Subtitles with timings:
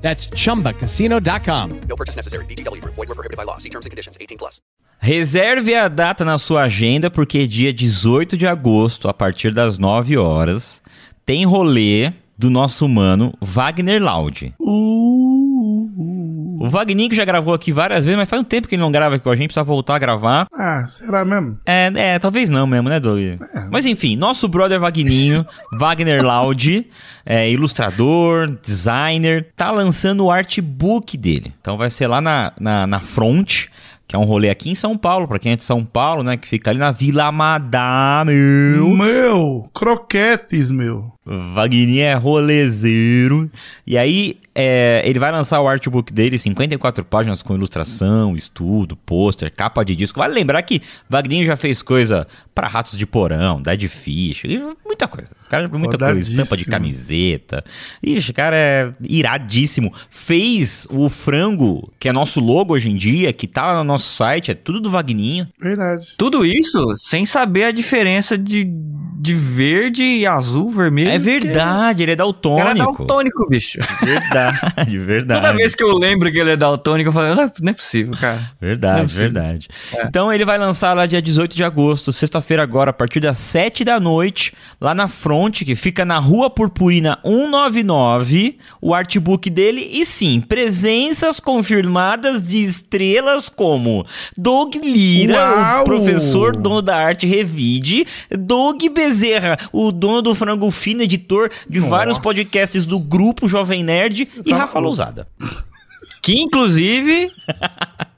[0.00, 1.80] That's chumbacasino.com.
[1.88, 2.44] No purchase necessary.
[2.46, 2.94] VGW Group.
[2.96, 3.58] Void where prohibited by law.
[3.58, 4.16] See terms and conditions.
[4.20, 4.60] 18 plus.
[5.02, 10.18] Reserve a data na sua agenda, porque dia 18 de agosto, a partir das 9
[10.18, 10.82] horas,
[11.24, 14.54] tem rolê do nosso mano Wagner Loud.
[16.60, 18.92] O Wagner que já gravou aqui várias vezes, mas faz um tempo que ele não
[18.92, 20.46] grava aqui com a gente, precisa voltar a gravar.
[20.52, 21.58] Ah, será mesmo?
[21.64, 23.40] É, é, talvez não mesmo, né, Doug?
[23.70, 25.46] Mas enfim, nosso brother Vagninho,
[25.80, 26.86] Wagner Loud,
[27.24, 31.50] é, ilustrador, designer, tá lançando o artbook dele.
[31.62, 33.68] Então vai ser lá na, na, na Front,
[34.10, 36.36] que é um rolê aqui em São Paulo, pra quem é de São Paulo, né,
[36.36, 38.32] que fica ali na Vila Madame.
[38.32, 41.12] Meu, croquetes, meu.
[41.24, 43.48] Wagner é rolezeiro.
[43.86, 49.52] E aí, é, ele vai lançar o artbook dele, 54 páginas com ilustração, estudo, pôster,
[49.54, 50.18] capa de disco.
[50.18, 54.42] Vale lembrar que Wagner já fez coisa para Ratos de Porão, Dead Fish,
[54.84, 55.30] muita coisa.
[55.46, 57.64] O cara, muita coisa, estampa de camiseta.
[58.02, 59.94] Ixi, o cara é iradíssimo.
[60.10, 64.50] Fez o frango, que é nosso logo hoje em dia, que tá no nosso site,
[64.50, 65.46] é tudo do Vagninho.
[65.60, 66.08] Verdade.
[66.16, 71.10] Tudo isso sem saber a diferença de, de verde e azul, vermelho.
[71.10, 73.04] É verdade, ele é O cara é daltônico.
[73.06, 73.78] daltônico, bicho.
[74.02, 75.40] Verdade, verdade.
[75.40, 77.74] Toda vez que eu lembro que ele é daltônico, eu falo, não é, não é
[77.74, 78.36] possível, cara.
[78.60, 79.22] Não é Verdade, possível.
[79.32, 79.68] verdade.
[80.08, 83.84] Então ele vai lançar lá dia 18 de agosto, sexta-feira agora, a partir das 7
[83.84, 89.88] da noite, lá na Front, que fica na Rua Purpurina 199, o artbook dele.
[89.92, 93.89] E sim, presenças confirmadas de estrelas como
[94.36, 95.82] Doug Lira, Uau!
[95.82, 101.80] o professor dono da arte Revide, Doug Bezerra, o dono do Frango Fino, editor de
[101.80, 102.22] vários Nossa.
[102.22, 104.78] podcasts do grupo Jovem Nerd, e Rafa.
[104.78, 105.26] Lousada.
[106.22, 107.30] Que, inclusive,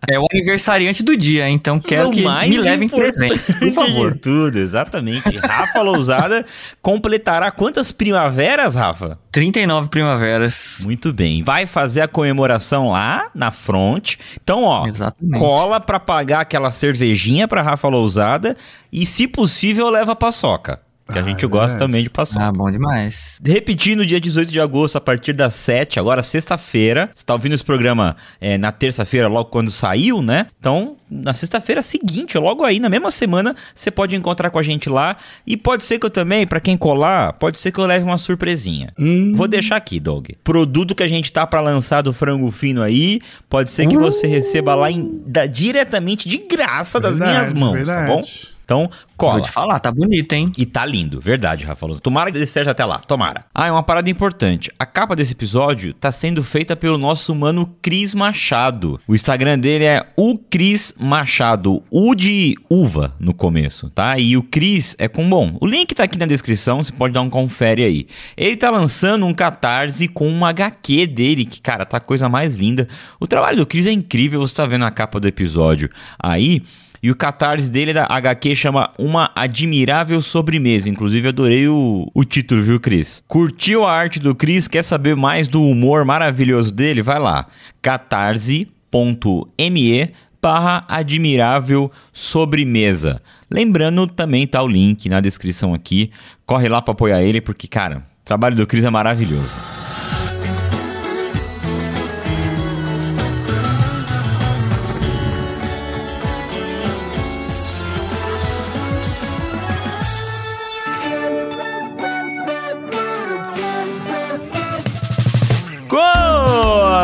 [0.09, 4.19] é o aniversariante do dia, então quero O que mais me levem presentes, por favor.
[4.19, 5.37] Tudo, exatamente.
[5.39, 6.45] Rafa Lousada
[6.81, 9.19] completará quantas primaveras, Rafa?
[9.31, 10.81] 39 primaveras.
[10.85, 11.43] Muito bem.
[11.43, 14.17] Vai fazer a comemoração lá na front.
[14.43, 15.39] Então, ó, Exatamente.
[15.39, 18.57] cola pra pagar aquela cervejinha pra Rafa Lousada
[18.93, 20.81] e, se possível, leva paçoca.
[21.11, 21.79] Que a Ah, gente é gosta verdade.
[21.85, 22.45] também de paçoca.
[22.45, 23.39] Ah, bom demais.
[23.45, 27.11] Repetindo, dia 18 de agosto, a partir das 7, agora sexta-feira.
[27.15, 30.47] Você tá ouvindo esse programa é, na terça-feira, logo quando saiu, né?
[30.59, 34.89] Então, na sexta-feira seguinte, logo aí, na mesma semana, você pode encontrar com a gente
[34.89, 35.17] lá.
[35.47, 38.17] E pode ser que eu também, pra quem colar, pode ser que eu leve uma
[38.19, 38.89] surpresinha.
[38.99, 39.33] Hum.
[39.35, 40.29] Vou deixar aqui, Doug.
[40.45, 43.21] Produto que a gente tá pra lançar do frango fino aí,
[43.51, 47.87] pode ser que você receba lá em- da- diretamente de graça das Verdade, minhas mãos,
[47.87, 48.23] tá bom?
[48.73, 49.35] Então, cola.
[49.35, 50.51] Vou te falar, tá bonito, hein?
[50.57, 52.01] E tá lindo, verdade, Rafa Luz.
[52.01, 53.45] Tomara que dê certo até lá, tomara.
[53.55, 54.71] Ah, é uma parada importante.
[54.79, 58.99] A capa desse episódio tá sendo feita pelo nosso mano Cris Machado.
[59.07, 64.19] O Instagram dele é o Cris Machado, U de uva no começo, tá?
[64.19, 65.59] E o Cris é com bom.
[65.61, 68.07] O link tá aqui na descrição, você pode dar um confere aí.
[68.39, 72.57] Ele tá lançando um catarse com uma HQ dele, que, cara, tá a coisa mais
[72.57, 72.89] linda.
[73.21, 76.63] O trabalho do Cris é incrível, você tá vendo a capa do episódio aí.
[77.03, 80.89] E o catarse dele da HQ chama Uma Admirável Sobremesa.
[80.89, 83.25] Inclusive, adorei o, o título, viu, Cris?
[83.27, 84.69] Curtiu a arte do Cris?
[84.69, 87.03] Quer saber mais do humor maravilhoso dele?
[87.03, 87.49] Vai lá,
[87.83, 88.71] catarse.me
[90.41, 93.23] barra admirável sobremesa.
[93.51, 96.11] Lembrando, também tá o link na descrição aqui.
[96.45, 99.72] Corre lá pra apoiar ele, porque, cara, o trabalho do Cris é maravilhoso.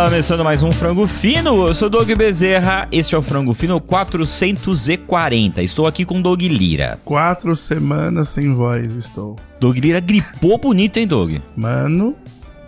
[0.08, 5.62] Começando mais um Frango Fino, eu sou Doug Bezerra, este é o Frango Fino 440.
[5.62, 6.99] Estou aqui com Doug Lira.
[7.05, 9.37] Quatro semanas sem voz estou.
[9.60, 11.37] Doug Lira gripou bonito, hein, Doug?
[11.55, 12.16] Mano,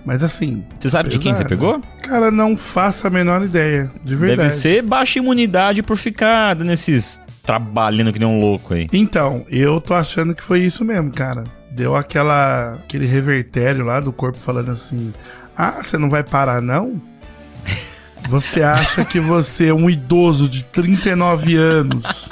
[0.05, 0.63] Mas assim.
[0.79, 1.49] Você sabe de quem você pesado.
[1.49, 1.81] pegou?
[2.03, 3.91] Cara, não faço a menor ideia.
[4.05, 4.51] De verdade.
[4.51, 8.87] Deve ser baixa imunidade por ficar dando esses trabalhando que nem um louco aí.
[8.93, 11.45] Então, eu tô achando que foi isso mesmo, cara.
[11.71, 15.11] Deu aquela aquele revertério lá do corpo falando assim:
[15.57, 17.01] "Ah, você não vai parar não?"
[18.29, 22.29] Você acha que você é um idoso de 39 anos?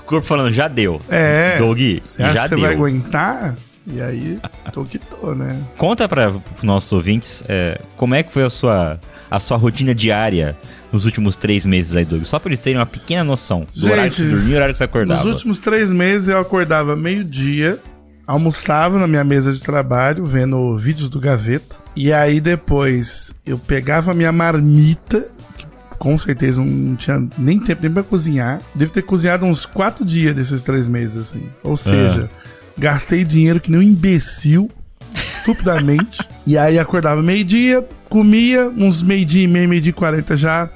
[0.00, 1.00] O corpo falando, já deu.
[1.08, 1.58] É.
[1.58, 2.64] Doug, Você acha já que você deu.
[2.64, 3.56] vai aguentar?
[3.86, 4.38] E aí,
[4.72, 5.58] tô que tô, né?
[5.76, 8.98] Conta para os nossos ouvintes é, como é que foi a sua,
[9.30, 10.56] a sua rotina diária
[10.90, 12.22] nos últimos três meses aí, Doug.
[12.24, 14.72] Só para eles terem uma pequena noção do horário que você Gente, dormia e horário
[14.74, 15.22] que você acordava.
[15.24, 17.78] Nos últimos três meses eu acordava meio-dia,
[18.26, 21.76] almoçava na minha mesa de trabalho, vendo vídeos do Gaveta.
[21.96, 25.66] E aí depois eu pegava a minha marmita, que
[25.98, 28.60] com certeza não tinha nem tempo nem pra cozinhar.
[28.74, 31.48] Devo ter cozinhado uns quatro dias desses três meses, assim.
[31.62, 32.30] Ou seja,
[32.76, 34.70] gastei dinheiro que nem um imbecil,
[35.14, 36.20] estupidamente.
[36.46, 40.68] e aí acordava meio-dia, comia, uns meio-dia e meio, meio-dia e quarenta já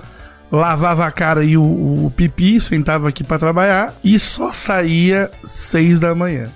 [0.50, 6.00] lavava a cara e o, o pipi, sentava aqui pra trabalhar e só saía seis
[6.00, 6.48] da manhã.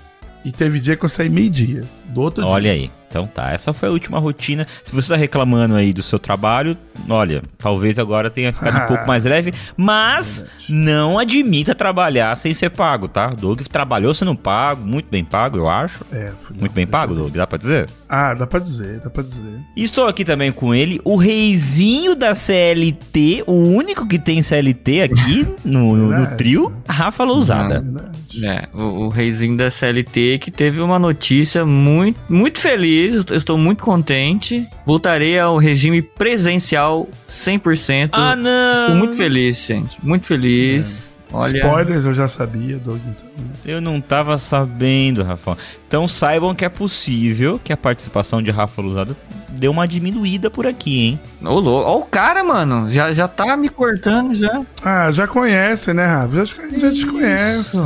[0.45, 2.83] E teve dia que eu saí meio-dia, do outro Olha dia.
[2.83, 2.91] aí.
[3.13, 4.65] Então tá, essa foi a última rotina.
[4.83, 6.75] Se você tá reclamando aí do seu trabalho,
[7.07, 12.71] olha, talvez agora tenha ficado um pouco mais leve, mas não admita trabalhar sem ser
[12.71, 13.29] pago, tá?
[13.31, 16.03] O Doug trabalhou sendo pago, muito bem pago, eu acho.
[16.11, 17.13] É, foi- Muito bem pago.
[17.13, 17.87] Doug, dá pra dizer?
[18.09, 19.59] Ah, dá pra dizer, dá pra dizer.
[19.77, 25.01] E Estou aqui também com ele, o reizinho da CLT, o único que tem CLT
[25.03, 27.83] aqui no, no- no trio, Rafa Lousada.
[28.43, 33.57] É, o, o reizinho da CLT que teve uma notícia muito, muito feliz, eu estou
[33.57, 34.67] muito contente.
[34.85, 38.09] Voltarei ao regime presencial 100%.
[38.13, 38.81] Ah, não!
[38.81, 40.03] Estou muito feliz, gente.
[40.03, 41.13] Muito feliz.
[41.33, 43.27] Olha, Spoilers eu já sabia, Doug, então.
[43.65, 45.57] Eu não tava sabendo, Rafa.
[45.87, 49.17] Então saibam que é possível que a participação de Rafa Lousada
[49.49, 51.19] dê uma diminuída por aqui, hein?
[51.43, 51.89] ô louco.
[51.89, 52.87] Ó o cara, mano.
[52.87, 54.61] Já, já tá me cortando já.
[54.83, 56.45] Ah, já conhece, né, Rafa?
[56.45, 57.77] Já, a gente já te conhece.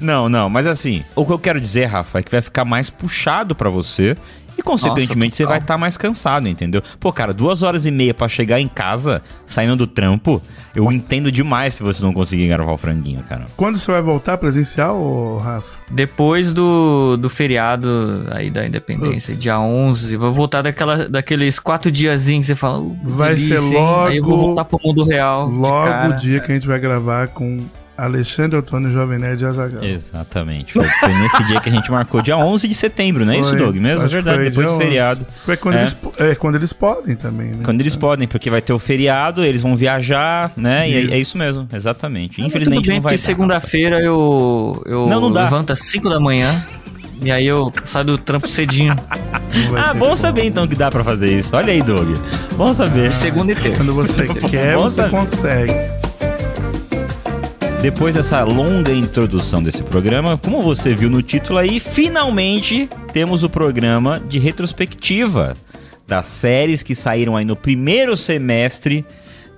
[0.00, 2.88] Não, não, mas assim, o que eu quero dizer, Rafa, é que vai ficar mais
[2.88, 4.16] puxado pra você.
[4.56, 5.52] E, consequentemente, você total.
[5.52, 6.82] vai estar mais cansado, entendeu?
[7.00, 10.42] Pô, cara, duas horas e meia pra chegar em casa, saindo do trampo,
[10.74, 13.46] eu entendo demais se você não conseguir gravar o franguinho, cara.
[13.56, 15.80] Quando você vai voltar presencial, Rafa?
[15.90, 22.46] Depois do, do feriado aí da independência, dia 11, vou voltar daquela, daqueles quatro diazinhos
[22.46, 22.78] que você fala.
[22.80, 25.48] "Uh, Vai delícia, ser hein?" Aí eu vou logo- voltar pro mundo real.
[25.48, 27.58] Logo o dia que a gente vai gravar com
[27.96, 29.84] Alexandre Antônio Jovem Nerd e Azaghal.
[29.84, 30.72] Exatamente.
[30.72, 33.54] Foi, foi nesse dia que a gente marcou, dia 11 de setembro, não é isso.
[33.54, 33.76] Doug?
[33.76, 34.04] Mesmo?
[34.04, 34.82] É verdade, depois do 11.
[34.82, 35.26] feriado.
[35.44, 35.80] Foi quando, É.
[35.82, 37.58] eles, é, quando eles podem também, né?
[37.64, 40.88] Quando eles podem, porque vai ter o feriado, eles vão viajar, né?
[40.88, 41.12] E é- Isso.
[41.14, 42.38] é isso mesmo, exatamente.
[42.40, 45.44] Mas Infelizmente tudo bem, não vai porque segunda-feira eu, eu Não, não dá.
[45.44, 46.64] levanto às 5 da manhã.
[47.24, 48.96] E aí eu saio do trampo cedinho.
[49.70, 51.54] Não Ah, bom saber então que dá pra fazer isso.
[51.54, 52.16] Olha aí, Doug.
[52.56, 53.12] Bom saber.
[53.12, 53.76] Segunda e terça.
[53.76, 55.10] Quando você quer, Bom você saber.
[55.10, 55.72] consegue.
[57.82, 63.50] Depois dessa longa introdução desse programa, como você viu no título aí, finalmente temos o
[63.50, 65.56] programa de retrospectiva
[66.06, 69.04] das séries que saíram aí no primeiro semestre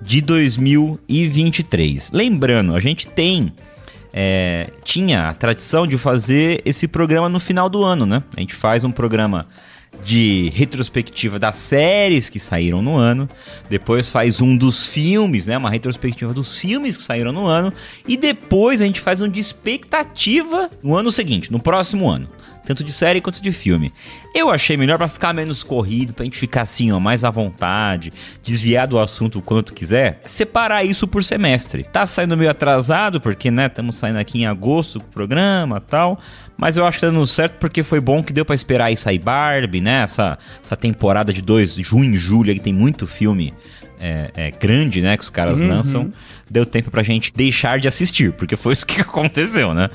[0.01, 2.09] de 2023.
[2.11, 3.53] Lembrando, a gente tem
[4.11, 8.23] é, tinha a tradição de fazer esse programa no final do ano, né?
[8.35, 9.45] A gente faz um programa
[10.03, 13.27] de retrospectiva das séries que saíram no ano,
[13.69, 15.57] depois faz um dos filmes, né?
[15.57, 17.73] Uma retrospectiva dos filmes que saíram no ano,
[18.07, 22.29] e depois a gente faz um de expectativa no ano seguinte, no próximo ano.
[22.65, 23.93] Tanto de série quanto de filme.
[24.33, 28.11] Eu achei melhor pra ficar menos corrido, pra gente ficar assim, ó, mais à vontade,
[28.43, 31.83] desviar do assunto o quanto quiser, separar isso por semestre.
[31.83, 35.89] Tá saindo meio atrasado, porque, né, estamos saindo aqui em agosto com o programa e
[35.89, 36.19] tal,
[36.57, 38.97] mas eu acho que tá dando certo porque foi bom que deu pra esperar aí
[38.97, 43.05] sair Barbie, né, essa, essa temporada de dois, junho e julho, aí que tem muito
[43.05, 43.53] filme
[43.99, 46.11] é, é, grande, né, que os caras lançam,
[46.49, 49.89] deu tempo pra gente deixar de assistir, porque foi isso que aconteceu, né?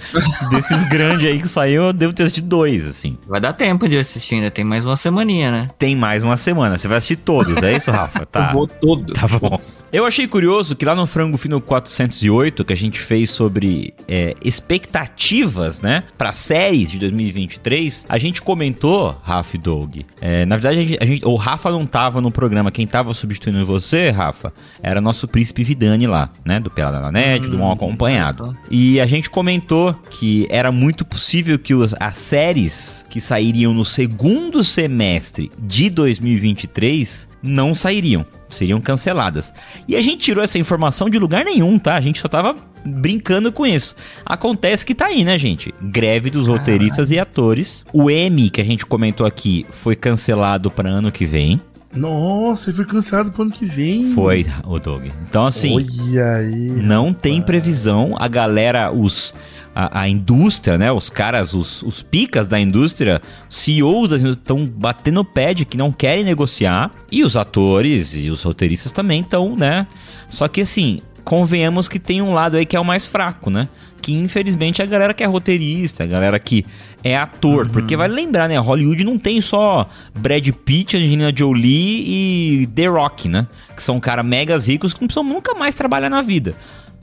[0.51, 3.17] Desses grandes aí que saiu, eu devo ter assistido dois, assim.
[3.27, 5.69] Vai dar tempo de assistir ainda, tem mais uma semaninha, né?
[5.79, 8.21] Tem mais uma semana, você vai assistir todos, é isso, Rafa?
[8.31, 8.49] Tá.
[8.49, 9.13] Eu vou todo.
[9.13, 9.59] Tá bom.
[9.93, 14.35] Eu achei curioso que lá no Frango Fino 408, que a gente fez sobre é,
[14.45, 19.97] expectativas, né, para séries de 2023, a gente comentou, Rafa e Doug.
[20.21, 23.13] é, na verdade, a gente, a gente- o Rafa não tava no programa, quem tava
[23.15, 24.53] substituindo você, Rafa,
[24.83, 28.57] era nosso príncipe Vidani lá, né, do Pelada na Net, do Mal Acompanhado.
[28.71, 33.85] E a gente comentou que era muito possível que os- as séries que sairiam no
[33.85, 39.53] segundo semestre de 2023 não sairiam, seriam canceladas.
[39.89, 41.95] E a gente tirou essa informação de lugar nenhum, tá?
[41.97, 43.95] A gente só tava brincando com isso.
[44.25, 45.75] Acontece que tá aí, né, gente?
[45.83, 47.85] Greve dos roteiristas e atores.
[47.93, 51.61] O M que a gente comentou aqui foi cancelado para ano que vem.
[51.95, 54.15] Nossa, ele foi cancelado pro ano que vem.
[54.15, 55.07] Foi, o Doug.
[55.29, 56.55] Então, assim, Olha aí.
[56.55, 58.15] não tem previsão.
[58.19, 59.35] A galera, os.
[59.73, 60.91] A, a indústria, né?
[60.91, 65.77] Os caras, os, os picas da indústria, CEOs das estão batendo o pé de que
[65.77, 66.91] não querem negociar.
[67.11, 69.87] E os atores e os roteiristas também estão, né?
[70.29, 73.69] Só que assim, convenhamos que tem um lado aí que é o mais fraco, né?
[74.01, 76.65] Que infelizmente é a galera que é roteirista, a galera que
[77.05, 77.69] é ator.
[77.69, 78.59] Porque vai lembrar, né?
[78.59, 83.47] Hollywood não tem só Brad Pitt, Angelina Jolie e The Rock, né?
[83.75, 86.55] Que são caras megas ricos que não precisam nunca mais trabalhar na vida.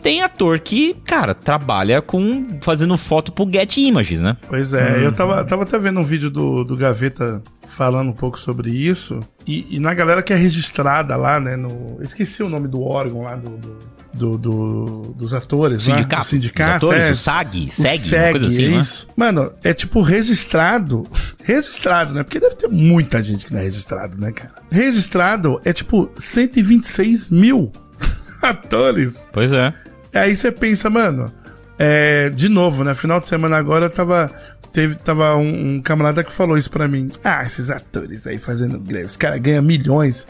[0.08, 4.38] Tem ator que, cara, trabalha com fazendo foto pro Get Images, né?
[4.48, 8.40] Pois é, eu tava, tava até vendo um vídeo do, do Gaveta falando um pouco
[8.40, 9.20] sobre isso.
[9.46, 11.58] E, e na galera que é registrada lá, né?
[11.58, 13.78] No, esqueci o nome do órgão lá do, do,
[14.14, 15.86] do- do- dos atores.
[15.88, 16.22] lá, Sindicato.
[16.22, 16.86] o sindicato.
[16.86, 17.12] Os atores, é.
[17.12, 18.78] o SAG, SEG, uma coisa assim, é né?
[18.78, 19.08] isso.
[19.14, 21.06] Mano, é tipo registrado.
[21.44, 22.24] Registrado, né?
[22.24, 24.54] Porque deve ter muita gente que não é registrado, né, cara?
[24.72, 27.74] Registrado é tipo 126 mil
[28.42, 29.16] atores.
[29.34, 29.74] Pois é.
[30.18, 31.32] Aí você pensa, mano,
[31.78, 32.94] é, de novo, né?
[32.96, 34.32] Final de semana agora tava.
[34.72, 37.08] Teve, tava um, um camarada que falou isso pra mim.
[37.24, 40.28] Ah, esses atores aí fazendo greve, os caras ganham milhões.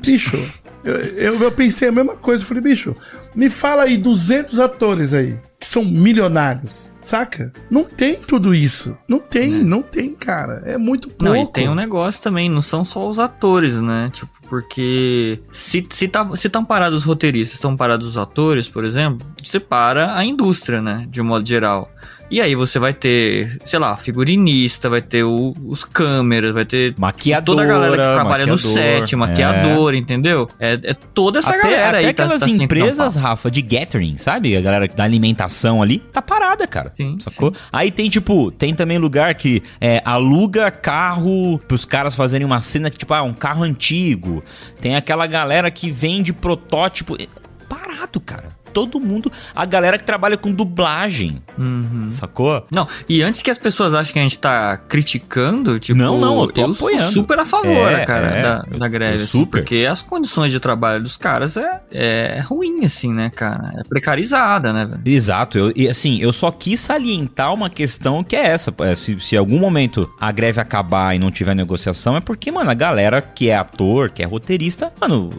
[0.00, 0.36] Bicho,
[0.84, 2.42] eu, eu, eu pensei a mesma coisa.
[2.42, 2.94] Eu falei, bicho,
[3.34, 7.52] me fala aí 200 atores aí que são milionários, saca?
[7.70, 8.98] Não tem tudo isso.
[9.06, 10.60] Não tem, não tem, cara.
[10.64, 11.22] É muito pouco.
[11.22, 14.10] Não, e tem um negócio também, não são só os atores, né?
[14.12, 18.84] Tipo, porque se, se, tá, se tão parados os roteiristas, estão parados os atores, por
[18.84, 21.06] exemplo, você para a indústria, né?
[21.08, 21.88] De um modo geral.
[22.32, 26.94] E aí você vai ter, sei lá, figurinista, vai ter o- os câmeras, vai ter
[26.98, 30.48] Maquiadora, toda a galera que trabalha no set, maquiador, entendeu?
[30.58, 33.16] É, é toda essa até galera até aí tá- aquelas tá sem empresas.
[33.16, 34.56] Rafa, de Gathering, sabe?
[34.56, 36.90] A galera da alimentação ali, tá parada, cara.
[36.96, 37.52] Sim, Sacou?
[37.70, 42.88] Aí tem, tipo, tem também lugar que é, aluga carro pros caras fazerem uma cena
[42.90, 44.42] que, tipo, ah, um carro antigo.
[44.80, 47.14] Tem aquela galera que vende protótipo.
[47.20, 47.26] É
[47.68, 48.50] Parado, cara.
[48.72, 49.30] Todo mundo.
[49.54, 52.10] A galera que trabalha com dublagem, Uhum.
[52.10, 52.66] sacou?
[52.72, 56.40] Não, e antes que as pessoas achem que a gente tá criticando, tipo, Não, não,
[56.42, 57.12] eu tô sou apoiando.
[57.12, 59.60] super a favor, É, cara, é, da, eu- da greve, eu assim, super.
[59.60, 63.72] porque as condições de trabalho dos caras é, é ruim, assim, né, cara?
[63.78, 65.02] É precarizada, né, velho?
[65.04, 68.72] Exato, eu, e assim, eu só quis salientar uma questão que é essa.
[68.80, 72.50] é, se, se em algum momento a greve acabar e não tiver negociação, é porque,
[72.50, 75.30] mano, a galera que é ator, que é roteirista, mano,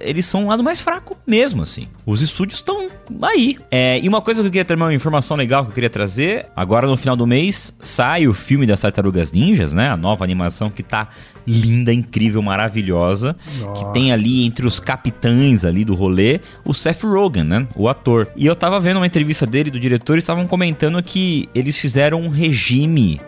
[0.00, 1.86] eles são o lado mais fraco mesmo, assim.
[2.04, 2.88] Os estúdios estão
[3.22, 3.56] aí.
[3.70, 6.46] É, e uma coisa que eu queria ter uma informação legal que eu queria trazer,
[6.56, 9.88] agora no final do mês sai o filme das Tartarugas Ninjas, né?
[9.88, 11.08] A nova animação que tá
[11.46, 13.36] linda, incrível, maravilhosa.
[13.76, 17.68] Que tem ali entre os capitães ali do rolê o Seth Rogen, né?
[17.76, 18.28] O ator.
[18.36, 22.20] E eu tava vendo uma entrevista dele, do diretor, e estavam comentando que eles fizeram
[22.20, 23.20] um regime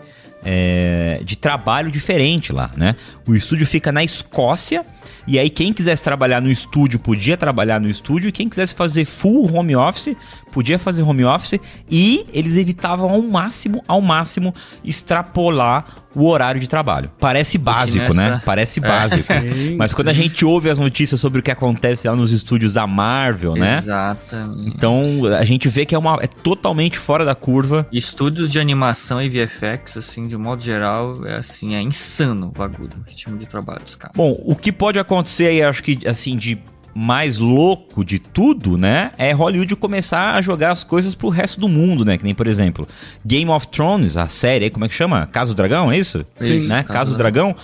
[0.43, 2.95] é, de trabalho diferente lá, né?
[3.27, 4.85] O estúdio fica na Escócia.
[5.27, 9.05] E aí, quem quisesse trabalhar no estúdio podia trabalhar no estúdio, e quem quisesse fazer
[9.05, 10.15] full home office
[10.51, 16.67] podia fazer home office, e eles evitavam ao máximo, ao máximo, extrapolar o horário de
[16.67, 17.09] trabalho.
[17.19, 18.41] Parece básico, nessa- né?
[18.43, 19.23] Parece básico.
[19.41, 22.73] Sim, Mas quando a gente ouve as notícias sobre o que acontece lá nos estúdios
[22.73, 23.77] da Marvel, né?
[23.77, 24.69] Exatamente.
[24.75, 25.03] Então
[25.37, 27.87] a gente vê que é, uma, é totalmente fora da curva.
[27.91, 32.51] Estúdios de animação e VFX, assim, de um modo geral, é assim, é insano o
[32.51, 34.15] bagulho, o ritmo de trabalho dos caras.
[34.15, 36.57] Bom, o que pode acontecer aí, acho que assim, de
[36.93, 39.11] mais louco de tudo, né?
[39.17, 42.17] É Hollywood começar a jogar as coisas pro resto do mundo, né?
[42.17, 42.87] Que nem, por exemplo,
[43.25, 45.25] Game of Thrones, a série como é que chama?
[45.27, 46.25] Casa do Dragão, é isso?
[46.37, 46.67] Sim.
[46.67, 46.83] Né?
[46.83, 47.55] Casa do Dragão.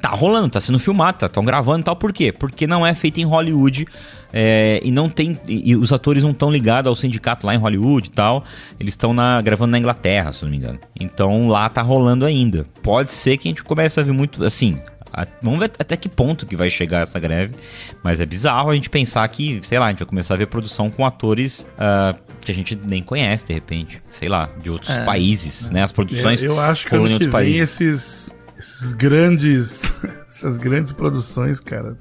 [0.00, 1.94] Tá rolando, tá sendo filmado, tá, tão gravando e tal.
[1.94, 2.32] Por quê?
[2.32, 3.86] Porque não é feito em Hollywood
[4.32, 5.38] é, e não tem.
[5.46, 8.42] E, e os atores não estão ligados ao sindicato lá em Hollywood e tal.
[8.80, 10.80] Eles estão gravando na Inglaterra, se não me engano.
[10.98, 12.66] Então lá tá rolando ainda.
[12.82, 14.44] Pode ser que a gente comece a ver muito.
[14.44, 14.76] Assim,
[15.12, 17.54] a- vamos ver até que ponto que vai chegar essa greve.
[18.02, 20.46] Mas é bizarro a gente pensar que, sei lá, a gente vai começar a ver
[20.46, 24.02] produção com atores ah, que a gente nem conhece, de repente.
[24.10, 25.04] Sei lá, de outros É.
[25.04, 25.82] países, né?
[25.82, 27.80] As produções Eu, eu acho que ano que outros vem países.
[27.80, 29.82] esses, esses grandes.
[30.28, 31.96] essas grandes produções, cara.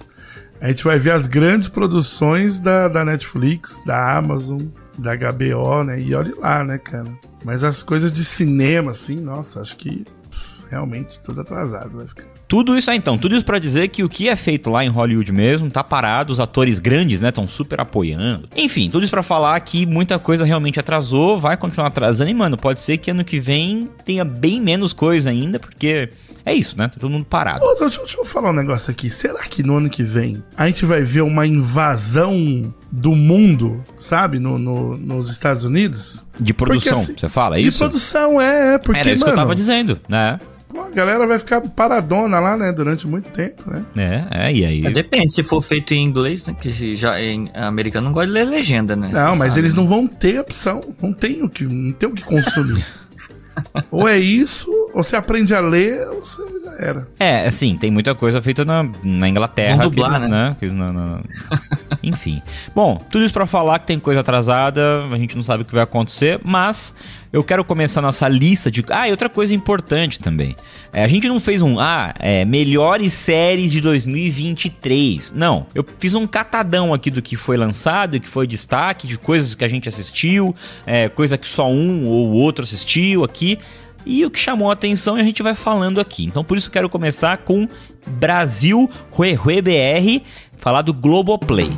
[0.59, 4.61] A gente vai ver as grandes produções da, da Netflix, da Amazon,
[4.97, 5.99] da HBO, né?
[5.99, 7.07] E olhe lá, né, cara.
[7.43, 12.25] Mas as coisas de cinema, assim, nossa, acho que pff, realmente tudo atrasado vai ficar.
[12.51, 14.89] Tudo isso aí, então, tudo isso pra dizer que o que é feito lá em
[14.89, 18.49] Hollywood mesmo tá parado, os atores grandes, né, estão super apoiando.
[18.53, 22.57] Enfim, tudo isso pra falar que muita coisa realmente atrasou, vai continuar atrasando e, mano,
[22.57, 26.09] pode ser que ano que vem tenha bem menos coisa ainda, porque
[26.45, 26.89] é isso, né?
[26.89, 27.63] Tá todo mundo parado.
[27.63, 29.09] Ô, deixa, deixa eu falar um negócio aqui.
[29.09, 34.39] Será que no ano que vem a gente vai ver uma invasão do mundo, sabe,
[34.39, 36.27] no, no- nos Estados Unidos?
[36.37, 37.77] De produção, assim, você fala, é de isso?
[37.77, 40.37] produção, é, é, porque, Era isso mano, que eu tava dizendo, né?
[40.71, 42.71] Pô, a galera vai ficar paradona lá, né?
[42.71, 43.85] Durante muito tempo, né?
[44.31, 44.81] É, é, e aí.
[44.81, 46.55] Mas depende, se for feito em inglês, né?
[46.59, 49.09] Que se já em americano não gosta de ler legenda, né?
[49.13, 49.81] Não, mas sabe, eles né?
[49.81, 50.81] não vão ter opção.
[51.01, 52.85] Não tem o que, não tem o que consumir.
[53.91, 57.07] ou é isso, ou você aprende a ler, ou você já era.
[57.19, 59.77] É, assim, tem muita coisa feita na, na Inglaterra.
[59.77, 60.55] Vão dublar, que eles, né?
[60.57, 61.21] que eles não- não-
[62.01, 62.41] Enfim.
[62.73, 65.73] Bom, tudo isso pra falar que tem coisa atrasada, a gente não sabe o que
[65.73, 66.93] vai acontecer, mas
[67.33, 68.83] eu quero começar nossa lista de.
[68.89, 70.55] Ah, e outra coisa importante também.
[70.91, 71.79] É, a gente não fez um.
[71.79, 75.31] Ah, é, melhores séries de 2023.
[75.33, 75.65] Não.
[75.73, 79.55] Eu fiz um catadão aqui do que foi lançado e que foi destaque, de coisas
[79.55, 80.53] que a gente assistiu,
[80.85, 83.57] é, coisa que só um ou outro assistiu aqui.
[84.05, 86.25] E o que chamou a atenção e a gente vai falando aqui.
[86.25, 87.67] Então por isso eu quero começar com
[88.07, 90.25] Brasil Rue Rue BR,
[90.57, 91.71] falar do Globoplay.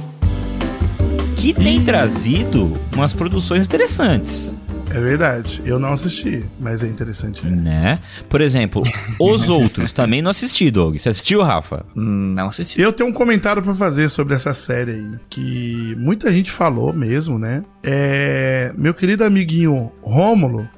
[1.36, 4.54] Que tem trazido umas produções interessantes,
[4.94, 5.62] É verdade.
[5.66, 7.46] Eu não assisti, mas é interessante.
[7.48, 8.00] né?
[8.30, 8.84] Por exemplo,
[9.20, 10.98] Os Outros, também não assisti, Doug.
[10.98, 11.84] Você assistiu, Rafa?
[11.96, 12.80] Não assisti.
[12.80, 17.40] Eu tenho um comentário pra fazer sobre essa série aí, que muita gente falou mesmo,
[17.40, 17.64] né?
[17.84, 20.70] É, meu querido amiguinho Rômulo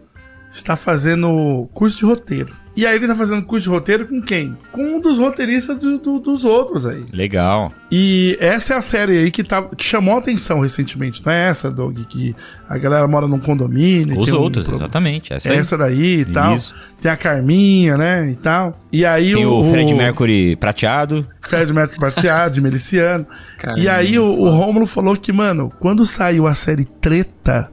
[0.52, 2.54] está fazendo curso de roteiro.
[2.76, 4.58] E aí ele tá fazendo curso de roteiro com quem?
[4.72, 7.06] Com um dos roteiristas do- do- dos outros aí.
[7.14, 7.72] Legal.
[7.90, 11.22] E essa é a série aí que, tá, que chamou a atenção recentemente.
[11.26, 11.98] Não é essa, Doug?
[12.10, 12.36] Que
[12.68, 14.16] a galera mora num condomínio.
[14.16, 15.32] e Os tem um Outros, pro- exatamente.
[15.32, 15.54] Essa.
[15.54, 16.56] Essa daí e tal.
[16.58, 16.76] Isso.
[17.00, 18.30] Tem a Carminha, né?
[18.30, 18.78] E tal.
[18.92, 21.26] E aí Tem o Fred Mercury prateado.
[21.42, 23.26] Fred Mercury prateado, de Meliciano.
[23.58, 27.72] Caramba, e aí o, o Rômulo falou que, mano, quando saiu a série Treta,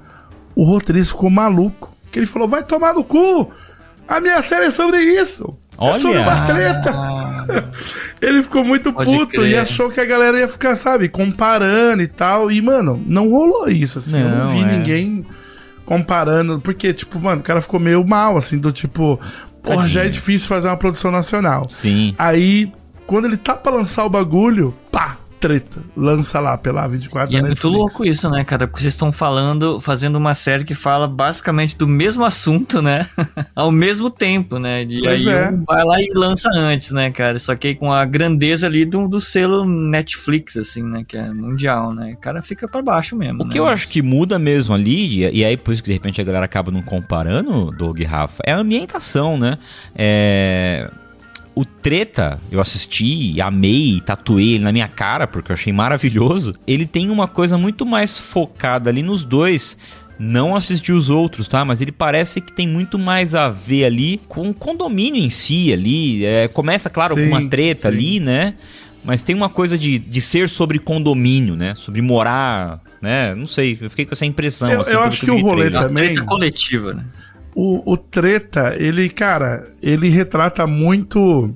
[0.54, 1.90] o roteirista ficou maluco.
[2.12, 3.50] Que ele falou, vai tomar no cu!
[4.08, 5.56] A minha série é sobre isso!
[5.78, 5.96] Olha!
[5.96, 6.90] É sobre uma treta!
[6.94, 7.46] Ah,
[8.20, 9.50] Ele ficou muito Pode puto crer.
[9.50, 12.50] e achou que a galera ia ficar, sabe, comparando e tal.
[12.52, 14.20] E, mano, não rolou isso, assim.
[14.20, 14.64] eu não Não, vi é.
[14.64, 15.24] ninguém
[15.84, 16.60] comparando.
[16.60, 19.18] Porque, tipo, mano, o cara ficou meio mal, assim, do tipo,
[19.62, 21.66] porra, já é difícil fazer uma produção nacional.
[21.68, 22.14] Sim.
[22.18, 22.70] Aí,
[23.06, 25.82] quando ele tá pra lançar o bagulho, pá, treta.
[25.96, 27.64] Lança lá pela A24 E é da muito Netflix.
[27.64, 28.68] louco isso, né, cara?
[28.68, 33.08] Porque vocês estão falando, fazendo uma série que fala basicamente do mesmo assunto, né?
[33.54, 34.82] Ao mesmo tempo, né?
[34.82, 35.50] E Pois aí é.
[35.50, 37.38] um vai lá e lança antes, né, cara?
[37.40, 41.04] Só que aí com a grandeza ali do, do selo Netflix, assim, né?
[41.06, 42.12] Que é mundial, né?
[42.12, 43.42] O cara fica pra baixo mesmo.
[43.42, 43.50] O né?
[43.50, 46.20] que eu acho que muda mesmo ali, e e aí por isso que de repente
[46.20, 49.58] a galera acaba não comparando, Doug e Rafa, é a ambientação, né?
[49.92, 50.88] É...
[51.54, 56.54] O Treta, eu assisti, amei, tatuei ele na minha cara, porque eu achei maravilhoso.
[56.66, 59.76] Ele tem uma coisa muito mais focada ali nos dois.
[60.18, 61.62] Não assisti os outros, tá?
[61.64, 65.72] Mas ele parece que tem muito mais a ver ali com o condomínio em si
[65.72, 66.24] ali.
[66.24, 67.88] É, começa, claro, Sim, com uma treta sim.
[67.88, 68.54] ali, né?
[69.04, 71.74] Mas tem uma coisa de, de ser sobre condomínio, né?
[71.74, 73.34] Sobre morar, né?
[73.34, 74.70] Não sei, eu fiquei com essa impressão.
[74.70, 75.80] Eu- assim, eu acho eu que o rolê trailer.
[75.82, 77.04] É também- treta coletiva, né?
[77.54, 81.54] O, o Treta, ele, cara, ele retrata muito.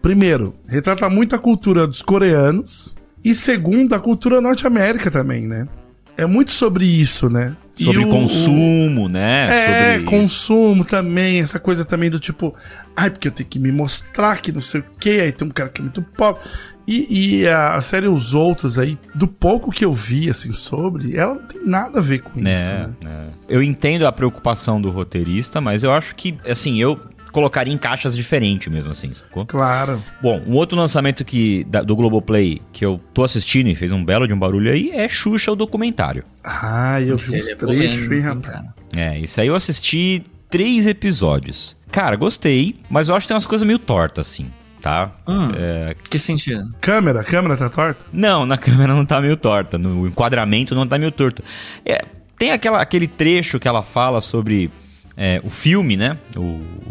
[0.00, 2.94] Primeiro, retrata muito a cultura dos coreanos.
[3.24, 5.68] E segundo, a cultura norte-américa também, né?
[6.16, 7.52] É muito sobre isso, né?
[7.76, 9.48] Sobre o- consumo, né?
[9.50, 12.54] É, sobre consumo também, essa coisa também do tipo,
[12.96, 15.50] ai, porque eu tenho que me mostrar que não sei o que, aí tem um
[15.50, 16.42] cara que é muito pobre.
[16.86, 21.16] E, e a, a série Os Outros aí, do pouco que eu vi, assim, sobre,
[21.16, 22.90] ela não tem nada a ver com isso, né, né?
[23.02, 23.26] né.
[23.48, 26.98] Eu entendo a preocupação do roteirista, mas eu acho que, assim, eu
[27.32, 29.46] colocaria em caixas diferentes mesmo, assim, sacou?
[29.46, 30.02] Claro.
[30.20, 34.04] Bom, um outro lançamento que, da- do Globoplay que eu tô assistindo e fez um
[34.04, 36.24] belo de um barulho aí é Xuxa, o documentário.
[36.44, 38.64] Ah, eu vi uns é trechos, hein, rapaz.
[38.94, 41.74] É, isso aí eu assisti três episódios.
[41.90, 44.50] Cara, gostei, mas eu acho que tem umas coisas meio tortas, assim,
[44.82, 45.12] tá?
[45.26, 46.74] Hum, É, Que sentido?
[46.80, 48.04] Câmera, a câmera tá torta?
[48.12, 51.42] Não, na câmera não tá meio torta, no enquadramento não tá meio torto.
[51.86, 52.04] É,
[52.36, 54.70] tem aquela, aquele trecho que ela fala sobre
[55.16, 56.18] é, o filme, né?
[56.36, 56.40] O,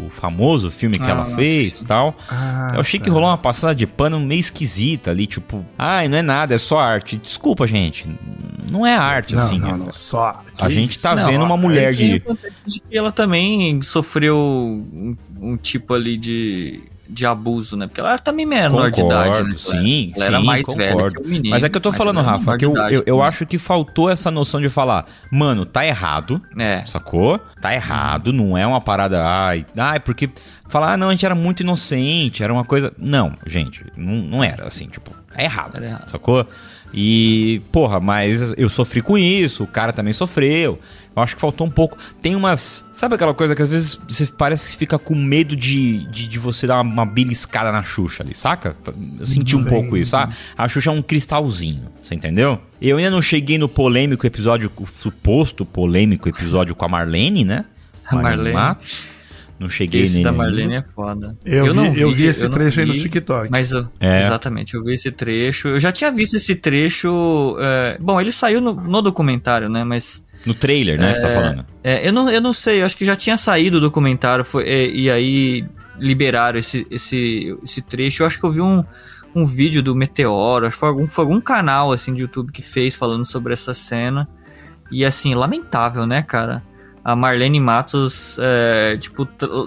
[0.06, 2.16] o famoso filme que Ah, ela fez e tal.
[2.30, 3.04] Ah, Eu achei tá.
[3.04, 6.58] que rolou uma passada de pano meio esquisita ali, tipo, ai, não é nada, é
[6.58, 7.16] só arte.
[7.18, 8.06] Desculpa, gente.
[8.70, 9.58] Não é arte, Não, assim.
[9.58, 10.40] não, é- não, só.
[10.58, 12.22] A que gente tá Não, vendo uma mulher de.
[12.64, 16.80] de que ela também sofreu um, um tipo ali de,
[17.12, 17.86] de abuso, né?
[17.86, 19.54] Porque ela era também menor de idade, né?
[19.58, 21.22] sim, ela era sim, mais concordo.
[21.22, 21.50] velha menino.
[21.50, 23.58] Mas é que eu tô falando, era Rafa, que eu, idade eu, eu acho que
[23.58, 26.84] faltou essa noção de falar, mano, tá errado, É.
[26.86, 27.38] sacou?
[27.60, 30.30] Tá errado, não é uma parada, ai, ai, porque
[30.68, 32.92] falar, ah, não, a gente era muito inocente, era uma coisa.
[32.98, 36.08] Não, gente, não, não era assim, tipo, tá errado, Era errado.
[36.10, 36.46] sacou?
[36.94, 40.78] E, porra, mas eu sofri com isso, o cara também sofreu.
[41.14, 41.98] Eu acho que faltou um pouco.
[42.22, 42.84] Tem umas.
[42.92, 46.38] Sabe aquela coisa que às vezes você parece que fica com medo de, de, de
[46.38, 48.74] você dar uma, uma beliscada na Xuxa ali, saca?
[49.18, 49.68] Eu senti um Sim.
[49.68, 52.58] pouco isso, ah, a Xuxa é um cristalzinho, você entendeu?
[52.80, 57.64] Eu ainda não cheguei no polêmico episódio, o suposto polêmico episódio com a Marlene, né?
[58.06, 58.52] A Marlene.
[58.54, 59.12] Matos.
[59.58, 60.24] Não cheguei Esse nele.
[60.24, 60.42] da ainda.
[60.42, 61.36] Marlene é foda.
[61.44, 63.48] Eu, vi, eu vi esse eu não trecho aí no vi, TikTok.
[63.50, 64.18] Mas eu- É.
[64.20, 65.68] exatamente, eu vi esse trecho.
[65.68, 67.56] Eu já tinha visto esse trecho.
[67.60, 69.84] é, bom, ele saiu no, no documentário, né?
[69.84, 71.14] Mas No trailer, né?
[71.14, 71.66] Você tá falando.
[71.84, 74.64] é, eu, não, eu não sei, eu acho que já tinha saído o documentário foi,
[74.64, 75.64] é, e aí
[75.98, 78.22] liberaram esse, esse, esse trecho.
[78.22, 78.82] Eu acho que eu vi um,
[79.34, 82.62] um vídeo do Meteoro, acho que foi algum, foi algum canal assim de YouTube que
[82.62, 84.28] fez falando sobre essa cena.
[84.90, 86.62] E assim, lamentável, né, cara?
[87.04, 89.24] A Marlene Matos, é, tipo,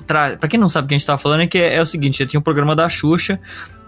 [0.07, 1.81] tra pra quem não sabe o que a gente tava falando, é que é, é
[1.81, 3.39] o seguinte: já tinha um programa da Xuxa,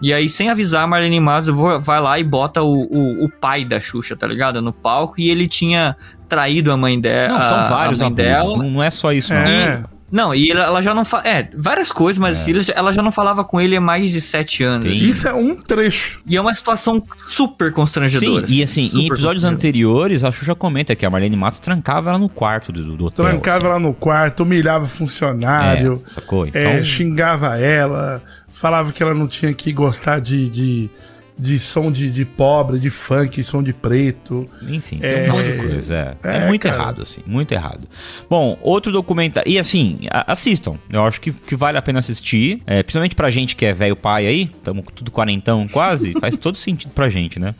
[0.02, 3.30] e aí, sem avisar, a Marlene Matos vou- vai lá e bota o, o, o
[3.30, 4.60] pai da Xuxa, tá ligado?
[4.60, 5.96] No palco, e ele tinha
[6.28, 7.34] traído a mãe dela.
[7.34, 8.52] Não, são vários a mãe abusos.
[8.52, 8.70] dela.
[8.70, 9.40] Não, é só isso, não.
[9.40, 9.82] É.
[10.10, 11.28] Não, e ela, ela já não fala.
[11.28, 14.22] É, várias coisas, mas assim, eles- ela já não falava com ele há mais de
[14.22, 14.98] sete anos.
[14.98, 15.08] Sim.
[15.10, 16.22] Isso é um trecho.
[16.26, 18.46] E é uma situação super Sim, constrangedora.
[18.48, 22.18] e assim, super em episódios anteriores, a Xuxa comenta que a Marlene Matos trancava ela
[22.18, 23.26] no quarto do, do hotel.
[23.26, 23.66] Trancava assim.
[23.66, 26.46] ela no quarto, humilhava funcionário, É, sacou?
[26.46, 30.90] Então, é, xingava ela, falava que ela não tinha que gostar de, de,
[31.38, 34.46] de som de, de pobre, de funk, som de preto.
[34.68, 35.94] enfim, tem É, um monte de coisa.
[35.94, 36.74] É, é é, muito cara.
[36.74, 37.88] errado, assim, muito errado.
[38.28, 39.50] Bom, outro documentário.
[39.50, 40.76] E assim, assistam.
[40.90, 42.62] Eu acho que, que vale a pena assistir.
[42.66, 46.56] É, principalmente pra gente que é velho pai aí, estamos tudo quarentão quase, faz todo
[46.58, 47.54] sentido pra gente, né?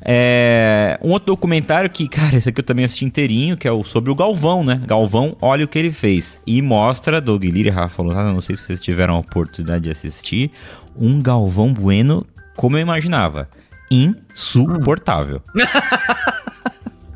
[0.00, 3.82] É, um outro documentário que, cara, esse aqui eu também assisti inteirinho, que é o
[3.82, 4.80] sobre o Galvão, né?
[4.86, 6.38] Galvão, olha o que ele fez.
[6.46, 9.90] E mostra, Doug Lira e Rafa Lousada, não sei se vocês tiveram a oportunidade de
[9.90, 10.50] assistir,
[10.96, 13.48] um Galvão Bueno como eu imaginava.
[13.90, 15.42] Insuportável.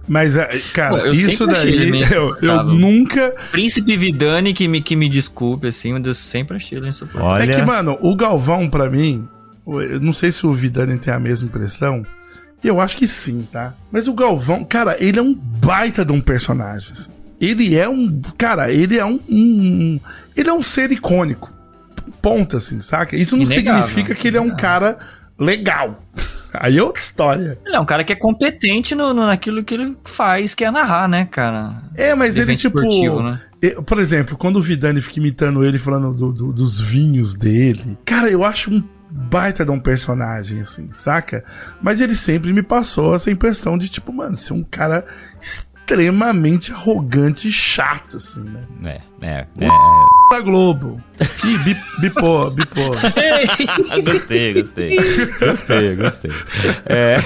[0.07, 3.35] Mas, é, cara, Pô, isso daí, eu, eu nunca.
[3.53, 7.29] Príncipe Vidani, que me, que me desculpe, assim, mas eu sempre achei ele insuportável.
[7.29, 9.29] Olha, É que, mano, o Galvão, pra mim,
[9.67, 12.07] eu não sei se o Vidani tem a mesma impressão.
[12.65, 13.75] Eu acho que sim, tá?
[13.93, 16.91] Mas o Galvão, cara, ele é um baita de um personagem.
[16.93, 17.11] assim.
[17.39, 18.21] Ele é um.
[18.39, 19.21] Cara, ele é um.
[19.29, 20.01] um-
[20.35, 21.53] ele é um ser icônico.
[22.23, 23.15] Ponto, assim, saca?
[23.15, 24.99] Isso não Inegável, significa que ele é um cara
[25.39, 26.03] legal.
[26.55, 27.59] Aí é outra história.
[27.65, 30.71] Ele é um cara que é competente no, no- naquilo que ele faz, que é
[30.71, 31.83] narrar, né, cara?
[31.95, 32.81] É, mas ele, tipo.
[33.23, 33.41] né?
[33.61, 37.99] eu- por exemplo, quando o Vidani fica imitando ele, falando do- do- dos vinhos dele.
[38.05, 41.45] Cara, eu acho um baita de um personagem, assim, saca?
[41.83, 45.05] Mas ele sempre me passou essa impressão de, tipo, mano, ser um cara
[45.41, 49.01] extremamente arrogante e chato, assim, né?
[49.23, 49.69] É, é, é.
[50.31, 51.01] Da Globo.
[51.45, 52.95] Ih, bip, bipou, bipou.
[54.05, 54.97] gostei, gostei.
[55.41, 56.31] Gostei, gostei.
[56.87, 57.17] É,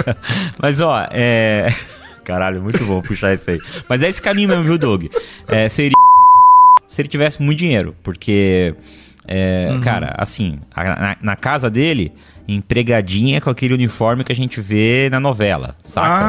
[0.60, 1.74] Mas, ó, é.
[2.24, 3.58] Caralho, muito bom puxar isso aí.
[3.88, 5.06] Mas é esse caminho mesmo, viu, Doug?
[5.48, 5.92] É, seria.
[6.86, 8.74] Se ele tivesse muito dinheiro, porque.
[9.26, 9.80] é, Uhum.
[9.80, 12.12] Cara, assim, a- na, na casa dele,
[12.46, 16.24] empregadinha com aquele uniforme que a gente vê na novela, saca?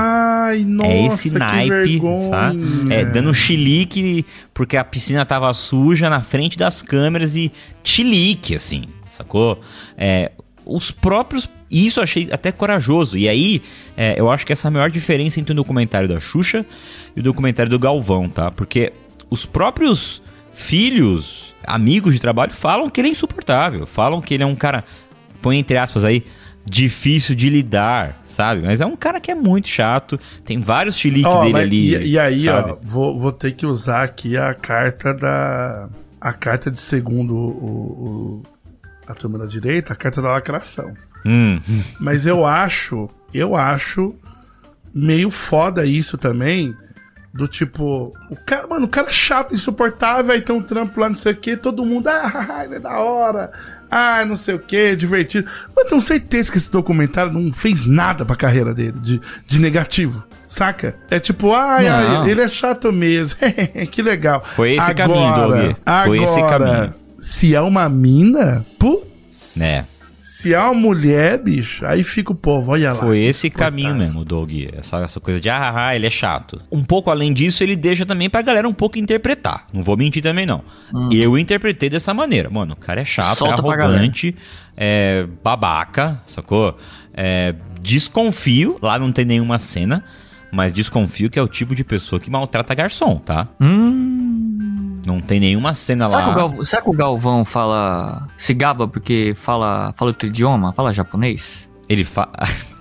[0.48, 2.60] Ai, nossa, é esse naipe, sabe?
[2.90, 7.52] É, dando chilique porque a piscina tava suja na frente das câmeras e
[7.84, 9.60] chilique, assim, sacou?
[9.98, 10.32] É,
[10.66, 11.50] os próprios.
[11.70, 13.18] E isso eu achei até corajoso.
[13.18, 13.62] E aí,
[13.98, 16.66] é, eu acho que essa é a maior diferença entre o documentário da Xuxa
[17.16, 18.52] e o documentário do Galvão, tá?
[18.52, 18.94] Porque
[19.30, 20.22] os próprios
[20.54, 23.88] filhos, amigos de trabalho, falam que ele é insuportável.
[23.88, 24.84] Falam que ele é um cara,
[25.44, 26.24] põe entre aspas aí,
[26.66, 28.62] difícil de lidar, sabe?
[28.66, 30.18] Mas é um cara que é muito chato.
[30.46, 31.96] Tem vários chiliques Ó, dele ali.
[31.96, 32.72] E, e aí, sabe?
[32.72, 35.90] ó, vou, vou ter que usar aqui a carta da.
[36.22, 38.44] A carta de segundo o, o-
[39.06, 40.94] a turma da direita, a carta da lacração.
[41.26, 41.60] Hum,
[42.00, 44.16] Mas eu acho, eu acho
[44.94, 46.74] meio foda isso também.
[47.34, 51.16] Do tipo, o cara, mano, o cara chato, insuportável, aí tem um trampo lá, não
[51.16, 53.52] sei o que, todo mundo, ah, ele é da hora,
[53.90, 55.50] ah, não sei o que, divertido.
[55.76, 60.24] Mas tenho certeza que esse documentário não fez nada pra carreira dele, de, de negativo,
[60.48, 60.96] saca?
[61.10, 61.56] É tipo, Não.
[61.56, 63.40] ai, ele é chato mesmo,
[63.90, 64.44] que legal.
[64.46, 65.76] Foi esse caminho, Doug.
[66.06, 66.94] Foi esse agora, caminho.
[67.18, 69.84] Se é uma mina, putz, né?
[70.34, 73.00] Se é uma mulher, bicho, aí fica o povo, olha lá.
[73.00, 74.52] Foi esse caminho mesmo, Doug.
[74.76, 76.60] Essa, essa coisa de, ah, ah, ele é chato.
[76.72, 79.68] Um pouco além disso, ele deixa também pra galera um pouco interpretar.
[79.72, 80.64] Não vou mentir também, não.
[81.12, 82.50] Eu interpretei dessa maneira.
[82.50, 84.36] Mano, o cara é chato, Solta é arrogante,
[84.76, 86.80] é babaca, sacou?
[87.14, 90.04] É, desconfio, lá não tem nenhuma cena,
[90.52, 93.50] mas desconfio que é o tipo de pessoa que maltrata garçom, tá?
[93.62, 94.83] Hum.
[95.06, 96.26] Não tem nenhuma cena Será lá.
[96.26, 98.28] que, o Galvão, será que o Galvão fala.
[98.38, 100.74] se gaba porque fala, fala outro idioma?
[100.74, 101.70] Fala japonês?
[101.90, 102.32] Ele fala.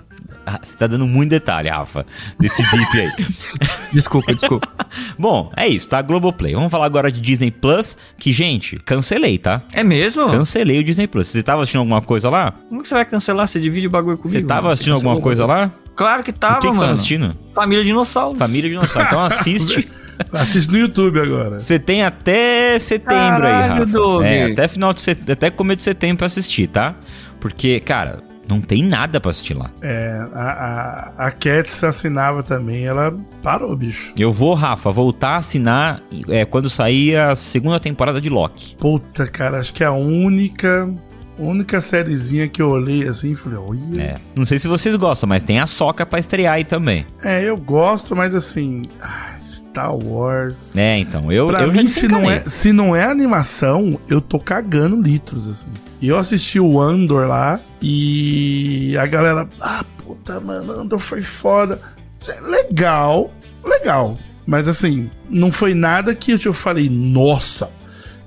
[0.62, 2.04] Você tá dando muito detalhe, Rafa,
[2.38, 3.26] desse bip aí.
[3.92, 4.68] Desculpa, desculpa.
[5.16, 6.02] Bom, é isso, tá?
[6.02, 6.52] Globoplay.
[6.54, 9.62] Vamos falar agora de Disney Plus, que, gente, cancelei, tá?
[9.72, 10.28] É mesmo?
[10.30, 11.28] Cancelei o Disney Plus.
[11.28, 12.52] Você tava assistindo alguma coisa lá?
[12.68, 13.46] Como que você vai cancelar?
[13.46, 14.40] Você divide o bagulho comigo?
[14.40, 14.72] Você tava mano?
[14.72, 15.70] assistindo cancelou alguma o coisa lá?
[15.94, 16.80] Claro que o tava, que, que você mano.
[16.80, 17.36] tava assistindo?
[17.54, 18.38] Família Dinossauro.
[18.38, 19.08] Família Dinossauro.
[19.08, 19.88] Então assiste.
[20.32, 21.58] Assiste no YouTube agora.
[21.60, 23.86] Você tem até setembro aí, Caralho, Rafa.
[23.86, 24.24] Doug.
[24.24, 25.30] É, até final de set...
[25.30, 26.94] até começo de setembro pra assistir, tá?
[27.40, 29.70] Porque, cara, não tem nada pra assistir lá.
[29.80, 34.12] É, a, a, a Cats assinava também, ela parou, bicho.
[34.18, 38.76] Eu vou, Rafa, voltar a assinar é, quando sair a segunda temporada de Loki.
[38.76, 40.92] Puta, cara, acho que é a única.
[41.38, 44.02] Única sériezinha que eu olhei assim e falei, olha.
[44.02, 44.14] É.
[44.36, 47.06] Não sei se vocês gostam, mas tem a Soca pra estrear aí também.
[47.24, 48.82] É, eu gosto, mas assim.
[49.00, 49.30] ah,
[49.72, 50.76] Star Wars.
[50.76, 54.38] É, então, eu, pra eu mim, se não, é, se não é animação, eu tô
[54.38, 55.68] cagando litros, assim.
[56.00, 61.80] Eu assisti o Andor lá e a galera, ah, puta, mano, Andor foi foda.
[62.28, 63.32] É Legal,
[63.64, 64.18] legal.
[64.44, 67.70] Mas assim, não foi nada que eu falei, nossa,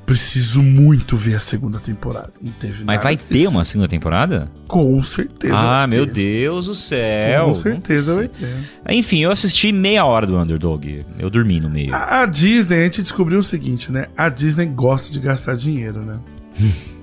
[0.06, 2.32] preciso muito ver a segunda temporada.
[2.42, 3.30] Não teve Mas nada vai disso.
[3.30, 4.50] ter uma segunda temporada?
[4.68, 5.56] Com certeza.
[5.58, 6.06] ah, meu.
[6.06, 7.46] Deus do céu.
[7.46, 8.56] Com certeza vai ter.
[8.90, 11.06] Enfim, eu assisti meia hora do Underdog.
[11.18, 11.94] Eu dormi no meio.
[11.94, 14.08] A, a Disney, a gente descobriu o seguinte, né?
[14.16, 16.20] A Disney gosta de gastar dinheiro, né?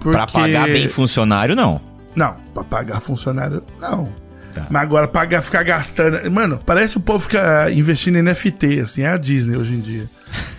[0.00, 1.80] Pra pagar bem funcionário, não.
[2.14, 4.12] Não, pra pagar funcionário, não.
[4.54, 4.66] Tá.
[4.70, 6.30] Mas agora pagar, ficar gastando.
[6.30, 10.08] Mano, parece o povo ficar investindo em NFT, assim, é a Disney hoje em dia.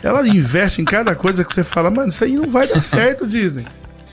[0.04, 3.28] Ela investe em cada coisa que você fala, mano, isso aí não vai dar certo,
[3.28, 3.66] Disney.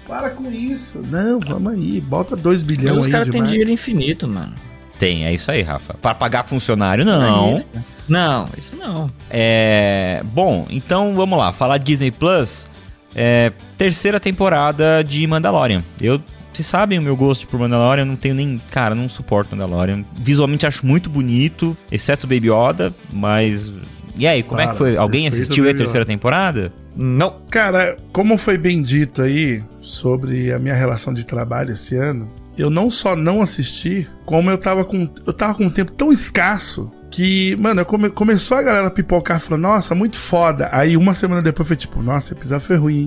[0.07, 1.03] Para com isso.
[1.11, 4.55] Não, vamos aí, bota 2 bilhões Os aí caras de têm dinheiro infinito, mano.
[4.99, 5.95] Tem, é isso aí, Rafa.
[5.95, 7.51] Pra pagar funcionário, não.
[7.51, 7.69] É isso.
[8.09, 9.11] Não, isso não.
[9.31, 10.23] É.
[10.33, 11.53] Bom, então vamos lá.
[11.53, 12.67] Falar de Disney Plus.
[13.15, 15.83] É, terceira temporada de Mandalorian.
[16.01, 16.21] Eu.
[16.53, 18.61] Vocês sabem o meu gosto por Mandalorian, eu não tenho nem.
[18.71, 20.03] Cara, não suporto Mandalorian.
[20.15, 23.71] Visualmente acho muito bonito, exceto o Baby Yoda, mas.
[24.17, 24.97] E aí, como é Para, que foi?
[24.97, 26.73] Alguém assistiu a terceira temporada?
[26.97, 27.41] Não.
[27.51, 32.71] Cara, como foi bem dito aí sobre a minha relação de trabalho esse ano, eu
[32.71, 36.91] não só não assisti, como eu tava com eu tava com um tempo tão escasso
[37.11, 40.69] que, mano, come- começou a galera pipocar falando, nossa, muito foda.
[40.73, 43.01] Aí uma semana depois foi tipo, nossa, esse episódio foi ruim.
[43.03, 43.07] hein?"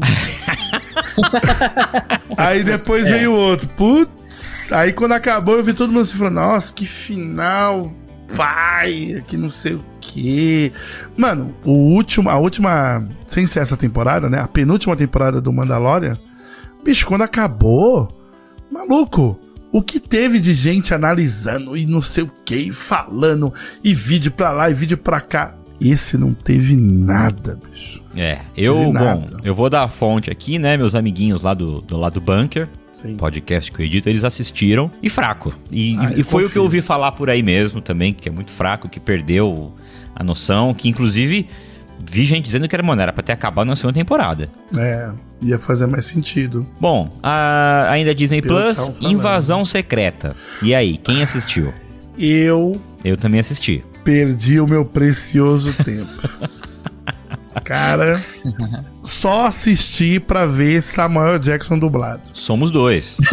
[2.37, 4.71] aí depois veio o outro, putz.
[4.71, 7.91] Aí quando acabou eu vi todo mundo assim falando, nossa, que final,
[8.35, 10.71] pai, que não sei o que.
[11.15, 14.39] Mano, o último, a última, sem ser essa temporada, né?
[14.39, 16.17] A penúltima temporada do Mandalorian,
[16.83, 18.09] bicho, quando acabou,
[18.71, 19.39] maluco,
[19.71, 24.51] o que teve de gente analisando e não sei o que, falando, e vídeo pra
[24.51, 25.55] lá e vídeo pra cá.
[25.79, 28.01] Esse não teve nada, bicho.
[28.15, 30.75] É, eu, bom, eu vou dar a fonte aqui, né?
[30.75, 32.67] Meus amiguinhos lá do, do lado do Bunker,
[33.01, 33.15] Sim.
[33.15, 35.53] podcast que eu edito, eles assistiram e fraco.
[35.71, 38.31] E, Ah, e foi o que eu ouvi falar por aí mesmo também, que é
[38.31, 39.73] muito fraco, que perdeu
[40.15, 41.47] a noção, que inclusive
[42.01, 44.49] vi gente dizendo que era, mano, era pra ter acabado na segunda temporada.
[44.77, 45.09] É,
[45.41, 46.65] ia fazer mais sentido.
[46.79, 48.91] Bom, a- ainda Disney Pelo Plus.
[49.01, 50.35] Invasão Secreta.
[50.61, 51.73] E aí, quem assistiu?
[52.17, 53.83] Eu Eu também assisti.
[54.03, 56.09] perdi o meu precioso tempo.
[57.63, 58.21] Cara,
[59.03, 62.21] só assisti pra ver Samuel Jackson dublado.
[62.33, 63.17] Somos dois.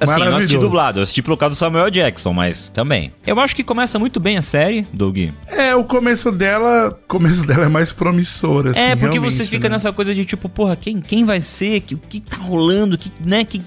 [0.00, 3.12] Assim, não assisti dublado, eu assisti pelo causa do Samuel Jackson, mas também.
[3.24, 5.16] Eu acho que começa muito bem a série, Doug.
[5.46, 9.68] É, o começo dela, o começo dela é mais promissor, assim, é, porque você fica
[9.68, 9.74] né?
[9.74, 11.80] nessa coisa de tipo, porra, quem, quem vai ser?
[11.80, 12.98] Que- O que, tá rolando?
[12.98, 13.44] Que, né?
[13.44, 13.62] Que...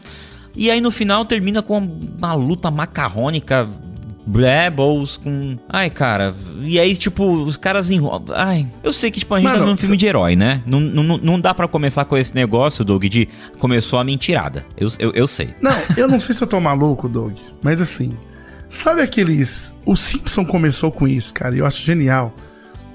[0.55, 1.77] E aí no final termina com
[2.17, 3.69] uma luta macarrônica.
[4.27, 5.57] Blebbles com.
[5.69, 6.33] Ai, cara.
[6.61, 8.25] E aí, tipo, os caras enrolam.
[8.33, 10.61] Ai, eu sei que, tipo, a gente Mano, tá num filme cê- de herói, né?
[10.65, 14.65] Não, não, não dá pra começar com esse negócio, Doug, de começou a mentirada.
[14.75, 15.53] Eu, eu, eu sei.
[15.61, 18.17] Não, eu não sei se eu tô maluco, Doug, mas assim,
[18.69, 19.77] sabe aqueles...
[19.85, 22.35] O Simpson começou com isso, cara, e eu acho genial.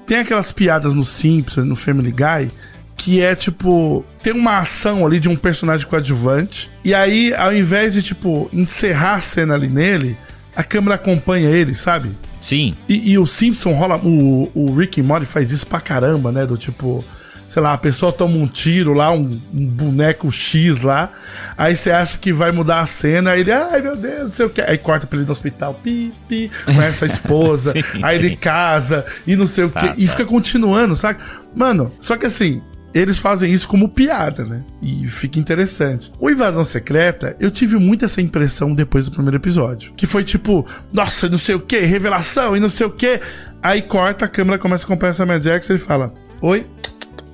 [0.05, 2.51] Tem aquelas piadas no Simpson, no Family Guy,
[2.97, 7.93] que é tipo, tem uma ação ali de um personagem coadjuvante, e aí, ao invés
[7.93, 10.17] de, tipo, encerrar a cena ali nele,
[10.55, 12.15] a câmera acompanha ele, sabe?
[12.39, 12.73] Sim.
[12.89, 13.97] E, e o Simpson rola.
[13.97, 16.45] O, o Rick Morty faz isso pra caramba, né?
[16.45, 17.03] Do tipo.
[17.47, 21.11] Sei lá, a pessoa toma um tiro lá, um, um boneco X lá.
[21.57, 23.31] Aí você acha que vai mudar a cena.
[23.31, 24.61] Aí ele, ai meu Deus, não sei o que.
[24.61, 27.73] Aí corta pra ele no hospital, pi, pi, conhece a esposa.
[27.75, 28.25] Sim, aí sim.
[28.25, 29.85] ele casa e não sei o que.
[29.85, 30.11] Tá, e tá.
[30.11, 31.21] fica continuando, saca?
[31.53, 32.61] Mano, só que assim.
[32.93, 34.63] Eles fazem isso como piada, né?
[34.81, 36.11] E fica interessante.
[36.19, 39.93] O Invasão Secreta, eu tive muito essa impressão depois do primeiro episódio.
[39.93, 43.21] Que foi tipo, nossa, não sei o que, revelação e não sei o que.
[43.63, 46.67] Aí corta, a câmera começa a acompanhar Samuel Jackson e fala: Oi,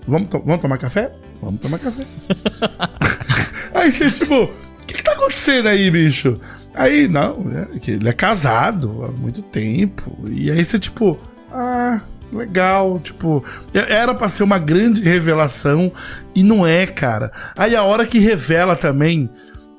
[0.07, 1.11] vamos, to- vamos tomar café?
[1.41, 2.05] Vamos tomar café.
[3.73, 6.39] aí você, tipo, o que, que tá acontecendo aí, bicho?
[6.73, 10.15] Aí, não, é ele é casado há muito tempo.
[10.29, 11.17] E aí você, tipo,
[11.51, 11.99] ah,
[12.31, 15.91] legal, tipo, é- era pra ser uma grande revelação
[16.35, 17.31] e não é, cara.
[17.55, 19.29] Aí a hora que revela também,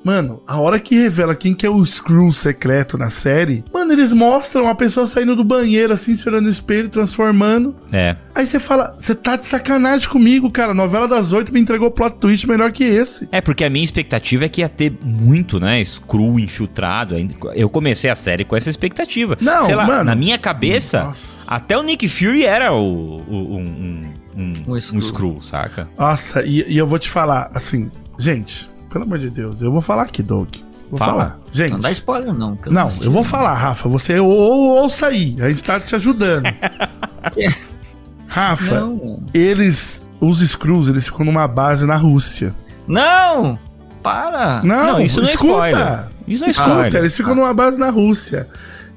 [0.01, 4.13] Mano, a hora que revela quem que é o Screw secreto na série, mano, eles
[4.13, 7.75] mostram a pessoa saindo do banheiro, assim, se olhando no espelho, transformando.
[7.91, 8.15] É.
[8.33, 10.71] Aí você fala, você tá de sacanagem comigo, cara.
[10.71, 13.27] A novela das oito me entregou plot twist melhor que esse.
[13.29, 15.83] É, porque a minha expectativa é que ia ter muito, né?
[15.83, 17.15] Screw infiltrado.
[17.53, 19.37] Eu comecei a série com essa expectativa.
[19.41, 20.05] Não, Sei lá, mano.
[20.05, 21.28] na minha cabeça, Nossa.
[21.49, 25.01] Até o Nick Fury era o, o- um, um, um, Um um Skrull.
[25.01, 25.89] Skrull, saca?
[25.97, 29.81] Nossa, e, e eu vou te falar, assim, gente, pelo amor de Deus, eu vou
[29.81, 30.49] falar aqui, Doug.
[30.89, 31.11] Vou Fala.
[31.11, 31.39] falar.
[31.51, 31.71] Gente.
[31.71, 32.57] Não dá spoiler, não.
[32.67, 33.87] Não, de eu vou falar, Rafa.
[33.89, 35.35] Você ou, ou, ouça aí.
[35.39, 36.45] A gente tá te ajudando.
[38.27, 39.23] Rafa, Não.
[39.33, 40.09] eles.
[40.19, 42.53] Os Screws, eles ficam numa base na Rússia.
[42.87, 43.57] Não!
[44.03, 44.61] Para!
[44.63, 45.51] Não, Não, isso não é escuta.
[45.69, 46.07] spoiler.
[46.27, 46.95] Isso não é escuta, spoiler.
[46.95, 48.47] eles ficam numa base na Rússia.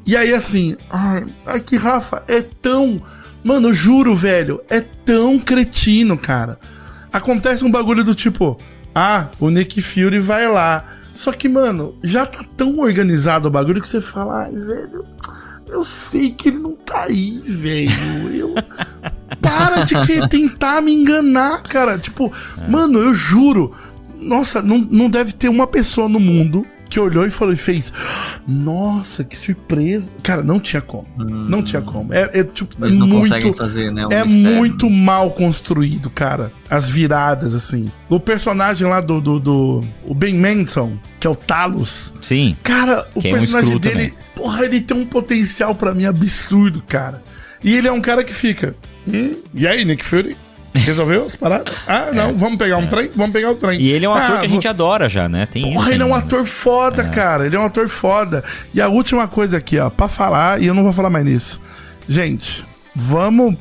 [0.05, 3.01] E aí, assim, ai, ai que Rafa, é tão.
[3.45, 6.59] Mano, eu juro, velho, é tão cretino, cara.
[7.13, 8.57] Acontece um bagulho do tipo,
[8.95, 10.85] ah, o Nick Fury vai lá.
[11.15, 15.05] Só que, mano, já tá tão organizado o bagulho que você fala, ai, velho,
[15.69, 18.35] eu sei que ele não tá aí, velho.
[18.35, 18.55] Eu.
[19.41, 21.99] Para de que tentar me enganar, cara.
[21.99, 22.33] Tipo,
[22.69, 23.75] mano, eu juro.
[24.21, 27.93] Nossa, não, não deve ter uma pessoa no mundo que olhou e falou e fez.
[28.47, 30.13] Nossa, que surpresa.
[30.23, 31.07] Cara, não tinha como.
[31.17, 32.13] Não tinha como.
[32.13, 34.07] É, é, tipo, Eles é não muito, conseguem fazer, né?
[34.07, 34.57] um é mistério.
[34.59, 36.53] muito mal construído, cara.
[36.69, 37.91] As viradas, assim.
[38.09, 42.13] O personagem lá do, do, do o Ben Manson, que é o Talos.
[42.21, 42.57] Sim.
[42.63, 44.13] Cara, o é um personagem Skrull dele, também.
[44.35, 47.23] porra, ele tem um potencial pra mim absurdo, cara.
[47.65, 48.75] E ele é um cara que fica.
[49.09, 50.37] Hum, e aí, Nick Fury?
[50.75, 51.75] Resolveu as paradas?
[51.87, 53.11] Ah, não, vamos pegar um trem?
[53.15, 53.79] Vamos pegar o trem.
[53.79, 53.83] É.
[53.83, 55.47] E ele é um ator Ah, que a gente adora já, né?
[55.47, 55.75] Tem isso.
[55.75, 56.27] Porra, ele é um ainda.
[56.27, 57.45] ator foda, cara.
[57.47, 58.43] Ele é um ator foda.
[58.73, 61.61] E a última coisa aqui, ó, pra falar, e eu não vou falar mais nisso.
[62.09, 62.65] Gente,
[62.97, 63.55] vamos,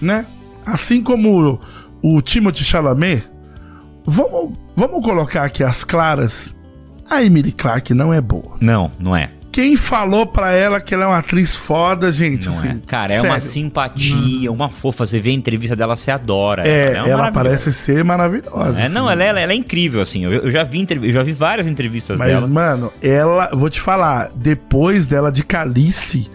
[0.00, 0.26] né?
[0.66, 1.60] Assim como
[2.02, 3.22] o, o Timothy Chalamet,
[4.04, 6.54] vamos, vamos colocar aqui as claras.
[7.08, 8.56] A Emily Clark não é boa.
[8.60, 9.30] Não, não é.
[9.52, 12.68] Quem falou pra ela que ela é uma atriz foda, gente, Não assim.
[12.70, 12.76] é.
[12.86, 13.52] Cara, é uma sério.
[13.52, 15.04] simpatia, uma fofa.
[15.04, 16.66] Você vê a entrevista dela, você adora.
[16.66, 17.32] É, ela maravilhosa.
[17.32, 18.80] parece ser maravilhosa.
[18.80, 19.12] É, não, assim.
[19.12, 20.24] ela, ela, ela é incrível, assim.
[20.24, 22.46] Eu, eu já vi eu já vi várias entrevistas Mas, dela.
[22.46, 26.30] mano, ela, vou te falar, depois dela de Calice,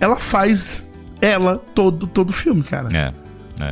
[0.00, 0.88] ela faz
[1.20, 2.88] ela todo todo filme, cara.
[2.96, 3.22] É.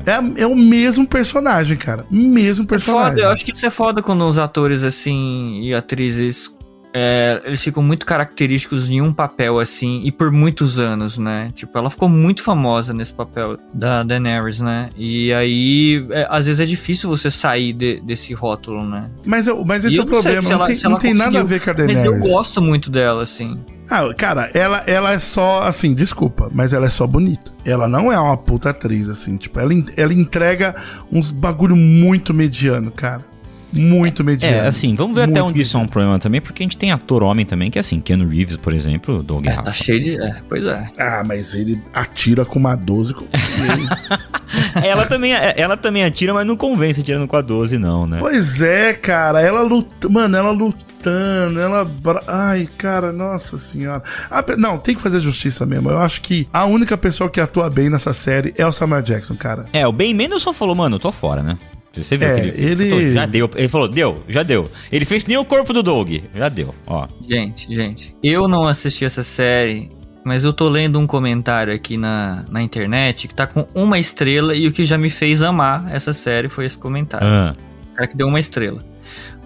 [0.06, 2.04] É, é o mesmo personagem, cara.
[2.10, 3.10] Mesmo personagem.
[3.12, 6.54] Foda, eu acho que isso é foda quando os atores, assim, e atrizes.
[6.92, 11.50] É, eles ficam muito característicos em um papel, assim, e por muitos anos, né?
[11.54, 14.90] Tipo, ela ficou muito famosa nesse papel da Daenerys, né?
[14.96, 19.10] E aí, é, às vezes é difícil você sair de- desse rótulo, né?
[19.24, 20.40] Mas, eu- mas esse é o problema.
[20.42, 22.04] Não ela- tem, não tem nada a ver com a Mas Daenerys.
[22.04, 23.58] eu gosto muito dela, assim.
[23.92, 27.50] Ah, cara, ela, ela é só, assim, desculpa, mas ela é só bonita.
[27.64, 29.36] Ela não é uma puta atriz, assim.
[29.36, 30.76] Tipo, ela, ela entrega
[31.10, 33.24] uns bagulho muito mediano, cara.
[33.72, 34.56] Muito mediano.
[34.56, 36.90] É, assim, vamos ver até onde isso é um problema também, porque a gente tem
[36.90, 40.20] ator homem também, que é assim, Keanu Reeves, por exemplo, Doug É, tá cheio de.
[40.20, 40.88] É, pois é.
[40.98, 43.14] Ah, mas ele atira com uma 12.
[43.14, 43.26] Com...
[44.84, 48.16] ela, também, ela também atira, mas não convence atirando com a 12, não, né?
[48.18, 49.40] pois é, cara.
[49.40, 50.08] Ela luta.
[50.08, 51.58] Mano, ela lutando.
[51.60, 51.84] Ela.
[51.84, 54.02] bra- Ai, cara, nossa senhora.
[54.30, 55.90] Ah, não, tem que fazer justiça mesmo.
[55.90, 59.34] Eu acho que a única pessoa que atua bem nessa série é o Samuel Jackson,
[59.34, 59.64] cara.
[59.72, 61.56] É, o Ben Mendelssohn falou, mano, eu tô fora, né?
[61.92, 63.50] Você viu É, que ele, já deu.
[63.56, 64.70] Ele falou, deu, já deu.
[64.92, 67.08] Ele fez nem o corpo do Doug, já deu, ó.
[67.28, 69.90] Gente, gente, eu não assisti essa série,
[70.24, 74.54] mas eu tô lendo um comentário aqui na, na internet que tá com uma estrela
[74.54, 77.26] e o que já me fez amar essa série foi esse comentário.
[77.26, 77.52] Ah,
[77.92, 78.84] O cara que deu uma estrela.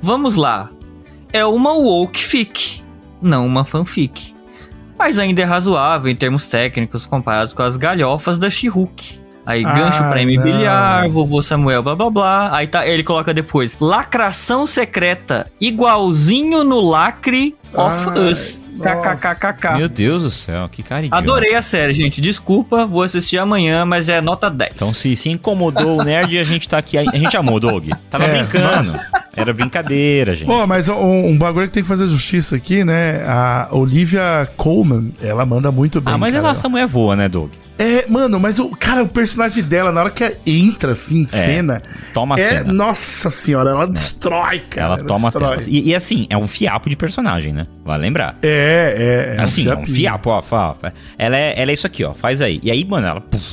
[0.03, 0.71] Vamos lá.
[1.33, 2.83] É uma woke fic,
[3.23, 4.35] não uma fanfic.
[4.99, 9.19] Mas ainda é razoável em termos técnicos comparados com as galhofas da She-Hulk.
[9.47, 10.43] Aí, Ah, gancho pra não.
[10.43, 12.57] Bilhar, vovô Samuel, blá blá blá.
[12.57, 18.61] Aí tá, ele coloca depois: lacração secreta, igualzinho no lacre of Ai, Us.
[18.75, 19.77] KKKKK.
[19.79, 21.17] meu Deus do céu, que cara idiota.
[21.17, 22.21] Adorei a série, gente.
[22.21, 24.73] Desculpa, vou assistir amanhã, mas é nota 10.
[24.75, 26.99] Então, se, se incomodou o nerd, a gente tá aqui.
[26.99, 27.89] A gente amou, Doug.
[28.11, 28.93] Tava É, brincando.
[29.37, 30.47] Era brincadeira, gente.
[30.47, 33.23] Pô, mas um, um bagulho que tem que fazer justiça aqui, né?
[33.27, 36.15] A Olivia Colman, ela manda muito bem.
[36.15, 36.43] ah, mas cara.
[36.45, 37.51] ela, essa mulher voa, né, Doug?
[37.77, 41.47] É, mano, mas o cara, o personagem dela, na hora que entra assim em É,
[41.47, 41.83] cena,
[42.13, 42.73] Toma a é, cena.
[42.73, 44.95] nossa senhora, ela destrói, cara.
[44.95, 45.65] Ela toma a destrói.
[45.67, 47.64] E, e assim, é um fiapo de personagem, né?
[47.85, 48.39] Vai lembrar.
[48.43, 49.41] É, é, é.
[49.41, 50.43] assim, é um fiapo, ó.
[51.19, 52.15] Ela é, ela é isso aqui, ó.
[52.15, 52.61] Faz aí.
[52.63, 53.45] E aí, mano, ela puf,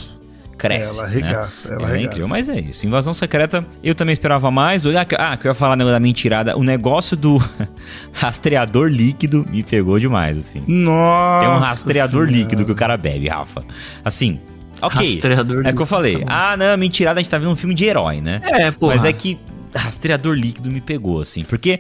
[0.62, 1.00] cresce.
[1.00, 1.16] Ela né?
[1.16, 2.06] arregaça, ela é arregaça.
[2.06, 2.86] incrível, mas é isso.
[2.86, 4.82] Invasão secreta, eu também esperava mais.
[4.82, 4.96] Do...
[4.98, 6.56] Ah, que ah, que eu ia falar negócio da mentirada.
[6.56, 7.40] O negócio do
[8.14, 10.64] rastreador líquido me pegou demais, assim.
[10.68, 11.46] Nossa.
[11.46, 12.32] Tem um rastreador senhora.
[12.32, 13.64] líquido que o cara bebe, Rafa.
[14.06, 14.40] Assim,
[14.82, 15.16] ok.
[15.16, 16.24] Rastreador é o que eu falei.
[16.24, 18.40] tá ah, não, mentirada, a gente tá vendo um filme de herói, né?
[18.44, 18.88] É, pô.
[18.88, 19.40] Mas é que
[19.76, 21.44] rastreador líquido me pegou, assim.
[21.44, 21.80] Porque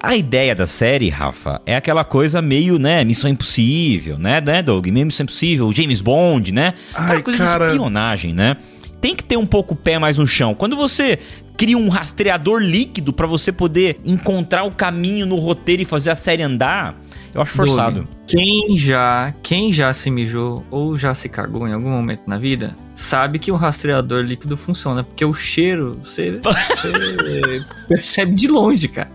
[0.00, 4.86] A ideia da série, Rafa, é aquela coisa meio, né, Missão Impossível, né, né, Doug?
[4.86, 6.74] Meio Missão Impossível, James Bond, né?
[6.92, 7.66] Aquela Ai, coisa cara.
[7.66, 8.56] de espionagem, né?
[9.00, 10.54] Tem que ter um pouco o pé mais no chão.
[10.54, 11.18] Quando você
[11.56, 16.14] cria um rastreador líquido pra você poder encontrar o caminho no roteiro e fazer a
[16.14, 16.96] série andar,
[17.34, 18.02] eu acho forçado.
[18.02, 22.38] Doug, Quem já, quem já se mijou ou já se cagou em algum momento na
[22.38, 28.86] vida, sabe que o rastreador líquido funciona, porque o cheiro você, você percebe de longe,
[28.86, 29.10] cara.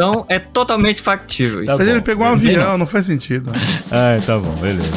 [0.00, 1.76] Então é totalmente factível isso.
[1.76, 3.52] Mas ele pegou um Não avião, não faz sentido.
[3.92, 4.90] Ah, tá bom, beleza.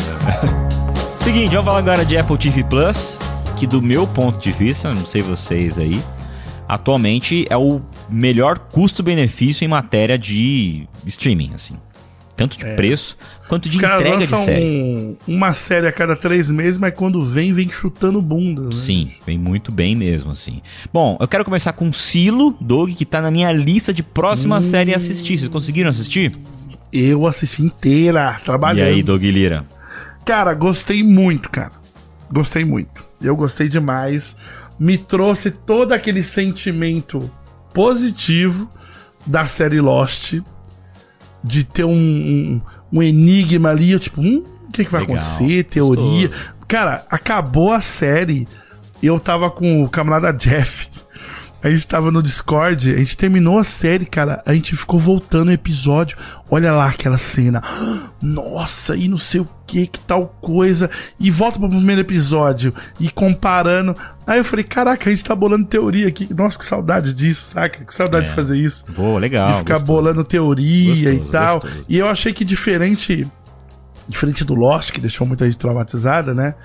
[1.22, 3.18] Seguinte, vamos falar agora de Apple TV Plus,
[3.58, 6.02] que do meu ponto de vista, não sei vocês aí,
[6.70, 11.76] atualmente é o melhor custo-benefício em matéria de streaming, assim.
[12.36, 13.16] Tanto de preço
[13.48, 14.66] quanto de Os caras entrega de série.
[14.66, 18.66] um- uma série a cada três meses, mas quando vem, vem chutando bundas.
[18.66, 18.72] Né?
[18.74, 20.60] Sim, vem muito bem mesmo, assim.
[20.92, 24.94] Bom, eu quero começar com Silo, Doug, que tá na minha lista de próxima série
[24.94, 25.38] a assistir.
[25.38, 26.32] Vocês conseguiram assistir?
[26.92, 28.88] Eu assisti inteira, E trabalhando.
[28.88, 29.66] aí, Doug Lira?
[30.26, 31.72] Cara, gostei muito, cara.
[32.32, 33.06] Gostei muito.
[33.22, 34.36] Eu gostei demais.
[34.80, 37.30] Me trouxe todo aquele sentimento
[37.74, 38.70] positivo
[39.26, 40.40] da série Lost.
[41.44, 45.18] De ter um, um, um enigma ali, eu tipo, hum, o que, que vai Legal,
[45.18, 45.64] acontecer?
[45.66, 46.32] Teoria.
[46.68, 48.48] Cara, acabou a série.
[49.02, 50.88] Eu tava com o camarada Jeff.
[51.64, 54.44] A gente tava no Discord, a gente terminou a série, cara.
[54.46, 56.18] A gente ficou voltando o episódio.
[56.52, 57.62] Olha lá aquela cena.
[58.22, 60.90] Nossa, e não sei o que, que tal coisa.
[61.18, 62.74] E volta pro primeiro episódio.
[63.00, 63.96] E comparando.
[64.28, 66.28] Aí eu falei, caraca, a gente tá bolando teoria aqui.
[66.34, 67.86] Nossa, que saudade disso, saca?
[67.86, 68.30] Que saudade É.
[68.30, 68.86] de fazer isso.
[68.92, 69.52] Boa, legal.
[69.54, 69.86] de ficar gostoso.
[69.86, 71.60] bolando teoria Gostoso, e tal.
[71.62, 71.86] gostoso.
[71.88, 73.26] E eu achei que diferente.
[74.08, 76.56] Diferente do Lost, que deixou muita gente traumatizada, né?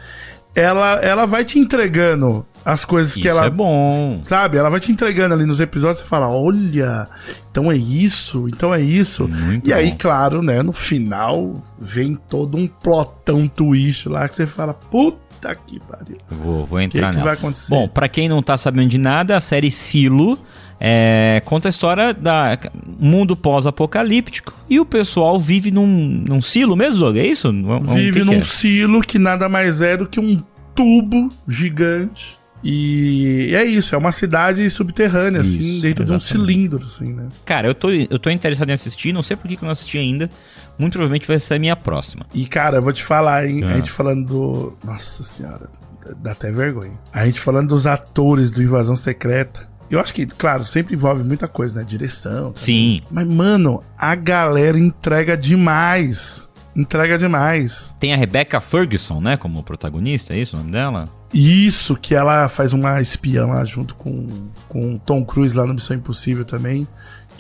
[0.59, 4.21] Ela, ela vai te entregando as coisas Isso que ela é bom.
[4.25, 4.59] Sabe?
[4.59, 7.09] Ela vai te entregando ali nos episódios, você fala, olha,
[7.51, 9.29] então é isso, então é isso.
[9.29, 9.97] Muito e aí, bom.
[9.99, 15.81] claro, né, no final vem todo um plotão twist lá que você fala, puta que
[15.81, 16.17] pariu.
[16.31, 17.25] Vou, vou O que, entrar que nela.
[17.29, 17.71] vai acontecer?
[17.71, 20.39] Bom, pra quem não tá sabendo de nada, a série Silo
[20.81, 22.59] é, conta a história da
[22.99, 25.87] mundo pós-apocalíptico e o pessoal vive num,
[26.27, 27.17] num silo mesmo, Doug?
[27.17, 27.49] É isso?
[27.49, 28.43] Um- Vive que que num é?
[28.43, 30.43] silo que nada mais é do que um
[30.75, 32.37] tubo gigante.
[32.63, 36.47] E é isso, é uma cidade subterrânea, assim, Isso, dentro de um exatamente.
[36.53, 37.29] cilindro, assim, né?
[37.45, 39.73] Cara, eu tô, eu tô interessado em assistir, não sei por que que eu não
[39.73, 40.29] assisti ainda.
[40.79, 42.25] Muito provavelmente vai ser a minha próxima.
[42.33, 43.65] E, cara, eu vou te falar, hein?
[43.65, 43.71] Ah.
[43.71, 44.79] A gente falando do.
[44.85, 45.69] Nossa senhora,
[46.17, 46.99] dá até vergonha.
[47.13, 49.69] A gente falando dos atores do Invasão Secreta.
[49.91, 51.85] Eu acho que, claro, sempre envolve muita coisa, né?
[51.87, 52.53] Direção.
[52.53, 52.57] também.
[52.57, 53.01] Sim.
[53.11, 56.47] Mas, mano, a galera entrega demais.
[56.77, 57.95] Entrega demais.
[57.99, 61.09] Tem a Rebecca Ferguson, né, como protagonista, é isso o nome dela?
[61.35, 64.29] Isso, que ela faz uma espiã lá junto com,
[64.69, 66.87] com o Tom Cruise lá no Missão Impossível também.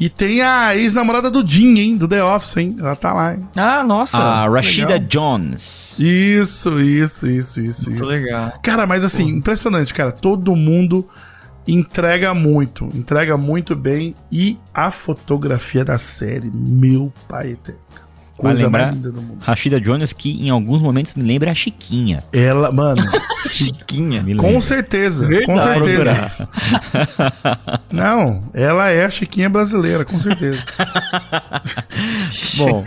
[0.00, 1.96] E tem a ex-namorada do Jim, hein?
[1.96, 2.76] Do The Office, hein?
[2.78, 3.48] Ela tá lá, hein?
[3.56, 4.16] Ah, nossa.
[4.16, 5.08] a Rashida legal.
[5.08, 5.96] Jones.
[5.98, 8.10] Isso, isso, isso, isso, Muito isso.
[8.10, 8.52] legal.
[8.62, 10.12] Cara, mas assim, impressionante, cara.
[10.12, 11.08] Todo mundo
[11.66, 14.14] entrega muito, entrega muito bem.
[14.30, 17.80] E a fotografia da série, meu pai eterno.
[18.40, 19.38] Vai Coisa lembrar mais linda do mundo.
[19.40, 22.22] Rashida Jones, que em alguns momentos me lembra a Chiquinha.
[22.32, 23.02] Ela, mano,
[23.50, 24.22] Chiquinha.
[24.22, 25.84] Me com certeza, com Verdade.
[25.84, 26.48] certeza.
[27.90, 30.62] Não, ela é a Chiquinha brasileira, com certeza.
[32.58, 32.84] Bom,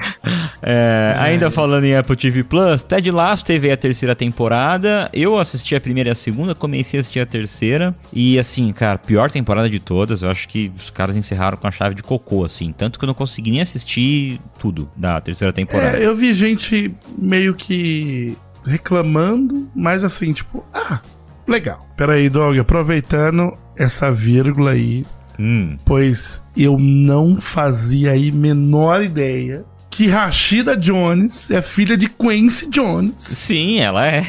[0.62, 5.10] é, ainda falando em Apple TV Plus, Ted Lasso teve a terceira temporada.
[5.14, 7.96] Eu assisti a primeira e a segunda, comecei a assistir a terceira.
[8.14, 10.22] E assim, cara, pior temporada de todas.
[10.22, 12.72] Eu acho que os caras encerraram com a chave de cocô, assim.
[12.72, 15.98] Tanto que eu não consegui nem assistir tudo da terceira temporada.
[15.98, 21.00] É, eu vi gente meio que reclamando, mas assim, tipo, ah,
[21.48, 21.88] legal.
[21.98, 25.06] Peraí, Dog, aproveitando essa vírgula aí,
[25.40, 32.68] Hum, pois eu não fazia aí menor ideia que Rashida Jones é filha de Quincy
[32.70, 33.14] Jones.
[33.20, 34.26] sim, ela é.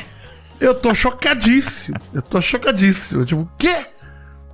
[0.61, 1.99] Eu tô chocadíssimo.
[2.13, 3.25] Eu tô chocadíssimo.
[3.25, 3.87] Tipo, o quê?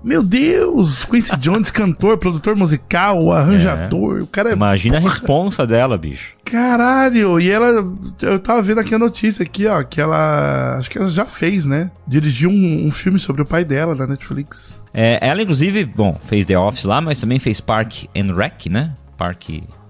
[0.03, 1.05] Meu Deus!
[1.05, 4.23] Quincy Jones, cantor, produtor musical, arranjador.
[4.23, 4.53] O cara é.
[4.53, 6.35] Imagina a Porra, responsa dela, bicho.
[6.45, 7.41] Caralho!
[7.41, 7.85] E ela.
[8.23, 10.77] Eu tava vendo aqui a notícia aqui, ó, que ela.
[10.79, 11.91] Acho que ela já fez, né?
[12.07, 14.79] Dirigiu um, um filme sobre o pai dela na Netflix.
[14.95, 18.95] É, ela, inclusive, bom, fez The Office lá, mas também fez Park and Rec, né?
[19.19, 19.49] Park,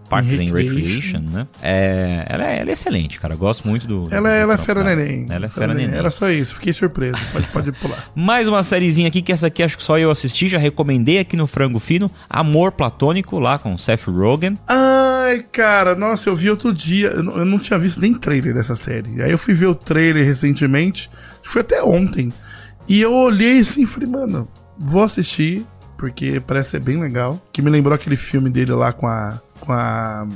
[0.09, 1.21] Parks and Recreation.
[1.21, 1.47] Né?
[1.63, 3.35] É, ela, é, ela é excelente, cara.
[3.35, 4.09] Eu gosto muito do.
[4.11, 5.27] Ela, do ela é trampo fera neném.
[5.29, 5.97] Ela é fera neném.
[5.97, 7.19] Era só isso, fiquei surpreso.
[7.33, 8.11] Pode, pode pular.
[8.15, 11.37] Mais uma sériezinha aqui, que essa aqui acho que só eu assisti, já recomendei aqui
[11.37, 12.11] no Frango Fino.
[12.29, 14.59] Amor Platônico, lá com Seth Rogen.
[14.67, 17.09] Ai, cara, nossa, eu vi outro dia.
[17.09, 19.23] Eu não, eu não tinha visto nem trailer dessa série.
[19.23, 21.11] Aí eu fui ver o trailer recentemente.
[21.43, 22.33] Foi até ontem.
[22.89, 24.49] E eu olhei assim e falei, mano,
[24.79, 25.67] vou assistir.
[25.99, 27.39] Porque parece ser bem legal.
[27.53, 29.39] Que me lembrou aquele filme dele lá com a.
[29.61, 30.27] com a.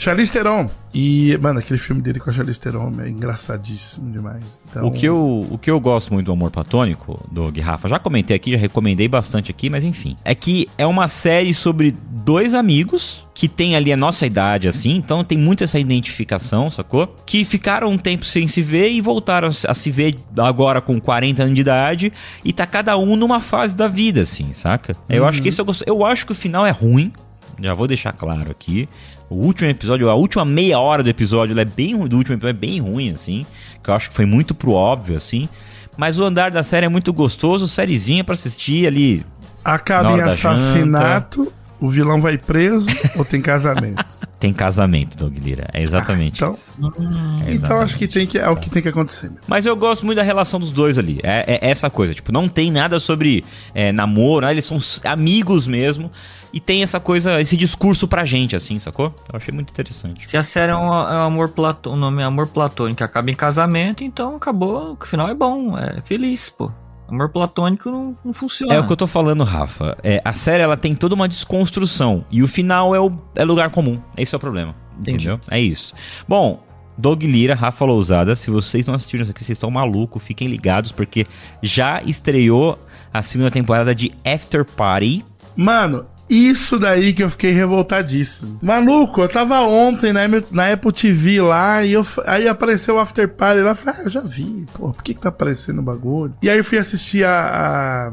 [0.00, 0.66] Charlize Theron.
[0.94, 4.58] E, mano, aquele filme dele com a Charlize Theron é engraçadíssimo demais.
[4.66, 7.98] Então, O que, eu, o que eu gosto muito do Amor Platônico, do Rafa, já
[7.98, 10.16] comentei aqui, já recomendei bastante aqui, mas enfim.
[10.24, 11.94] É que é uma série sobre
[12.24, 17.14] dois amigos que tem ali a nossa idade, assim, então tem muito essa identificação, sacou?
[17.26, 21.42] Que ficaram um tempo sem se ver e voltaram a se ver agora com 40
[21.42, 24.96] anos de idade e tá cada um numa fase da vida, assim, saca?
[25.10, 25.84] Eu acho que esse eu gosto.
[25.86, 27.12] Eu acho que o final é ruim,
[27.60, 28.88] já vou deixar claro aqui.
[29.30, 32.34] O último episódio, a última meia hora do episódio, ela é bem ruim, do último
[32.34, 33.46] episódio é bem ruim, assim.
[33.82, 35.48] Que eu acho que foi muito pro óbvio, assim.
[35.96, 39.24] Mas o andar da série é muito gostoso, sériezinha pra assistir ali.
[39.64, 44.04] acaba em assassinato, o vilão vai preso ou tem casamento.
[44.38, 45.66] Tem casamento, Doug Lira.
[45.72, 46.36] É exatamente.
[46.36, 46.72] Então, isso.
[46.78, 47.84] então Exatamente.
[47.84, 49.28] acho que, tem que é o que tem que acontecer.
[49.28, 49.44] mesmo.
[49.46, 51.20] Mas eu gosto muito da relação dos dois ali.
[51.22, 52.14] É, é essa coisa.
[52.14, 54.52] Tipo, não tem nada sobre é, namoro, né?
[54.52, 56.10] eles são amigos mesmo.
[56.52, 59.14] E tem essa coisa, esse discurso pra gente, assim, sacou?
[59.32, 60.26] Eu achei muito interessante.
[60.26, 63.30] Se a série é um, é um amor platônico, o nome é amor platônico, acaba
[63.30, 66.72] em casamento, então acabou, o final é bom, é feliz, pô.
[67.10, 68.72] Amor platônico não, não funciona.
[68.72, 69.98] É o que eu tô falando, Rafa.
[70.02, 72.24] É, a série ela tem toda uma desconstrução.
[72.30, 74.00] E o final é, o, é lugar comum.
[74.16, 74.74] Esse é o problema.
[74.98, 75.28] Entendi.
[75.28, 75.40] Entendeu?
[75.50, 75.94] É isso.
[76.28, 76.62] Bom,
[76.96, 80.92] Doug Lira, Rafa Lousada, se vocês não assistiram isso aqui, vocês estão malucos, fiquem ligados,
[80.92, 81.26] porque
[81.62, 82.78] já estreou
[83.12, 85.24] a segunda temporada de After Party.
[85.56, 88.58] Mano, isso daí que eu fiquei revoltadíssimo.
[88.62, 93.28] Maluco, eu tava ontem na, na Apple TV lá e eu, aí apareceu o After
[93.28, 93.70] Party lá.
[93.72, 94.66] Eu falei, ah, eu já vi.
[94.72, 96.32] Pô, por que que tá aparecendo o bagulho?
[96.40, 98.12] E aí eu fui assistir a.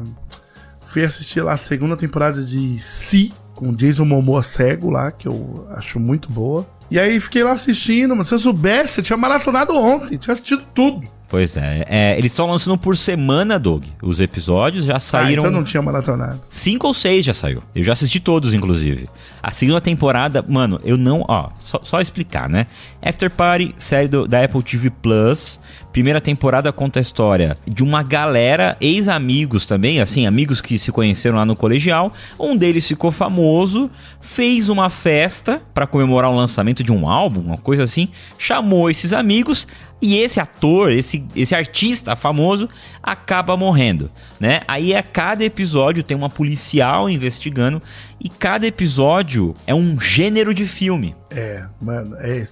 [0.86, 5.66] fui assistir lá a segunda temporada de Si, com Jason Momoa cego lá, que eu
[5.76, 6.66] acho muito boa.
[6.90, 10.62] E aí fiquei lá assistindo, mas se eu soubesse, eu tinha maratonado ontem, tinha assistido
[10.74, 11.06] tudo.
[11.30, 13.84] Pois é, é, eles estão lançando por semana, Doug.
[14.02, 15.42] Os episódios já Ah, saíram.
[15.42, 16.40] então não tinha maratonado.
[16.48, 17.62] Cinco ou seis já saiu.
[17.74, 19.06] Eu já assisti todos, inclusive.
[19.42, 21.24] A segunda temporada, mano, eu não.
[21.28, 22.66] Ó, só, só explicar, né?
[23.02, 25.60] After Party, série do- da Apple TV Plus.
[25.92, 31.36] Primeira temporada conta a história de uma galera, ex-amigos também, assim, amigos que se conheceram
[31.36, 32.12] lá no colegial.
[32.38, 37.56] Um deles ficou famoso, fez uma festa pra comemorar o lançamento de um álbum, uma
[37.58, 38.08] coisa assim.
[38.38, 39.66] Chamou esses amigos.
[40.00, 42.68] E esse ator, esse, esse artista famoso,
[43.02, 44.60] acaba morrendo, né?
[44.68, 47.82] Aí a cada episódio tem uma policial investigando
[48.20, 51.16] e cada episódio é um gênero de filme.
[51.30, 52.44] É, mano, é.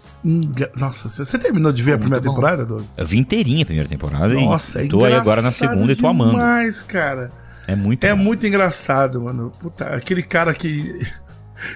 [0.76, 2.30] Nossa, você você terminou de ver a primeira bom.
[2.30, 2.84] temporada, Doug?
[2.96, 5.96] Eu vi inteirinha a primeira temporada Nossa, e é tô aí agora na segunda e
[5.96, 6.32] tô amando.
[6.32, 7.30] demais, cara.
[7.68, 8.22] É muito É bom.
[8.22, 9.52] muito engraçado, mano.
[9.60, 11.00] Puta, aquele cara que.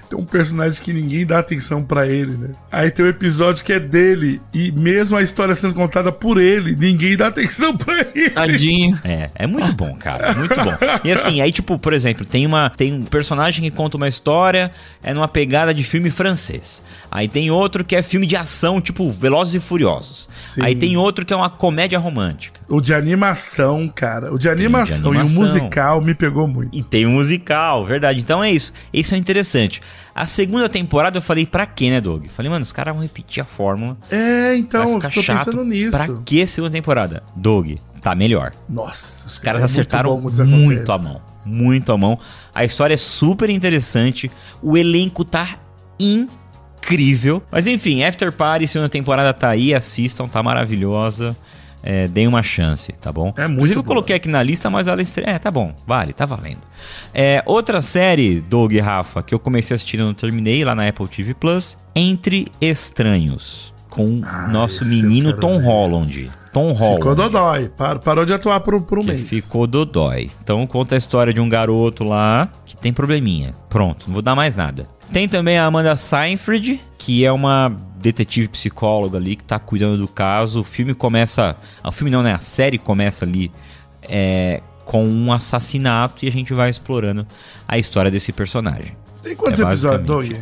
[0.08, 2.50] Tem um personagem que ninguém dá atenção pra ele, né?
[2.70, 6.76] Aí tem um episódio que é dele, e mesmo a história sendo contada por ele,
[6.76, 8.30] ninguém dá atenção pra ele.
[8.30, 8.98] Tadinho.
[9.04, 10.74] É, é muito bom, cara, muito bom.
[11.04, 14.72] E assim, aí tipo, por exemplo, tem uma tem um personagem que conta uma história,
[15.02, 16.82] é numa pegada de filme francês.
[17.10, 20.28] Aí tem outro que é filme de ação, tipo Velozes e Furiosos.
[20.30, 20.62] Sim.
[20.62, 22.60] Aí tem outro que é uma comédia romântica.
[22.68, 24.32] O de animação, cara.
[24.32, 25.34] O de animação, animação.
[25.34, 26.76] e o musical me pegou muito.
[26.76, 28.20] E tem um musical, verdade.
[28.20, 28.72] Então é isso.
[28.92, 29.69] Isso é interessante.
[30.14, 32.26] A segunda temporada eu falei, pra quê, né, Doug?
[32.28, 33.96] Falei, mano, os caras vão repetir a fórmula.
[34.10, 35.44] É, então, eu tô chato.
[35.44, 35.90] pensando nisso.
[35.90, 37.22] Pra que segunda temporada?
[37.36, 38.52] Doug, tá melhor.
[38.68, 41.20] Nossa, Os caras acertaram muito, a mão.
[41.44, 42.18] Muito a mão.
[42.54, 44.30] A história é super interessante.
[44.62, 45.56] O elenco tá
[45.98, 47.42] incrível.
[47.50, 49.74] Mas enfim, After Party, segunda temporada tá aí.
[49.74, 51.36] Assistam, tá maravilhosa.
[51.82, 53.32] É, deem uma chance, tá bom?
[53.36, 55.24] É muito Inclusive, eu coloquei aqui na lista, mas ela estre...
[55.26, 56.60] É, tá bom, vale, tá valendo.
[57.14, 60.74] É, outra série, Doug e Rafa, que eu comecei a assistir e não terminei lá
[60.74, 63.72] na Apple TV Plus, Entre Estranhos.
[63.88, 65.64] Com Ah, nosso menino Tom ver.
[65.66, 66.30] Holland.
[66.52, 66.96] Tom Holland.
[66.98, 67.68] Ficou dodói.
[67.76, 69.22] Par- Parou de atuar por, por um mês.
[69.28, 70.30] ficou dodói.
[70.44, 73.52] Então conta a história de um garoto lá que tem probleminha.
[73.68, 74.86] Pronto, não vou dar mais nada.
[75.12, 80.08] Tem também a Amanda Seyfried, que é uma detetive psicóloga ali que tá cuidando do
[80.08, 80.60] caso.
[80.60, 81.56] O filme começa.
[81.84, 82.32] O filme não, né?
[82.32, 83.52] A série começa ali
[84.02, 87.26] é, com um assassinato e a gente vai explorando
[87.68, 88.96] a história desse personagem.
[89.22, 90.32] Tem quantos É episódios, Doug?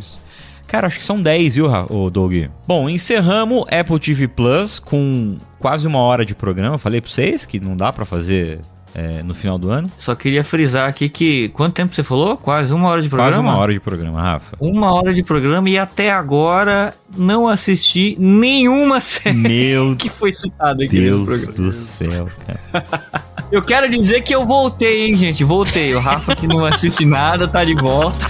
[0.66, 2.34] Cara, acho que são 10, viu, ô Doug?
[2.66, 6.78] Bom, encerramos Apple TV Plus com quase uma hora de programa.
[6.78, 8.60] Falei pra vocês que não dá pra fazer
[8.94, 9.90] é, no final do ano.
[9.98, 11.48] Só queria frisar aqui que.
[11.50, 12.36] Quanto tempo você falou?
[12.36, 13.32] Quase uma hora de programa?
[13.32, 14.56] Quase uma hora de programa, Rafa.
[14.60, 20.84] Uma hora de programa e até agora não assisti nenhuma série Meu que foi citada
[20.84, 21.52] aqui nesse Deus programa.
[21.52, 23.18] do céu, cara.
[23.50, 25.42] Eu quero dizer que eu voltei, hein, gente?
[25.42, 25.94] Voltei.
[25.94, 28.26] O Rafa que não assiste nada tá de volta.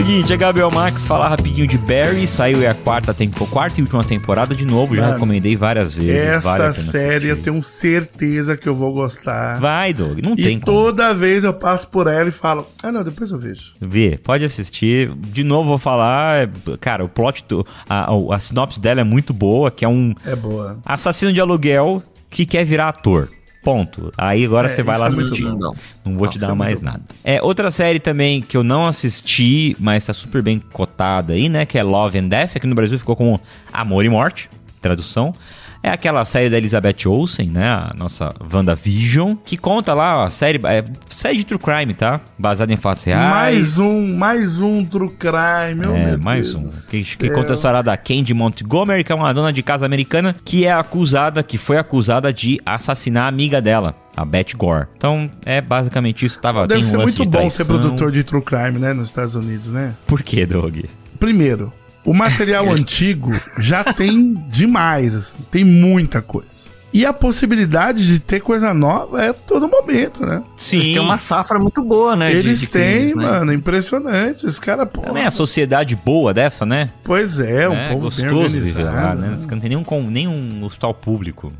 [0.00, 4.02] Seguinte, a Gabriel Max falar rapidinho de Barry, saiu a quarta, tempo, quarta e última
[4.02, 6.10] temporada de novo, já Mano, recomendei várias vezes.
[6.22, 9.60] Essa vale série eu tenho certeza que eu vou gostar.
[9.60, 10.64] Vai, Doug, não e tem como.
[10.78, 13.74] toda vez eu passo por ela e falo, ah não, depois eu vejo.
[13.78, 15.12] Vê, pode assistir.
[15.16, 16.44] De novo, vou falar.
[16.44, 19.88] é, Cara, o plot, do, a, a, a sinopse dela é muito boa, que é
[19.88, 20.78] um É boa.
[20.82, 23.28] assassino de aluguel que quer virar ator.
[23.62, 24.12] Ponto.
[24.16, 25.42] Aí agora É, você vai lá é assistir.
[25.42, 25.74] Não.
[26.04, 27.02] Não vou te dar é mais nada.
[27.22, 31.66] É, outra série também que eu não assisti, mas tá super bem cotada aí, né?
[31.66, 32.56] Que é Love and Death.
[32.56, 33.40] Aqui no Brasil ficou como
[33.72, 34.48] Amor e Morte,
[34.80, 35.34] tradução.
[35.82, 37.66] É aquela série da Elizabeth Olsen, né?
[37.66, 42.20] A nossa WandaVision, que conta lá a série, é, série de true crime, tá?
[42.38, 43.30] Baseada em fatos reais.
[43.30, 46.70] Mais um, mais um True Crime, meu É, Deus mais do um.
[46.90, 50.36] Que, que conta a história da Candy Montgomery, que é uma dona de casa americana,
[50.44, 54.86] que é acusada, que foi acusada de assassinar a amiga dela, a Beth Gore.
[54.98, 56.38] Então, é basicamente isso.
[56.40, 59.08] Tava, Deve tem um ser muito de bom ser produtor de True Crime, né, nos
[59.08, 59.94] Estados Unidos, né?
[60.06, 60.80] Por quê, Doug?
[61.18, 61.72] Primeiro,
[62.04, 66.70] o material antigo já tem demais, assim, tem muita coisa.
[66.92, 70.42] E a possibilidade de ter coisa nova é todo momento, né?
[70.56, 70.78] Sim.
[70.78, 72.32] Eles têm uma safra muito boa, né?
[72.32, 73.14] Eles de têm, né?
[73.14, 74.44] mano, impressionante.
[74.44, 75.00] Os caras, pô.
[75.02, 76.90] Também a sociedade boa dessa, né?
[77.04, 78.96] Pois é, um é povo bem gostoso viver organizado.
[79.06, 79.28] lá, né?
[79.36, 81.52] Os caras Não tem nenhum, com- nenhum hospital público.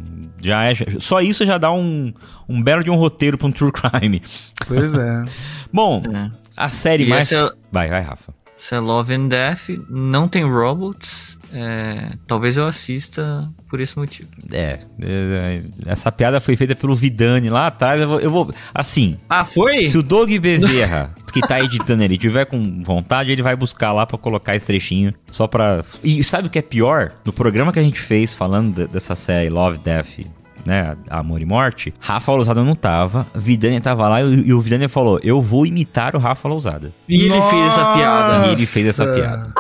[0.42, 2.12] Já é, só isso já dá um,
[2.48, 4.20] um belo de um roteiro pra um true crime.
[4.66, 5.24] Pois é.
[5.72, 6.28] Bom, É.
[6.56, 7.30] a série E mais...
[7.30, 8.34] essa- Vai, vai, Rafa.
[8.62, 11.38] Isso é Love and Death, não tem robots.
[11.52, 14.28] é, talvez eu assista por esse motivo.
[14.52, 18.00] É, é, essa piada foi feita pelo Vidani lá atrás.
[18.00, 19.86] Eu vou, eu vou- assim, Ah, foi?
[19.86, 24.06] se o Doug Bezerra, que tá editando ele, tiver com vontade, ele vai buscar lá
[24.06, 25.82] pra colocar esse trechinho, só pra...
[26.04, 27.12] E sabe o que é pior?
[27.24, 30.20] No programa que a gente fez falando de- dessa série Love, Death,
[30.64, 34.88] né, Amor e Morte, Rafa Lousada não tava, Vidani tava lá e, e o Vidani
[34.88, 36.92] falou, eu vou imitar o Rafa Lousada.
[37.08, 38.46] E ele fez essa piada.
[38.46, 39.20] E ele fez essa Nossa.
[39.20, 39.54] piada.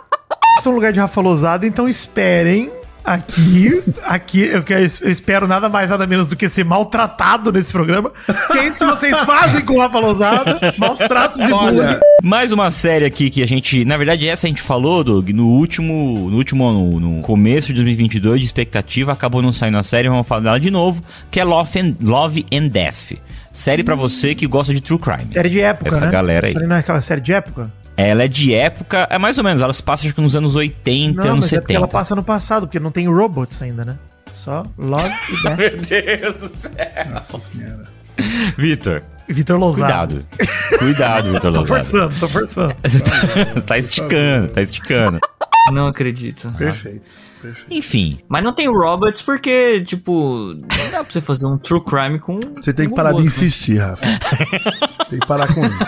[0.56, 2.70] Estou no lugar de Rafa Lousada, então esperem
[3.04, 3.82] aqui.
[4.04, 8.12] Aqui eu, quero, eu espero nada mais, nada menos do que ser maltratado nesse programa.
[8.50, 10.74] Que é isso que vocês fazem com o Rafa Lousada.
[10.78, 11.98] Maus tratos e bullying.
[12.22, 15.48] Mais uma série aqui que a gente, na verdade essa a gente falou, Doug, no
[15.48, 20.08] último, no último no, no começo de 2022 de expectativa, acabou não saindo a série,
[20.08, 23.18] vamos falar dela de novo, que é Love and, Love and Death.
[23.52, 25.32] Série pra você que gosta de true crime.
[25.32, 26.12] Série de época, Essa né?
[26.12, 26.52] galera aí.
[26.52, 27.70] Essa não é aquela série de época?
[27.96, 30.54] Ela é de época, é mais ou menos, ela se passa acho que nos anos
[30.56, 31.74] 80, Não, anos mas é porque 70.
[31.74, 33.98] ela passa no passado, porque não tem robots ainda, né?
[34.32, 35.58] Só Love e Death.
[35.58, 36.72] Meu Deus do céu.
[37.12, 37.84] Nossa senhora.
[38.56, 40.14] Vitor, Vitor Lousada.
[40.16, 40.24] cuidado.
[40.78, 41.66] Cuidado, Vitor Tô Lozada.
[41.82, 42.74] forçando, tô forçando.
[43.66, 45.18] tá esticando, tá esticando.
[45.72, 46.48] Não acredito.
[46.56, 47.04] Perfeito.
[47.42, 47.72] Perfeito.
[47.72, 52.18] Enfim, Mas não tem robots porque, tipo, não dá pra você fazer um true crime
[52.18, 52.38] com.
[52.60, 53.24] Você tem que parar de né?
[53.26, 54.04] insistir, Rafa.
[54.06, 55.84] Você tem que parar com isso.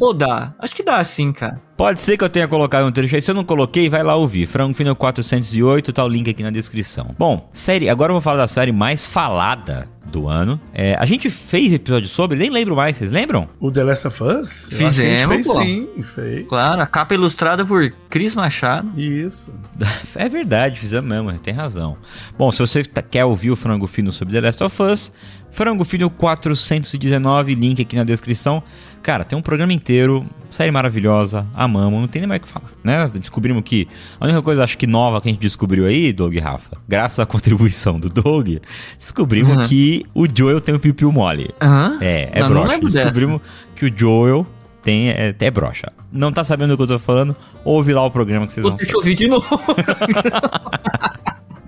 [0.00, 0.54] Ou dá?
[0.58, 1.60] Acho que dá sim, cara.
[1.76, 3.20] Pode ser que eu tenha colocado um trecho aí.
[3.22, 4.46] Se eu não coloquei, vai lá ouvir.
[4.46, 7.14] Frango Fino 408, tá o link aqui na descrição.
[7.18, 10.60] Bom, série, agora eu vou falar da série mais falada do ano.
[10.72, 13.48] É, a gente fez episódio sobre, nem lembro mais, vocês lembram?
[13.58, 14.68] O The Last of Us?
[14.72, 15.60] Fizemos, fez pô.
[15.60, 16.46] sim, fez.
[16.46, 18.88] Claro, a capa ilustrada por Cris Machado.
[18.98, 19.52] Isso.
[20.14, 21.96] É verdade, fizemos mesmo, tem razão.
[22.38, 25.12] Bom, se você tá- quer ouvir o Frango Fino sobre The Last of Us,
[25.54, 28.60] Frango Fino 419, link aqui na descrição.
[29.04, 32.70] Cara, tem um programa inteiro, série maravilhosa, amamos, não tem nem mais o que falar,
[32.82, 33.06] né?
[33.14, 33.86] Descobrimos que
[34.18, 37.20] a única coisa, acho que nova que a gente descobriu aí, Doug e Rafa, graças
[37.20, 38.56] à contribuição do Doug,
[38.98, 39.66] descobrimos Uhum.
[39.68, 41.54] que o Joel tem o piu-piu mole.
[41.62, 41.98] Hã?
[42.00, 42.80] É, é Não, não broxa.
[42.80, 43.04] dessa.
[43.10, 43.40] Descobrimos
[43.76, 44.44] que o Joel
[44.82, 45.92] tem, é, é broxa.
[46.10, 47.36] Não tá sabendo do que eu tô falando?
[47.64, 49.46] Ouve lá o programa que vocês Vou vão ter que ouvir de novo.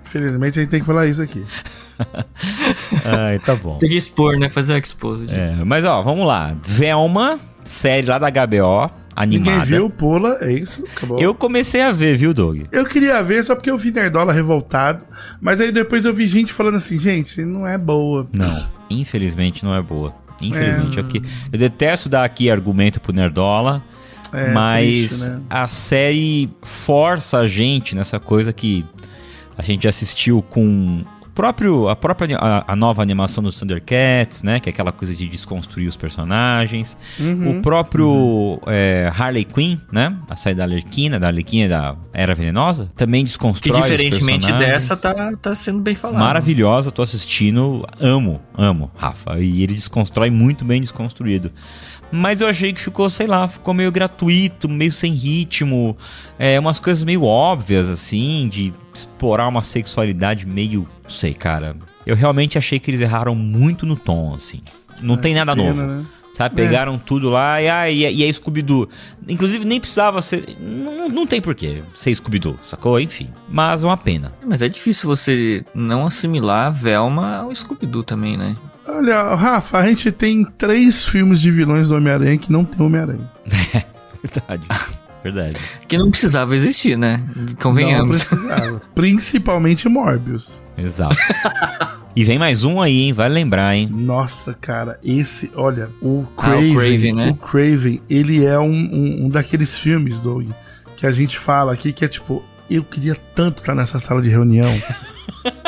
[0.05, 1.41] Infelizmente a gente tem que falar isso aqui.
[3.05, 3.77] Ai, tá bom.
[3.77, 4.49] Tem que expor, né?
[4.49, 5.33] Fazer um expose.
[5.33, 6.55] É, mas ó, vamos lá.
[6.65, 9.25] Velma, série lá da HBO, animada.
[9.25, 11.19] Ninguém viu, pula, é isso, acabou.
[11.19, 12.61] Eu comecei a ver, viu, Doug?
[12.71, 15.05] Eu queria ver só porque eu vi Nerdola revoltado,
[15.41, 18.27] mas aí depois eu vi gente falando assim, gente, não é boa.
[18.33, 20.13] Não, infelizmente não é boa.
[20.41, 21.21] Infelizmente, aqui.
[21.51, 23.83] Eu detesto dar aqui argumento pro Nerdola,
[24.31, 25.41] É, mas triste, né?
[25.49, 28.85] a série força a gente nessa coisa que
[29.57, 31.03] a gente assistiu com
[31.37, 34.59] próprio, a própria a, a nova animação dos Thundercats, né?
[34.59, 36.97] Que é aquela coisa de desconstruir os personagens.
[37.19, 37.59] Uhum.
[37.59, 40.17] O próprio é, Harley Quinn, né?
[40.27, 44.97] A saída da Arlequina, da Arlequina da Era Venenosa, também Que desconstrói os diferentemente dessa,
[44.97, 46.19] tá, tá sendo bem falado.
[46.19, 49.37] Maravilhosa, tô assistindo, amo, amo, Rafa.
[49.39, 51.51] E ele desconstrói muito bem desconstruído.
[52.11, 55.97] Mas eu achei que ficou, sei lá, ficou meio gratuito, meio sem ritmo.
[56.39, 60.87] É, umas coisas meio óbvias, assim, de explorar uma sexualidade meio.
[61.03, 61.75] Não sei, cara.
[62.05, 64.61] Eu realmente achei que eles erraram muito no tom, assim.
[65.01, 65.81] Não tem nada pena, novo.
[65.81, 66.05] né?
[66.33, 68.87] Sabe, pegaram tudo lá e, ah, e, e é Scooby-Doo.
[69.27, 70.45] Inclusive, nem precisava ser.
[70.59, 72.99] Não, não tem porquê ser Scooby-Doo, sacou?
[72.99, 73.27] Enfim.
[73.49, 74.31] Mas é uma pena.
[74.45, 78.55] Mas é difícil você não assimilar a Velma ao Scooby-Doo também, né?
[78.87, 83.29] Olha, Rafa, a gente tem três filmes de vilões do Homem-Aranha que não tem Homem-Aranha.
[84.23, 84.63] Verdade.
[85.23, 85.55] Verdade.
[85.87, 87.27] Que não precisava existir, né?
[87.35, 88.23] Não Convenhamos.
[88.23, 88.81] precisava.
[88.95, 90.63] Principalmente Morbius.
[90.77, 91.17] Exato.
[92.15, 93.13] e vem mais um aí, hein?
[93.13, 93.89] Vai lembrar, hein?
[93.91, 97.29] Nossa, cara, esse, olha, o Ah, o Craven, Craven, né?
[97.31, 100.49] o Craven, ele é um, um, um daqueles filmes, Doug,
[100.95, 104.29] que a gente fala aqui que é tipo, eu queria tanto estar nessa sala de
[104.29, 104.71] reunião.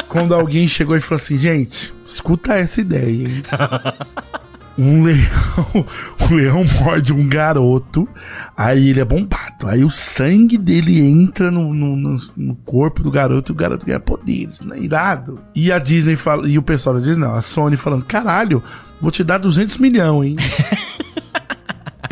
[0.09, 3.43] Quando alguém chegou e falou assim, gente, escuta essa ideia, hein?
[4.81, 5.85] Um leão,
[6.31, 8.07] um leão morde um garoto,
[8.55, 13.51] aí ele é bombado, aí o sangue dele entra no, no, no- corpo do garoto
[13.51, 15.37] e o garoto ganha poderes, não é irado?
[15.53, 18.63] E a Disney fala, e o pessoal da Disney, não, a Sony falando, caralho,
[19.01, 20.37] vou te dar 200 milhões, hein?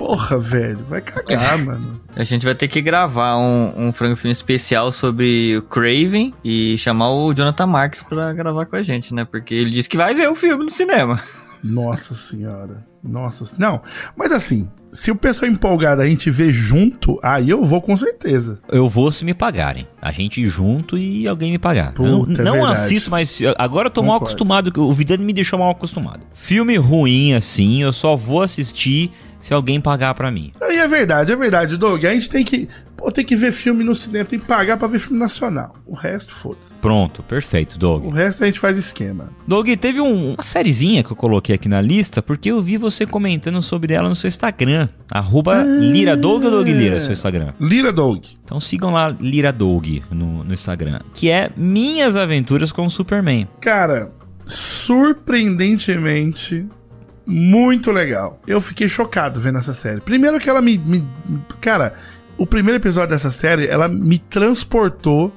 [0.08, 2.00] Porra, velho, vai cagar, mano.
[2.16, 6.78] A gente vai ter que gravar um, um frango filme especial sobre o Craven e
[6.78, 9.26] chamar o Jonathan Marks pra gravar com a gente, né?
[9.26, 11.22] Porque ele disse que vai ver o filme no cinema.
[11.62, 12.88] Nossa senhora.
[13.04, 13.54] Nossa.
[13.58, 13.82] Não,
[14.16, 18.62] mas assim, se o pessoal empolgado a gente vê junto, aí eu vou com certeza.
[18.70, 19.88] Eu vou se me pagarem.
[20.02, 21.92] A gente ir junto e alguém me pagar.
[21.92, 22.72] Puta, eu não é não verdade.
[22.74, 24.26] assisto, mas agora eu tô mal Concordo.
[24.32, 24.72] acostumado.
[24.72, 26.22] que O Vidani me deixou mal acostumado.
[26.34, 30.52] Filme ruim assim, eu só vou assistir se alguém pagar pra mim.
[30.62, 32.04] E é verdade, é verdade, Doug.
[32.06, 32.68] A gente tem que.
[32.96, 35.76] Pô, tem que ver filme no cinema, tem que pagar pra ver filme nacional.
[35.86, 36.74] O resto, foda-se.
[36.82, 38.12] Pronto, perfeito, O Doug.
[38.12, 39.30] resto a gente faz esquema.
[39.48, 43.06] Doug, teve um- uma sériezinha que eu coloquei aqui na lista, porque eu vi você
[43.06, 44.90] comentando sobre ela no seu Instagram.
[45.12, 47.54] Arroba Lira Doug ou Doug Lira, seu Instagram?
[47.62, 48.24] Lira Doug.
[48.44, 51.00] Então sigam lá Lira Doug no, no Instagram.
[51.14, 53.48] Que é Minhas Aventuras com o Superman.
[53.62, 54.12] Cara,
[54.46, 56.66] surpreendentemente,
[57.28, 58.40] muito legal.
[58.48, 60.00] Eu fiquei chocado vendo essa série.
[60.02, 60.78] Primeiro que ela me.
[60.78, 61.06] me-
[61.60, 61.94] cara,
[62.38, 65.34] o primeiro episódio dessa série, ela me transportou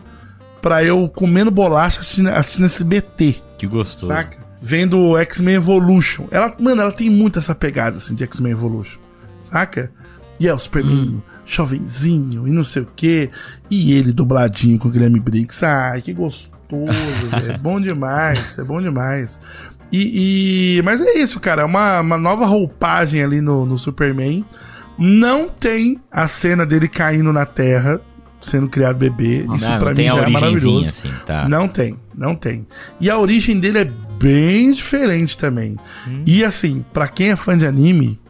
[0.62, 3.36] pra eu comendo bolacha assistindo, assistindo SBT.
[3.58, 4.06] Que gostoso.
[4.12, 4.38] Saca?
[4.62, 6.26] Vendo o X-Men Evolution.
[6.30, 8.98] Ela, mano, ela tem muito essa pegada assim de X-Men Evolution.
[9.40, 9.90] Saca?
[10.38, 13.30] E é o Superman, jovenzinho e não sei o quê.
[13.70, 15.64] E ele dubladinho com o Guilherme Briggs.
[15.64, 16.50] Ai, que gostoso,
[17.30, 17.52] velho.
[17.52, 19.40] É bom demais, é bom demais.
[19.92, 21.62] E, e- Mas é isso, cara.
[21.62, 24.44] É uma, uma nova roupagem ali no, no Superman.
[24.98, 28.00] Não tem a cena dele caindo na Terra,
[28.40, 29.46] sendo criado bebê.
[29.54, 30.88] Isso Não, pra não mim já é maravilhoso.
[30.88, 31.48] assim, tá?
[31.48, 32.66] Não tem, não tem.
[33.00, 35.76] E a origem dele é bem diferente também.
[36.06, 36.22] Hum.
[36.26, 38.20] E assim, pra quem é fã de anime,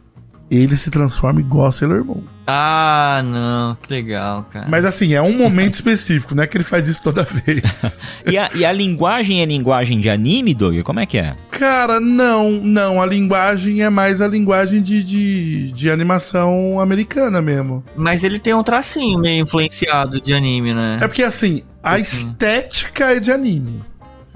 [0.50, 2.22] ele se transforma igual Sailor Moon.
[2.44, 4.66] Ah, não, que legal, cara.
[4.68, 7.62] Mas assim, é um momento específico, não é que ele faz isso toda vez.
[8.26, 10.78] E a, e a linguagem é linguagem de anime, Doug?
[10.82, 11.34] Como é que é?
[11.50, 13.00] Cara, não, não.
[13.00, 17.82] A linguagem é mais a linguagem de, de, de animação americana mesmo.
[17.96, 20.98] Mas ele tem um tracinho meio influenciado de anime, né?
[21.00, 23.80] É porque assim, a estética é de anime.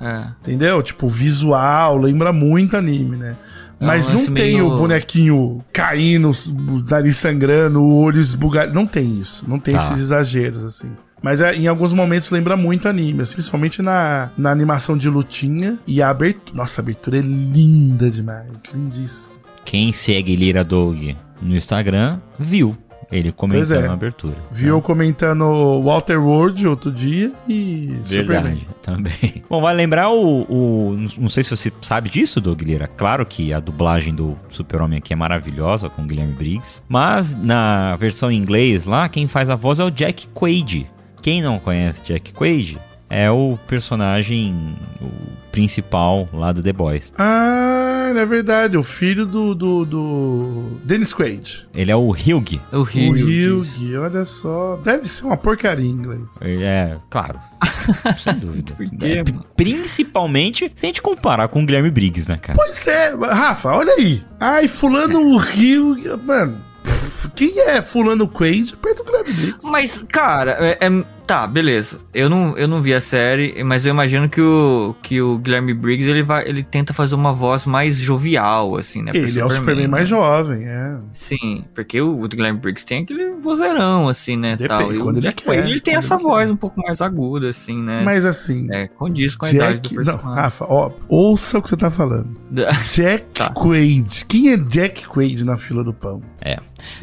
[0.00, 0.28] É.
[0.40, 0.82] Entendeu?
[0.82, 3.36] Tipo, visual lembra muito anime, né?
[3.80, 8.72] É Mas não tem meio- o bonequinho caindo, o nariz sangrando, o olho esbugado.
[8.72, 9.44] Não tem isso.
[9.48, 9.82] Não tem Tá.
[9.82, 10.90] esses exageros, assim.
[11.22, 15.78] Mas é, em alguns momentos lembra muito anime, assim, principalmente na, na animação de lutinha.
[15.86, 16.56] E a abertura.
[16.56, 18.48] Nossa, a abertura é linda demais.
[18.72, 19.34] Lindíssima.
[19.64, 20.98] Quem segue Lira Doug
[21.40, 22.76] no Instagram viu
[23.10, 23.86] ele comentando é.
[23.86, 24.36] na abertura.
[24.50, 28.54] Viu eu comentando Walter World outro dia e Superman.
[28.54, 29.42] Verdade, também.
[29.48, 32.86] Bom, vai lembrar o, o- Não sei se você sabe disso, Doug Lira.
[32.86, 36.82] Claro que a dublagem do Super-Homem aqui é maravilhosa com o Guilherme Briggs.
[36.88, 40.86] Mas na versão em inglês lá, quem faz a voz é o Jack Quaid.
[41.22, 42.78] Quem não conhece Jack Quaid
[43.14, 45.08] é o personagem o
[45.52, 47.12] principal lá do The Boys.
[47.16, 48.76] Ah, é verdade.
[48.76, 51.68] O filho do, do, do Dennis Quaid.
[51.72, 52.60] Ele é o Hugh.
[52.72, 53.60] O O Rio.
[53.60, 54.76] Hugh, olha só.
[54.82, 56.22] Deve ser uma porcaria em inglês.
[56.40, 57.38] É, claro.
[58.18, 58.74] Sem dúvida.
[58.74, 59.24] Por quê, É,
[59.56, 62.58] principalmente se a gente comparar com o Guilherme Briggs, né, cara?
[62.58, 64.22] Pois é, Rafa, olha aí.
[64.40, 65.96] Ai, fulano o Rio.
[66.24, 68.76] Mano, pff, quem é fulano Quaid?
[68.76, 69.58] Perto do Guilherme Briggs.
[69.66, 71.98] Mas, cara, é, é- Tá, beleza.
[72.12, 75.72] Eu não, eu não vi a série, mas eu imagino que o, que o Guilherme
[75.72, 79.10] Briggs ele, vai, ele tenta fazer uma voz mais jovial, assim, né?
[79.14, 79.90] Ele é o Superman né?
[79.90, 80.98] mais jovem, é.
[81.14, 84.56] Sim, porque o, o Guilherme Briggs tem aquele vozeirão, assim, né?
[84.56, 84.92] Depende, tal.
[84.94, 86.28] E quando ele Jack quer, Quaid, ele tem essa ele quer.
[86.28, 88.02] voz um pouco mais aguda, assim, né?
[88.04, 89.94] Mas assim, É, condiz com a idade do Jack.
[89.96, 90.42] Não, personagem.
[90.42, 92.38] Rafa, ó, ouça o que você tá falando.
[92.94, 93.50] Jack Tá.
[93.50, 94.26] Quaid.
[94.28, 96.20] Quem é Jack Quaid na fila do pão?
[96.42, 96.58] É.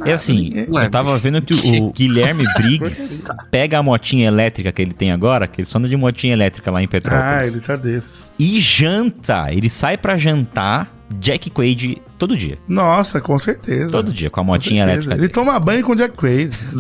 [0.06, 4.82] É assim, ninguém- eu tava vendo que o Guilherme Briggs pega a motinha elétrica que
[4.82, 7.60] ele tem agora, que ele só anda de motinha elétrica lá em Petrópolis, Ah, ele
[7.62, 8.30] tá desses.
[8.38, 9.52] e janta.
[9.52, 12.58] Ele sai pra jantar Jack Quaid todo dia.
[12.68, 13.92] Nossa, com certeza.
[13.92, 15.08] Todo dia, com a Com motinha certeza.
[15.08, 15.24] elétrica.
[15.26, 16.52] Ele toma banho com Jack Quaid.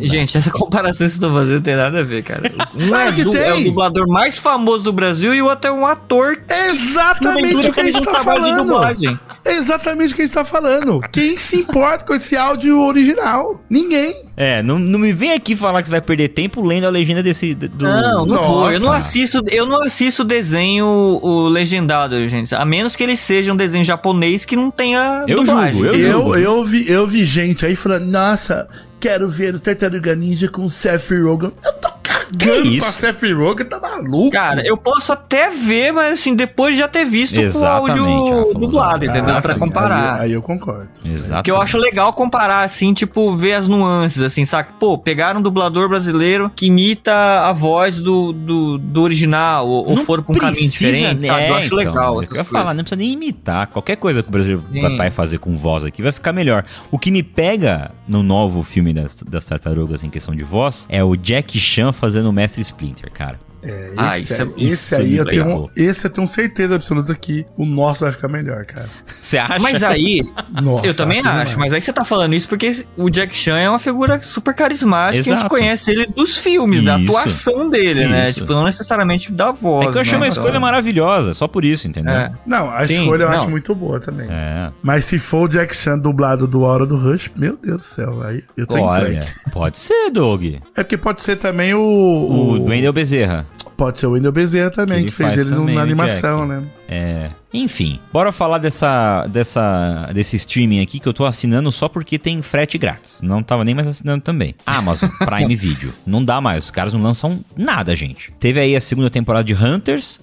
[0.00, 0.06] Dá.
[0.06, 2.50] Gente, essa comparação que vocês estão fazendo não tem nada a ver, cara.
[2.74, 5.72] Um é, que du- é o dublador mais famoso do Brasil e o outro é
[5.72, 8.64] um ator que É exatamente o que a gente tá falando.
[8.64, 9.18] dublagem.
[9.44, 11.00] É exatamente o que a gente tá falando.
[11.12, 13.62] Quem se importa com esse áudio original?
[13.68, 14.14] Ninguém.
[14.36, 17.22] É, não, não me vem aqui falar que você vai perder tempo lendo a legenda
[17.22, 17.54] desse.
[17.54, 17.84] Do...
[17.84, 18.70] Não, não vou.
[18.72, 18.98] Eu não Nossa.
[18.98, 22.54] assisto, eu não assisto desenho o legendado, gente.
[22.54, 25.72] A menos que ele seja um desenho japonês que não tenha Eu dublagem.
[25.74, 26.10] julgo, eu entendeu?
[26.10, 26.36] Eu, julgo.
[26.36, 30.68] eu, vi, eu vi gente aí falando, nossa, quero ver o Tartaruga Ninja com o
[30.70, 31.52] Seth Rogen.
[31.64, 32.80] Eu tô cagando isso?
[32.80, 34.30] pra Seth Rogen, tá maluco?
[34.30, 37.98] Cara, eu posso até ver, mas assim, depois de já ter visto com o Exatamente,
[37.98, 39.36] áudio dublado, entendeu?
[39.36, 40.14] Ah, pra sim, comparar.
[40.14, 40.90] Aí, aí eu concordo.
[41.04, 41.42] Exato.
[41.42, 44.72] Que eu acho legal comparar, assim, tipo, ver as nuances, assim, saca?
[44.78, 49.96] Pô, pegaram um dublador brasileiro que imita a voz do, do, do original, ou, ou
[49.98, 51.44] foram pra um caminho precisa, diferente, sabe?
[51.46, 53.66] Eu né, acho então, legal é essas que eu ia falar, não precisa nem imitar.
[53.68, 54.96] Qualquer coisa que o Brasil Sim.
[54.96, 56.64] vai fazer com voz aqui vai ficar melhor.
[56.90, 61.02] O que me pega no novo filme das, das tartarugas em questão de voz é
[61.02, 63.38] o Jack Chan fazendo o Mestre Splinter, cara.
[63.62, 65.70] É, Ah, esse, isso é- esse isso é aí eu tenho, legal.
[65.76, 68.88] esse eu tenho certeza absoluta que o nosso vai ficar melhor, cara.
[69.20, 69.58] Você acha?
[69.58, 70.22] Mas aí,
[70.62, 73.68] Nossa, eu também acho, mas aí você tá falando isso porque o Jack Chan é
[73.68, 75.54] uma figura super carismática, que a gente Exato.
[75.54, 77.10] conhece ele dos filmes, da Isso.
[77.10, 78.30] atuação dele, né?
[78.30, 78.40] Isso.
[78.40, 79.88] Tipo, não necessariamente da voz.
[79.88, 80.18] É que eu achei né?
[80.18, 82.12] uma escolha maravilhosa, só por isso, entendeu?
[82.14, 82.32] É.
[82.46, 83.40] Não, a Sim, escolha eu não.
[83.40, 84.26] acho muito boa também.
[84.30, 84.70] É.
[84.82, 88.22] Mas se for o Jack Chan dublado do Hora do Rush, meu Deus do céu,
[88.22, 89.26] aí eu tô Olha, entregue.
[89.52, 90.44] pode ser, Doug.
[90.74, 91.80] É porque pode ser também o.
[91.80, 93.46] O, o Wendel Bezerra.
[93.76, 96.60] Pode ser o Wendel Bezerra também, Que que, fez ele também na o animação, Jack.
[96.60, 96.68] né?
[96.88, 97.30] É.
[97.52, 102.40] Enfim, bora falar dessa, dessa, desse streaming aqui que eu tô assinando só porque tem
[102.42, 103.18] frete grátis.
[103.22, 104.54] Não tava nem mais assinando também.
[104.64, 105.92] Amazon Prime Video.
[106.06, 108.32] Não dá mais, os caras não lançam nada, gente.
[108.38, 110.20] Teve aí a segunda temporada de Hunters,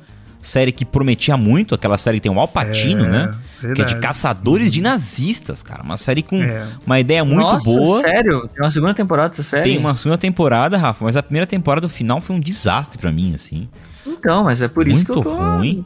[0.47, 3.35] série que prometia muito, aquela série que tem o Alpatino, É, né?
[3.59, 3.99] Que é de verdade.
[4.01, 5.81] caçadores de nazistas, cara.
[5.83, 6.67] Uma série com É.
[6.85, 8.01] uma ideia muito Nossa, boa.
[8.01, 8.47] sério?
[8.47, 9.63] Tem uma segunda temporada dessa série?
[9.71, 13.11] Tem uma segunda temporada, Rafa, mas a primeira temporada, o final, foi um desastre pra
[13.11, 13.67] mim, assim.
[14.05, 15.35] Então, mas é por isso muito que eu tô...
[15.57, 15.85] ruim.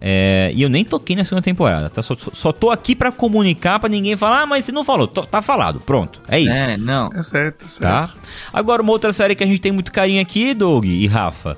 [0.00, 2.00] É, e eu nem toquei na segunda temporada, tá?
[2.02, 5.08] Só, só- tô aqui pra comunicar pra ninguém falar, ah, mas você não falou.
[5.08, 6.20] Tô- tá falado, pronto.
[6.28, 6.52] É isso.
[6.52, 7.10] É, não.
[7.12, 8.12] É certo, é certo.
[8.12, 8.18] Tá?
[8.52, 11.56] Agora, uma outra série que a gente tem muito carinho aqui, Doug e Rafa.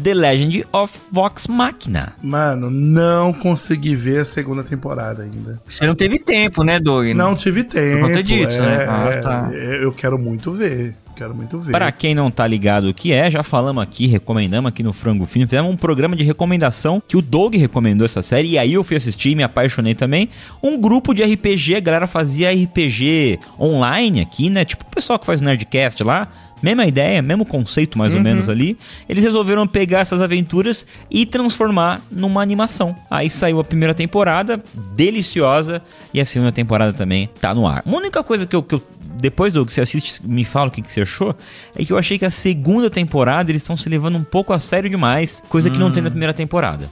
[0.00, 2.14] The Legend of Vox Machina.
[2.22, 5.60] Mano, não consegui ver a segunda temporada ainda.
[5.66, 7.08] Você não teve tempo, né, Doug?
[7.08, 8.06] Não tive tempo.
[8.06, 8.86] conta disso, é, né?
[8.88, 9.50] Ah, é, tá.
[9.52, 10.94] é, Eu quero muito ver.
[11.14, 11.72] Quero muito ver.
[11.72, 15.26] Pra quem não tá ligado o que é, já falamos aqui, recomendamos aqui no Frango
[15.26, 18.82] Fino, fizemos um programa de recomendação que o Doug recomendou essa série e aí eu
[18.82, 20.30] fui assistir e me apaixonei também.
[20.62, 24.64] Um grupo de RPG, a galera fazia RPG online aqui, né?
[24.64, 26.28] Tipo o pessoal que faz o Nerdcast lá.
[26.62, 28.78] Mesma ideia, mesmo conceito mais ou menos ali.
[29.08, 32.94] Eles resolveram pegar essas aventuras e transformar numa animação.
[33.10, 34.62] Aí saiu a primeira temporada,
[34.94, 35.82] deliciosa,
[36.14, 37.82] e a segunda temporada também tá no ar.
[37.84, 38.82] Uma única coisa que eu, que eu
[39.14, 41.36] depois do que você assiste, me fala o que, que você achou,
[41.76, 44.58] é que eu achei que a segunda temporada eles estão se levando um pouco a
[44.58, 46.88] sério demais, coisa que não tem na primeira temporada.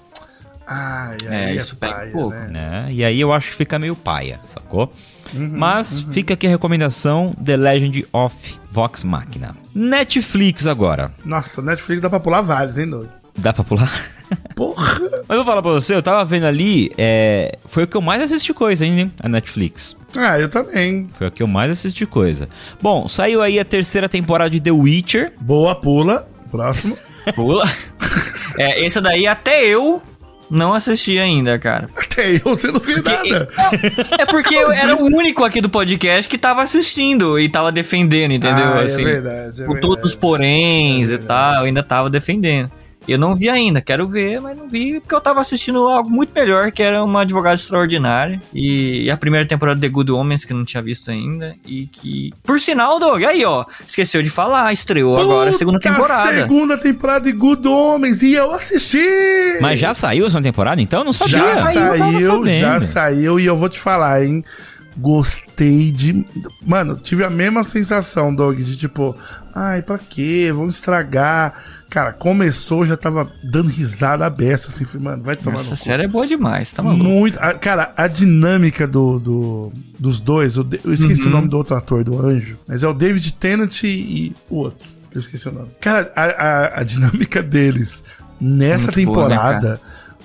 [0.66, 2.30] Ai, É, aí isso pega um pouco.
[2.36, 2.48] né?
[2.48, 2.86] Né?
[2.90, 4.92] E aí eu acho que fica meio paia, sacou?
[5.32, 8.34] Mas fica aqui a recomendação: The Legend of
[8.70, 9.56] Vox Machina.
[9.74, 11.12] Netflix agora.
[11.24, 13.06] Nossa, Netflix dá pra pular vários, hein, Doug?
[13.36, 13.90] Dá pra pular?
[14.54, 15.00] Porra!
[15.00, 18.02] Mas eu vou falar pra você, eu tava vendo ali, é, foi o que eu
[18.02, 19.96] mais assisti coisa, hein, a Netflix.
[20.16, 21.08] Ah, eu também.
[21.14, 22.48] Foi o que eu mais assisti coisa.
[22.82, 25.32] Bom, saiu aí a terceira temporada de The Witcher.
[25.40, 26.28] Boa pula.
[26.50, 26.98] Próximo.
[27.36, 27.64] Pula.
[28.58, 30.02] é, esse daí até eu
[30.50, 31.88] não assisti ainda, cara.
[31.96, 33.48] Até eu, você não fez nada.
[34.18, 38.32] É porque eu era o único aqui do podcast que tava assistindo e tava defendendo,
[38.32, 38.64] entendeu?
[38.64, 39.80] Ah, assim, é verdade, é com verdade.
[39.80, 42.70] todos os poréns É e tal, eu ainda tava defendendo.
[43.08, 46.32] Eu não vi ainda, quero ver, mas não vi porque eu tava assistindo algo muito
[46.34, 48.40] melhor, que era uma advogada extraordinária.
[48.54, 51.54] E, e a primeira temporada de The Good Homens, que eu não tinha visto ainda.
[51.66, 52.32] E que.
[52.44, 56.42] Por sinal, Doug, aí ó, esqueceu de falar, estreou agora a segunda Puta, temporada.
[56.42, 58.98] Segunda temporada de Good Homens e eu assisti!
[59.60, 61.00] Mas já saiu a segunda temporada, então?
[61.00, 61.34] Eu não sabia.
[61.34, 64.44] Já saiu, já saiu e eu vou te falar, hein?
[64.96, 66.24] gostei de.
[66.64, 69.16] Mano, tive a mesma sensação, Doug, de tipo,
[69.54, 70.50] ai, pra quê?
[70.54, 71.79] Vamos estragar.
[71.90, 75.76] Cara, começou, já tava dando risada a beça, assim, falei, mano, vai tomar Essa no
[75.76, 75.84] cu.
[75.84, 77.02] série é boa demais, tá maluco?
[77.04, 77.36] Muito.
[77.40, 81.28] a- cara, a dinâmica do, do- dos dois, de- eu esqueci Uhum.
[81.28, 84.86] o nome do outro ator, do anjo, mas é o David Tennant e o outro,
[85.10, 85.68] que eu esqueci o nome.
[85.80, 88.04] Cara, a, a- a dinâmica deles
[88.40, 89.80] nessa Muito boa, né, temporada.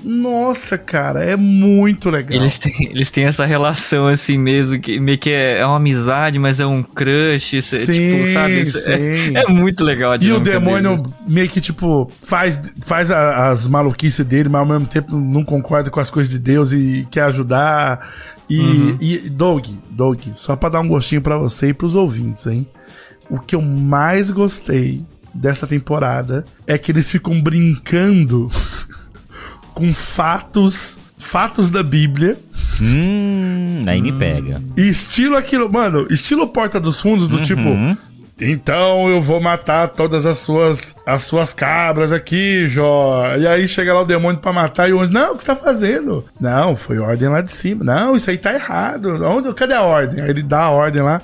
[0.06, 2.38] Nossa, cara, é muito legal.
[2.40, 6.38] Eles têm, eles têm essa relação assim mesmo, que meio que é, é uma amizade,
[6.38, 8.60] mas é um crush, isso é, tipo, sabe?
[8.62, 9.36] É, sim.
[9.36, 11.14] é muito legal E o demônio deles.
[11.28, 15.90] meio que, tipo, faz, faz a- as maluquices dele, mas ao mesmo tempo não concorda
[15.90, 18.08] com as coisas de Deus e quer ajudar.
[18.48, 18.98] E, Uhum.
[19.02, 22.68] e Doug, Doug, só pra dar um gostinho pra você e pros ouvintes, hein?
[23.28, 25.04] O que eu mais gostei
[25.34, 28.52] dessa temporada é que eles ficam brincando
[29.76, 32.38] com fatos, fatos da Bíblia.
[32.82, 34.62] Hum, aí me pega.
[34.76, 37.70] E estilo aquilo, mano, estilo Porta dos Fundos, do tipo.
[38.40, 43.36] Então eu vou matar todas as suas as suas cabras aqui, Jó.
[43.38, 45.48] E aí chega lá o demônio pra matar e o anjo, não, o que você
[45.48, 46.26] tá fazendo?
[46.40, 47.84] Não, foi ordem lá de cima.
[47.84, 49.24] Não, isso aí tá errado.
[49.26, 50.22] Onde, cadê a ordem?
[50.22, 51.22] Aí ele dá a ordem lá.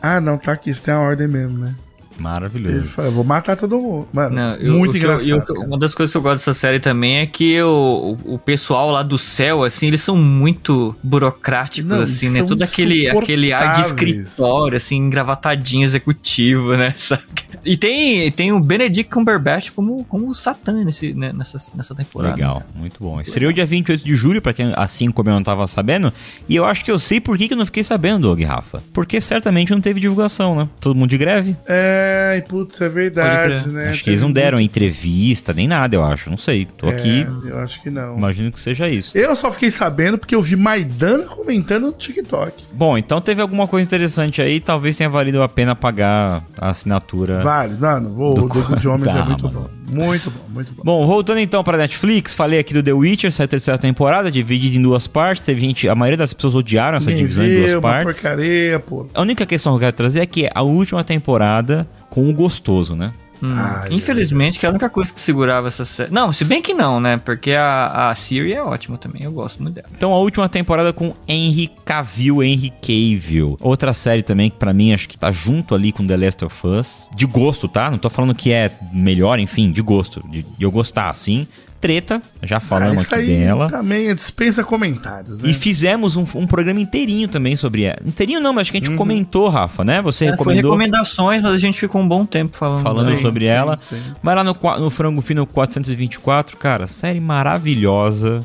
[0.00, 1.74] Ah, não, tá aqui, isso tem a ordem mesmo, né?
[2.18, 2.82] Ele Maravilhoso.
[2.88, 4.08] fala, eu vou matar todo mundo.
[4.12, 5.28] Mano, Não, eu- muito eu- engraçado.
[5.28, 5.60] eu- cara.
[5.60, 9.02] uma das coisas que eu gosto dessa série também é que o, o, pessoal lá
[9.02, 12.42] do céu, assim, eles são muito burocráticos, Não, assim, né?
[12.42, 16.92] Todo aquele, aquele ar de escritório, assim, engravatadinho executivo, né?
[16.98, 17.22] Sabe?
[17.64, 22.34] E tem, tem o Benedict Cumberbatch como, como o Satã nesse, né, nessa, nessa temporada.
[22.34, 23.20] Legal, muito bom.
[23.20, 26.12] Estreou dia 28 de julho, pra quem assim como eu não tava sabendo.
[26.48, 28.82] E eu acho que eu sei por que, que eu não fiquei sabendo, Doug Rafa.
[28.92, 30.68] Porque certamente não teve divulgação, né?
[30.80, 31.56] Todo mundo de greve.
[31.66, 33.90] É, e putz, é verdade, né?
[33.90, 36.30] acho que eles não deram entrevista, nem nada, eu acho.
[36.30, 36.66] Não sei.
[36.76, 38.16] Tô muito- aqui, É, eu acho que não.
[38.16, 39.16] imagino que seja isso.
[39.16, 42.64] Eu só fiquei sabendo porque eu vi Maidana comentando no TikTok.
[42.72, 44.60] Bom, então teve alguma coisa interessante aí.
[44.60, 47.40] Talvez tenha valido a pena pagar a assinatura.
[47.40, 49.60] Vale, mano, o Do Good Homens Tá, é muito mano.
[49.60, 49.78] bom.
[49.88, 50.82] Muito bom, muito bom.
[50.84, 54.82] Bom, voltando então pra Netflix, falei aqui do The Witcher, essa terceira temporada, dividida em
[54.82, 55.46] duas partes.
[55.46, 58.20] Teve gente, a maioria das pessoas odiaram essa Nem divisão em vi, duas partes.
[58.20, 59.06] porcaria, pô.
[59.14, 62.34] A única questão que eu quero trazer é que é a última temporada com o
[62.34, 63.12] gostoso, né?
[63.42, 66.12] Hum, Ai, Infelizmente, que é a única coisa que segurava essa série.
[66.12, 67.16] Não, se bem que não, né?
[67.18, 69.86] Porque a, a Siri é ótima também, eu gosto muito dela.
[69.96, 73.56] Então a última temporada com Henry Cavill, Henry Cavill.
[73.60, 76.66] Outra série também que pra mim acho que tá junto ali com The Last of
[76.66, 77.06] Us.
[77.14, 77.90] De gosto, tá?
[77.90, 80.20] Não tô falando que é melhor, enfim, de gosto.
[80.28, 81.46] De, de eu gostar, assim.
[81.80, 83.68] Treta, já Ah, falamos isso aqui aí dela.
[83.68, 85.48] também dispensa comentários, né?
[85.48, 87.98] E fizemos um, um programa inteirinho também sobre ela.
[88.04, 88.86] Inteirinho não, mas acho que a Uhum.
[88.86, 90.02] gente comentou, Rafa, né?
[90.02, 92.82] Você É, foi recomendou recomendações, mas a gente ficou um bom tempo falando.
[92.82, 93.76] falando Sim, sobre sim, ela.
[93.76, 94.02] sim.
[94.22, 98.44] Vai lá no, no Frango Fino 424, cara, série maravilhosa.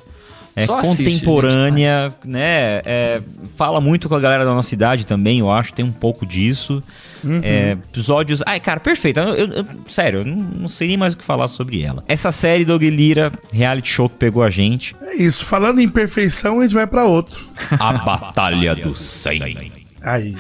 [0.56, 2.82] É Só assiste, contemporânea, né?
[2.86, 3.22] É,
[3.56, 6.82] fala muito com a galera da nossa cidade também, eu acho, tem um pouco disso.
[7.24, 7.40] Uhum.
[7.42, 8.44] É, episódios.
[8.46, 9.22] Ai, cara, perfeita.
[9.22, 12.04] Eu, eu- eu- sério, eu não, não sei nem mais o que falar sobre ela.
[12.08, 14.96] Essa série Doug Lira, reality show que pegou a gente.
[15.02, 17.44] É isso, falando em perfeição, a gente vai pra outro.
[17.80, 19.83] A Batalha do 100.
[20.04, 20.36] Aí,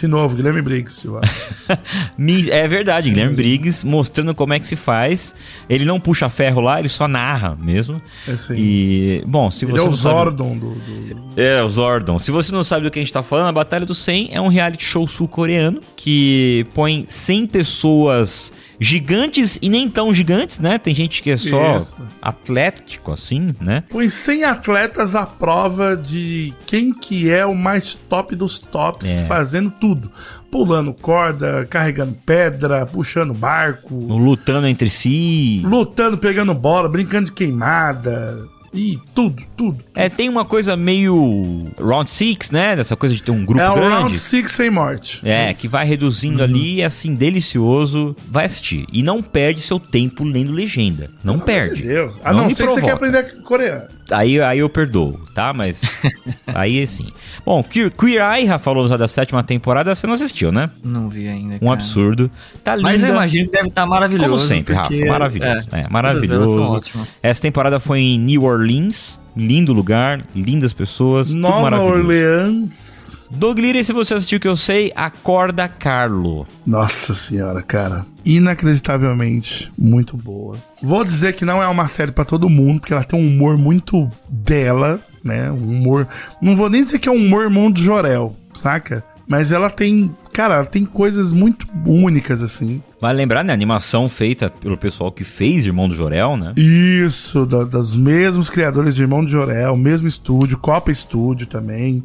[0.00, 1.04] de novo, Guilherme Briggs,
[2.50, 5.34] É verdade, Guilherme Briggs mostrando como é que se faz.
[5.68, 8.00] Ele não puxa ferro lá, ele só narra mesmo.
[8.28, 8.54] É assim.
[8.56, 12.18] E, bom, se Ele você é o não sabe- Zordon do, do- É, o Zordon.
[12.18, 14.40] Se você não sabe do que a gente tá falando, a Batalha do 100 é
[14.40, 20.76] um reality show sul-coreano que põe 100 pessoas gigantes e nem tão gigantes, né?
[20.76, 22.02] Tem gente que é só Isso.
[22.20, 23.84] atlético, assim, né?
[23.88, 29.24] Põe 100 atletas à prova de quem que é o mais top dos tops, É.
[29.26, 30.10] fazendo tudo.
[30.50, 35.62] Pulando corda, carregando pedra, puxando barco, Lutando entre si.
[35.64, 38.46] lutando, pegando bola, brincando de queimada.
[38.74, 39.84] E tudo, tudo.
[39.94, 42.74] É, tem uma coisa meio Round Six, né?
[42.74, 43.94] Dessa coisa de ter um grupo é o grande.
[43.96, 45.20] Round 6 sem morte.
[45.28, 48.16] É, que vai reduzindo ali, é assim, delicioso.
[48.26, 48.86] Vai assistir.
[48.90, 51.10] E não perde seu tempo lendo legenda.
[51.22, 51.82] Não Meu perde.
[51.82, 52.14] Deus.
[52.24, 53.88] A Não não, ser que você quer aprender coreano.
[54.10, 55.52] Aí, aí eu perdoo, tá?
[55.52, 55.82] Mas.
[56.46, 57.12] aí sim.
[57.44, 60.70] Bom, Queer, Queer Eye, Rafa falou da sétima temporada, você não assistiu, né?
[60.82, 61.56] Não vi ainda.
[61.56, 61.72] Um cara.
[61.72, 62.30] absurdo.
[62.62, 62.90] Tá linda.
[62.90, 64.30] Mas eu imagino que deve estar maravilhoso.
[64.30, 65.10] Como sempre, porque- Rafa.
[65.12, 65.68] Maravilhoso.
[65.72, 66.80] É, elas maravilhoso.
[67.22, 69.20] Essa temporada foi em New Orleans.
[69.34, 71.28] Lindo lugar, lindas pessoas.
[71.28, 71.98] tudo Nova maravilhoso.
[71.98, 72.91] Orleans.
[73.34, 76.46] Doug Lira, se você assistiu que eu sei, acorda Carlo.
[76.66, 78.04] Nossa senhora, cara.
[78.24, 80.56] Inacreditavelmente muito boa.
[80.82, 83.56] Vou dizer que não é uma série pra todo mundo, porque ela tem um humor
[83.56, 85.50] muito dela, né?
[85.50, 86.06] Um humor.
[86.40, 89.04] Não vou nem dizer que é um humor irmão do Jorel, saca?
[89.26, 90.14] Mas ela tem.
[90.32, 92.82] Cara, ela tem coisas muito únicas, assim.
[93.00, 93.52] Vale lembrar, né?
[93.52, 96.52] A animação feita pelo pessoal que fez Irmão do Jorel, né?
[96.56, 102.02] Isso, da- dos mesmos criadores de Irmão de Jorel, mesmo estúdio, Copa Estúdio também.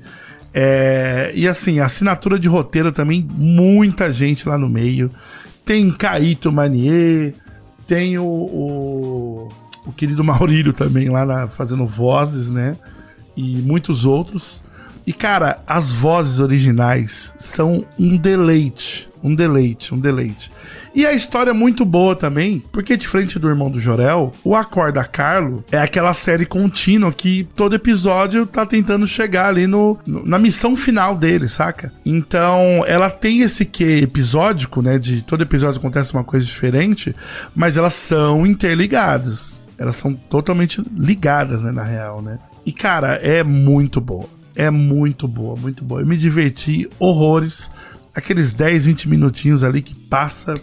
[0.59, 5.11] É, e assim, assinatura de roteiro também, muita gente lá no meio.
[5.63, 7.35] Tem Caíto Manier,
[7.85, 9.49] tem o, o,
[9.85, 12.75] o querido Maurílio também lá na- fazendo vozes, né?
[13.35, 14.63] E muitos outros.
[15.05, 19.07] E cara, as vozes originais são um deleite.
[19.23, 20.51] Um deleite, um deleite.
[20.97, 25.03] E a história é muito boa também, porque diferente do irmão do Jorel, o Acorda
[25.03, 30.39] Carlo é aquela série contínua que todo episódio tá tentando chegar ali no, no- na
[30.39, 31.93] missão final dele, saca?
[32.03, 34.97] Então, ela tem esse quê episódico, né?
[34.97, 37.15] De todo episódio acontece uma coisa diferente,
[37.55, 39.61] mas elas são interligadas.
[39.77, 42.39] Elas são totalmente ligadas, né, na real, né?
[42.65, 44.25] E cara, é muito boa.
[44.55, 46.01] É muito boa, muito boa.
[46.01, 47.69] Eu me diverti horrores.
[48.15, 50.55] Aqueles 10, 20 minutinhos ali que passa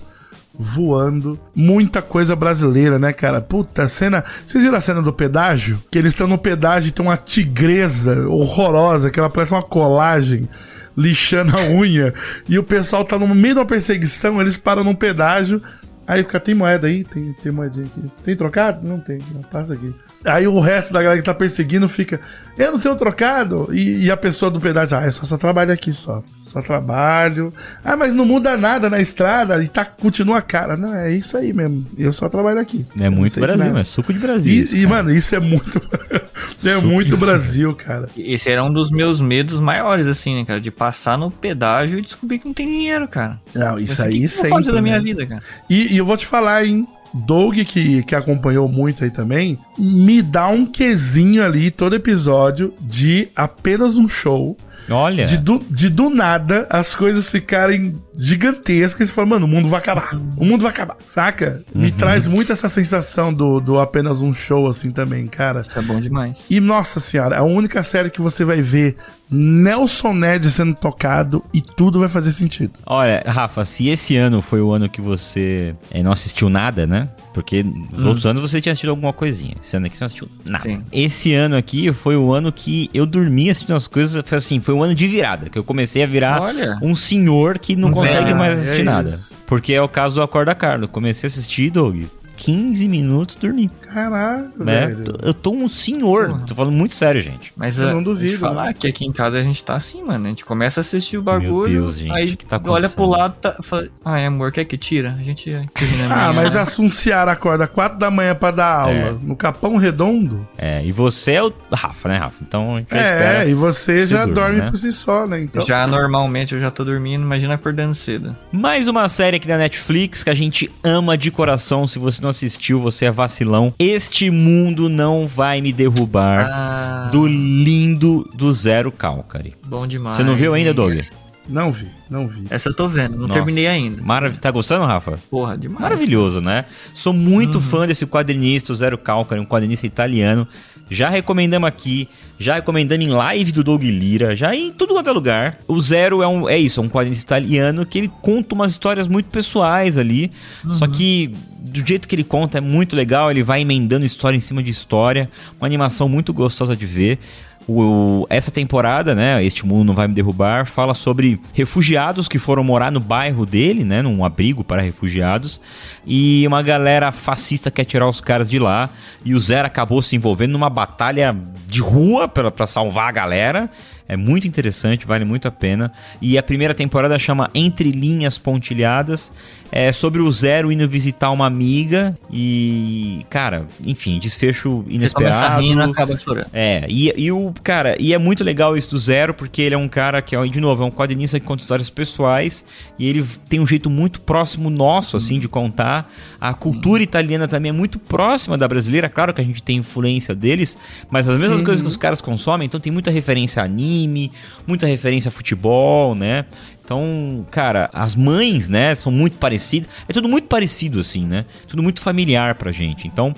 [0.58, 1.38] voando.
[1.54, 3.40] Muita coisa brasileira, né, cara?
[3.40, 4.24] Puta, cena.
[4.44, 5.82] Vocês viram a cena do pedágio?
[5.90, 10.48] Que eles estão no pedágio e tem uma tigresa horrorosa, que ela parece uma colagem.
[10.96, 12.14] Lixando a unha.
[12.48, 15.60] E o pessoal tá no meio uma perseguição, eles param num pedágio.
[16.06, 17.02] Aí fica, tem moeda aí?
[17.02, 18.10] Tem, tem moedinha aqui.
[18.22, 18.86] Tem trocado?
[18.86, 19.20] Não tem.
[19.32, 19.92] Não, passa aqui.
[20.24, 22.20] Aí o resto da galera que tá perseguindo fica,
[22.56, 23.68] eu não tenho trocado.
[23.72, 26.22] E, e a pessoa do pedágio, ah, eu só, só trabalho aqui só.
[26.44, 27.52] Só trabalho.
[27.82, 30.76] Ah, mas não muda nada na estrada e tá, continua cara.
[30.76, 31.86] Não, é isso aí mesmo.
[31.96, 32.86] Eu só trabalho aqui.
[33.00, 34.52] É muito Brasil, é suco de Brasil.
[34.52, 34.94] E, isso, e, cara.
[34.94, 35.80] mano, isso é muito.
[36.62, 38.10] é Suco muito Brasil, cara.
[38.16, 40.60] Esse era um dos meus medos maiores, assim, né, cara?
[40.60, 43.40] De passar no pedágio e descobrir que não tem dinheiro, cara.
[43.54, 44.74] Não, isso Eu aí fiquei, o que eu vou fazer sempre.
[44.74, 45.02] da minha né?
[45.02, 45.42] vida, cara?
[45.70, 46.86] E, e eu vou te falar, hein?
[47.14, 53.28] Doug, que, que acompanhou muito aí também, me dá um quesinho ali, todo episódio, de
[53.36, 54.56] apenas um show.
[54.90, 59.48] Olha, De do, de do nada as coisas ficarem gigantescas e você fala, mano, o
[59.48, 60.14] mundo vai acabar.
[60.36, 61.62] O mundo vai acabar, saca?
[61.74, 65.62] Me traz muito essa sensação do, do apenas um show, assim, também, cara.
[65.62, 66.44] Isso é bom demais.
[66.48, 68.96] E, nossa senhora, a única série que você vai ver
[69.30, 72.72] Nelson Ned sendo tocado e tudo vai fazer sentido.
[72.86, 77.08] olha, Rafa, se esse ano foi o ano que você eh, não assistiu nada, né?
[77.34, 79.56] Porque nos outros anos você tinha assistido alguma coisinha.
[79.60, 80.62] Esse ano aqui você não assistiu nada.
[80.62, 80.82] Sim.
[80.92, 84.22] Esse ano aqui foi o ano que eu dormi assistindo as coisas.
[84.24, 85.50] Foi assim, foi um ano de virada.
[85.50, 86.78] Que eu comecei a virar Olha.
[86.80, 89.18] um senhor que não consegue mais assistir é nada.
[89.46, 90.88] Porque é o caso do Acorda Carlos.
[90.90, 92.04] Comecei a assistir, Doug.
[92.44, 93.70] 15 minutos dormi.
[93.92, 94.86] Caralho, Né?
[94.88, 95.16] velho.
[95.22, 96.26] Eu tô um senhor.
[96.28, 96.44] Porra.
[96.46, 97.52] Tô falando muito sério, gente.
[97.56, 98.74] Mas Eu ah, não duvido, deixa eu falar né?
[98.78, 100.26] que aqui em casa a gente tá assim, mano.
[100.26, 103.36] A gente começa a assistir o bagulho, Deus, gente, aí que tá olha pro lado,
[103.40, 105.16] tá, fala, ai amor, quer que tira?
[105.18, 109.16] A gente termina Ah, mas a Sunciara acorda 4 da manhã pra dar aula É.
[109.22, 110.46] no Capão Redondo.
[110.58, 112.36] É, e você é o Rafa, né, Rafa?
[112.42, 114.70] Então a gente É, e você já durma, dorme né?
[114.70, 115.40] por si só, né?
[115.40, 118.36] Então, Já normalmente eu já tô dormindo, imagina acordando cedo.
[118.52, 121.86] Mais uma série aqui da Netflix que a gente ama de coração.
[121.86, 123.72] Se você não assistiu, você é vacilão.
[123.78, 126.46] Este mundo não vai me derrubar.
[126.50, 129.54] Ah, Do lindo do Zero Calcare.
[129.64, 130.16] bom demais.
[130.16, 130.74] Você não viu ainda?
[130.74, 130.98] Doug?
[131.46, 132.46] não vi, não vi.
[132.48, 134.02] Essa eu tô vendo, não Nossa, terminei ainda.
[134.02, 135.18] Marav tá gostando, Rafa?
[135.30, 135.80] Porra, demais.
[135.82, 136.64] Maravilhoso, né?
[136.94, 140.48] Sou muito fã desse quadrinista, o Zero Calcare, um quadrinista italiano.
[140.90, 142.08] Já recomendamos aqui,
[142.38, 145.58] já recomendamos em live do Doug Lira, já em tudo quanto é lugar.
[145.66, 149.08] O Zero é, um, é isso, é um quadrinista italiano que ele conta umas histórias
[149.08, 150.30] muito pessoais ali.
[150.70, 154.40] Só que do jeito que ele conta é muito legal, ele vai emendando história em
[154.40, 155.30] cima de história.
[155.58, 157.18] Uma animação muito gostosa de ver.
[157.66, 162.62] O- essa temporada, né, Este Mundo Não Vai Me Derrubar, fala sobre refugiados que foram
[162.62, 165.58] morar no bairro dele, né, num abrigo para refugiados,
[166.06, 168.90] e uma galera fascista quer tirar os caras de lá,
[169.24, 171.34] e o Zero acabou se envolvendo numa batalha
[171.66, 173.70] de rua para salvar a galera.
[174.06, 175.90] É muito interessante, vale muito a pena.
[176.20, 179.32] E a primeira temporada chama Entre Linhas Pontilhadas.
[179.72, 185.62] É sobre o Zero indo visitar uma amiga e, cara, enfim, desfecho Você começa inesperado.
[185.62, 186.46] rindo acaba chorando.
[186.52, 189.78] É, e, e o cara, e é muito legal isso do Zero, porque ele é
[189.78, 192.64] um cara que, ó, de novo, é um quadrinista que conta histórias pessoais
[192.98, 196.08] e ele tem um jeito muito próximo nosso, assim, de contar.
[196.40, 200.34] A cultura italiana também é muito próxima da brasileira, claro que a gente tem influência
[200.34, 200.76] deles,
[201.10, 204.30] mas as mesmas coisas que os caras consomem, então tem muita referência a anime,
[204.66, 206.44] muita referência a futebol, né?
[206.84, 209.88] Então, cara, as mães, né, são muito parecidas.
[210.06, 211.46] É tudo muito parecido, assim, né?
[211.66, 213.06] Tudo muito familiar pra gente.
[213.08, 213.34] Então,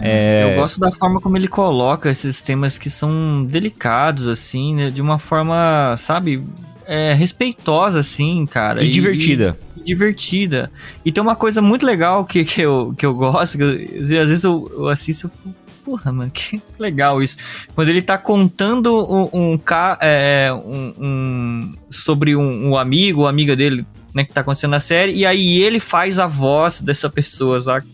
[0.00, 0.50] é...
[0.52, 5.00] Eu gosto da forma como ele coloca esses temas que são delicados, assim, né, de
[5.00, 6.42] uma forma, sabe,
[6.84, 8.82] é, respeitosa, assim, cara.
[8.82, 9.56] E divertida.
[9.76, 10.70] e divertida.
[11.04, 14.08] E tem uma coisa muito legal que, que, eu, que eu gosto, que eu- às
[14.08, 15.57] vezes eu, eu assisto e fico,
[15.88, 17.36] porra, mano, que legal isso.
[17.74, 19.60] Quando ele tá contando um, um,
[20.02, 24.80] é, um- um- sobre um, um amigo, ou amiga dele, né, que tá acontecendo na
[24.80, 27.86] série, e aí ele faz a voz dessa pessoa, sabe?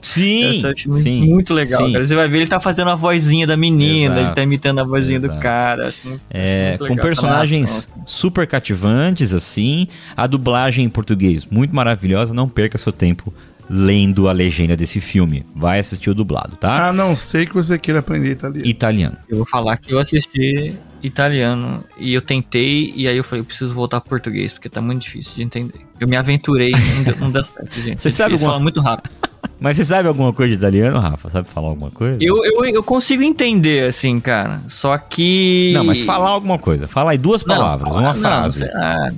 [0.00, 0.60] Sim,
[1.00, 1.92] sim, muito legal, sim.
[1.92, 2.04] cara.
[2.04, 4.84] Você vai ver ele tá fazendo a vozinha da menina, Exato, ele tá imitando a
[4.84, 5.34] vozinha exato.
[5.34, 5.88] do cara.
[5.88, 8.00] Assim, É, com personagens assim.
[8.04, 9.86] super cativantes, assim.
[10.16, 12.34] A dublagem em português muito maravilhosa.
[12.34, 13.32] Não perca seu tempo
[13.68, 15.44] lendo a legenda desse filme.
[15.54, 16.88] Vai assistir o dublado, tá?
[16.88, 18.66] A não ser que você queira aprender italiano.
[18.68, 19.16] Italiano.
[19.28, 23.44] Eu vou falar que eu assisti italiano e eu tentei, e aí eu falei, eu
[23.44, 25.80] preciso voltar pro português, porque tá muito difícil de entender.
[25.98, 28.00] Eu me aventurei e não deu- não dá certo, gente.
[28.02, 29.10] Você É sabe alguma- fala muito rápido.
[29.58, 31.28] Mas você sabe alguma coisa de italiano, Rafa?
[31.30, 32.18] Sabe falar alguma coisa?
[32.20, 34.62] Eu, eu, eu consigo entender, assim, cara.
[34.68, 35.70] Só que.
[35.74, 36.88] Não, mas falar alguma coisa.
[36.88, 38.64] Fala aí duas Não, palavras, falar- uma não, frase.
[38.64, 39.12] lá,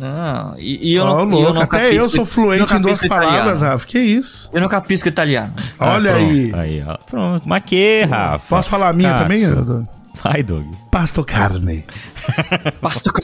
[0.00, 2.80] Não, e, e eu não, e louco, eu não até capisco- eu sou fluente em
[2.80, 3.60] duas palavras.
[3.60, 3.86] Rafa.
[3.86, 4.48] Que isso?
[4.52, 5.52] Eu não capisco italiano.
[5.78, 6.52] Ah, Olha pronto, aí.
[6.54, 6.96] Aí, ó.
[6.96, 7.42] Pronto.
[7.46, 8.46] Mas que, Rafa?
[8.48, 9.84] Posso falar a minha também, Doug?
[10.22, 10.66] Vai, Doug.
[10.90, 11.84] Pasto carne.
[12.80, 13.10] Pasto-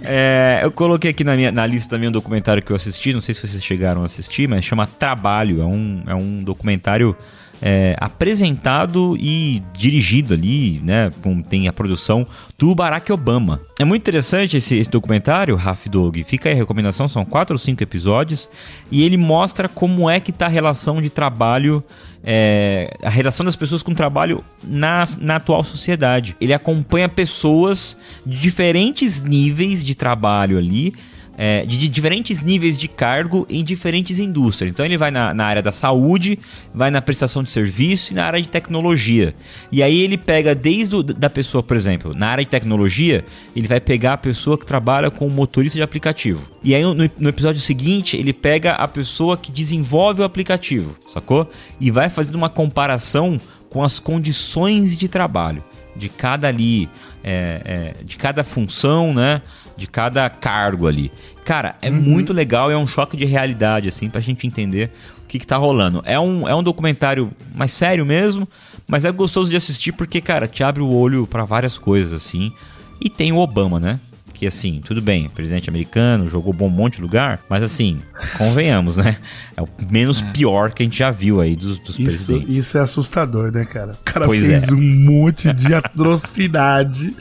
[0.00, 3.20] É, eu coloquei aqui na, minha, na lista também um documentário que eu assisti, não
[3.20, 5.60] sei se vocês chegaram a assistir, mas chama Trabalho.
[5.60, 7.16] É um, é um documentário
[7.60, 11.12] é, apresentado e dirigido ali, né?
[11.22, 12.26] Com, tem a produção
[12.58, 13.60] do Barack Obama.
[13.78, 16.22] É muito interessante esse, esse documentário, Raf Dog.
[16.24, 18.48] Fica aí a recomendação, são quatro ou cinco episódios.
[18.90, 21.82] E ele mostra como é que tá a relação de trabalho
[22.22, 26.36] é, a relação das pessoas com o trabalho na, na atual sociedade.
[26.40, 30.94] Ele acompanha pessoas de diferentes níveis de trabalho ali.
[31.38, 34.72] É, de, diferentes níveis de cargo em diferentes indústrias.
[34.72, 36.36] Então ele vai na, na área da saúde,
[36.74, 39.32] vai na prestação de serviço e na área de tecnologia.
[39.70, 43.24] E aí ele pega desde o, da pessoa, por exemplo, na área de tecnologia,
[43.54, 46.42] ele vai pegar a pessoa que trabalha com motorista de aplicativo.
[46.64, 51.48] E aí no, no episódio seguinte, ele pega a pessoa que desenvolve o aplicativo, sacou?
[51.80, 53.40] E vai fazendo uma comparação
[53.70, 55.62] com as condições de trabalho
[55.98, 56.88] de cada ali,
[57.22, 59.42] é, é, de cada função, né?
[59.76, 61.12] De cada cargo ali.
[61.44, 64.90] Cara, é muito legal, é um choque de realidade, assim, pra gente entender
[65.24, 66.02] o que, que tá rolando.
[66.04, 68.48] É um, é um documentário mais sério mesmo,
[68.86, 72.52] mas é gostoso de assistir porque, cara, te abre o olho pra várias coisas, assim.
[73.00, 74.00] E tem o Obama, né?
[74.38, 77.98] Que assim, tudo bem, presidente americano, jogou bom um monte de lugar, mas assim,
[78.36, 79.16] convenhamos, né?
[79.56, 82.56] É o menos pior que a gente já viu aí dos, dos Isso, presidentes.
[82.56, 83.94] isso é assustador, né, cara?
[84.00, 84.72] O cara Pois fez é.
[84.72, 87.16] um monte de atrocidade.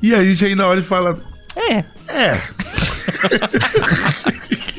[0.00, 1.18] E a gente ainda olha e fala:
[1.54, 2.40] É, É,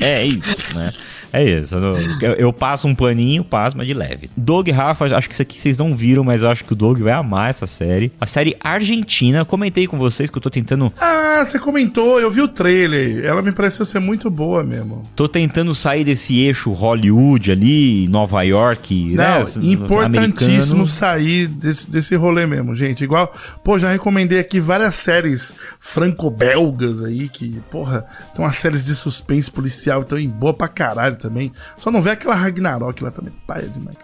[0.00, 0.92] É isso, né?
[1.32, 1.74] É isso.
[2.20, 4.30] Eu, eu- passo um paninho, passo, mas de leve.
[4.36, 6.98] Doug Rafa, acho que isso aqui vocês não viram, mas eu acho que o Doug
[7.00, 8.10] vai amar essa série.
[8.20, 9.44] A série argentina.
[9.44, 10.92] Comentei com vocês que eu tô tentando.
[11.00, 13.24] ah, você comentou, eu vi o trailer.
[13.24, 15.08] Ela me pareceu ser muito boa mesmo.
[15.14, 19.38] Tô tentando sair desse eixo Hollywood ali, Nova York, né?
[19.38, 20.86] Não, importantíssimo americano.
[20.86, 23.04] sair desse, desse rolê mesmo, gente.
[23.04, 23.32] Igual,
[23.62, 29.50] pô, já recomendei aqui várias séries franco-belgas aí, que, porra, tem umas séries de suspense
[29.50, 31.52] policial, então em boa pra caralho também.
[31.76, 33.32] Só não vê aquela Ragnarok lá também.
[33.46, 33.96] Pai demais.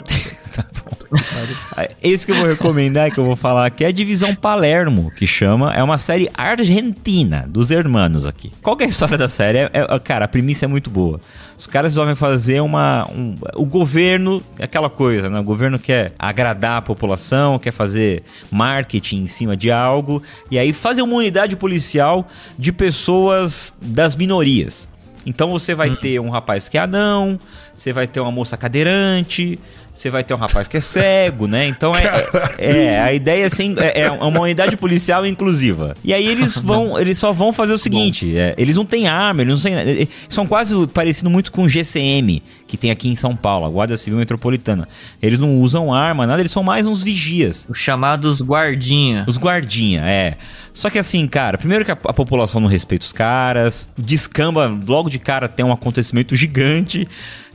[1.16, 1.56] série.
[1.76, 5.10] Ah, Esse que eu vou recomendar, que eu vou falar aqui, é a Divisão Palermo,
[5.12, 5.72] que chama.
[5.74, 8.52] É uma série argentina, dos hermanos aqui.
[8.62, 9.58] Qual que é a história da série?
[9.58, 11.20] É, é- cara, a premissa é muito boa.
[11.56, 13.08] Os caras resolvem fazer uma.
[13.10, 15.38] um- o governo, é aquela coisa, né?
[15.38, 20.72] O governo quer agradar a população, quer fazer marketing em cima de algo, e aí
[20.72, 22.26] fazer uma unidade policial
[22.58, 24.88] de pessoas das minorias.
[25.26, 27.38] Então você vai ter um rapaz que é anão,
[27.76, 29.58] você vai ter uma moça cadeirante,
[29.94, 31.66] você vai ter um rapaz que é cego, né?
[31.68, 32.26] Então é,
[32.58, 35.96] é, é, a ideia é, sem, é, é uma unidade policial inclusiva.
[36.02, 39.42] E aí eles vão, eles só vão fazer o seguinte: é, eles não têm arma,
[39.42, 43.66] eles não têm, são quase parecido muito com GCM que tem aqui em São Paulo,
[43.66, 44.88] a Guarda Civil Metropolitana.
[45.22, 47.66] Eles não usam arma, nada, eles são mais uns vigias.
[47.68, 49.24] Os chamados guardinha.
[49.28, 50.36] Os guardinha, é.
[50.72, 55.08] Só que assim, cara, primeiro que a, a população não respeita os caras, descamba, logo
[55.08, 57.06] de cara tem um acontecimento gigante.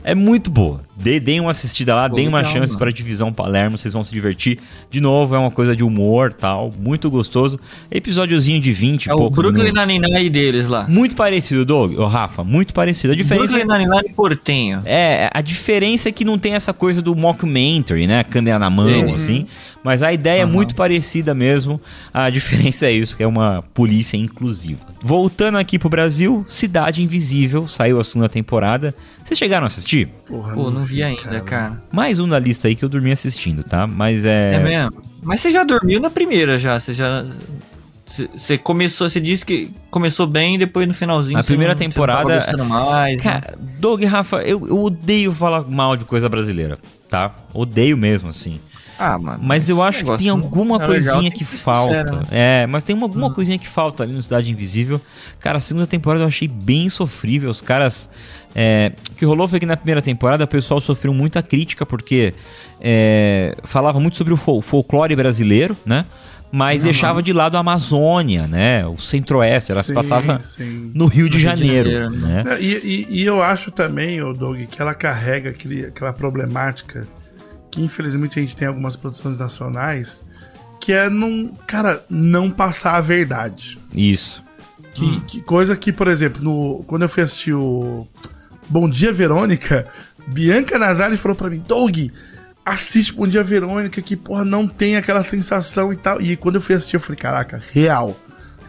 [0.02, 0.80] É muito boa.
[0.96, 4.02] Dê, deem uma assistida lá, Pô, deem uma chance para a Divisão Palermo, vocês vão
[4.02, 4.58] se divertir.
[4.90, 7.60] De novo, é uma coisa de humor tal, muito gostoso.
[7.90, 9.72] Episódiozinho de 20 e É o Brooklyn.
[9.72, 10.86] Nine-Nine deles lá.
[10.88, 13.12] Muito parecido, Doug, ô Rafa, muito parecido.
[13.12, 14.80] A diferença Brooklyn Nine-Nine Portenho.
[14.86, 14.99] é,
[15.32, 18.24] a diferença é que não tem essa coisa do mockumentary, né?
[18.24, 19.14] Câmera na mão, Sim.
[19.14, 19.46] assim.
[19.82, 20.52] Mas a ideia é Aham.
[20.52, 21.80] muito parecida mesmo.
[22.12, 24.80] A diferença é isso, que é uma polícia inclusiva.
[25.02, 28.94] Voltando aqui pro Brasil, Cidade Invisível, saiu a segunda temporada.
[29.24, 30.08] Vocês chegaram a assistir?
[30.26, 31.82] Porra, Pô, não vi ainda, cara.
[31.92, 33.86] Mais um da lista aí que eu dormi assistindo, tá?
[33.86, 34.54] Mas é...
[34.54, 35.02] É, mesmo?
[35.22, 37.24] Mas você já dormiu na primeira já, você já...
[38.36, 41.88] Você começou, você disse que começou bem e depois no finalzinho A primeira não- não
[41.88, 43.22] temporada- gostando mais, né?
[43.22, 46.76] Cara, Doug e Rafa, eu, eu odeio falar mal de coisa brasileira,
[47.08, 47.32] tá?
[47.54, 48.58] Odeio mesmo, assim.
[48.98, 49.40] Ah, mano.
[49.42, 51.86] Mas eu acho que tem não alguma é legal, coisinha tem que ser falta.
[51.94, 52.22] sincero, né?
[52.30, 55.00] É, mas tem uma, alguma coisinha que falta ali no Cidade Invisível.
[55.38, 57.50] Cara, a segunda temporada eu achei bem sofrível.
[57.50, 58.10] Os caras.
[58.54, 62.34] é, o que rolou foi que na primeira temporada o pessoal sofreu muita crítica porque
[62.78, 66.04] é, falava muito sobre o fol- folclore brasileiro, né?
[66.52, 68.84] Mas deixava de lado a Amazônia, né?
[68.86, 69.70] O Centro-Oeste.
[69.70, 70.90] Ela se Sim, passava sim.
[70.94, 72.44] no Rio de Rio de Janeiro, Janeiro, né?
[72.46, 77.06] É, E, e- e eu acho também, o Doug, que ela carrega aquele, aquela problemática
[77.70, 80.24] que infelizmente a gente tem em algumas produções nacionais,
[80.80, 83.78] que é não, cara, não passar a verdade.
[83.94, 84.42] Isso.
[84.92, 88.08] Que, que coisa que, por exemplo, no, quando eu fui assistir o
[88.68, 89.86] Bom Dia Verônica,
[90.26, 91.96] Bianca Nazari falou pra mim, Doug,
[92.70, 96.20] assiste Bom Dia Verônica, que porra não tem aquela sensação e tal.
[96.20, 98.16] E quando eu fui assistir, eu falei, caraca, real.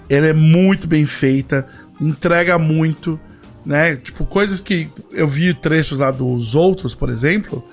[0.10, 1.68] Ela é muito bem feita,
[2.00, 3.20] entrega muito,
[3.66, 3.96] né?
[3.96, 7.64] Tipo, coisas que eu vi trechos lá dos outros, por exemplo.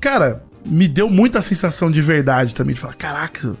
[0.00, 2.74] Cara, me deu muita sensação de verdade também.
[2.74, 3.54] De falar, caraca,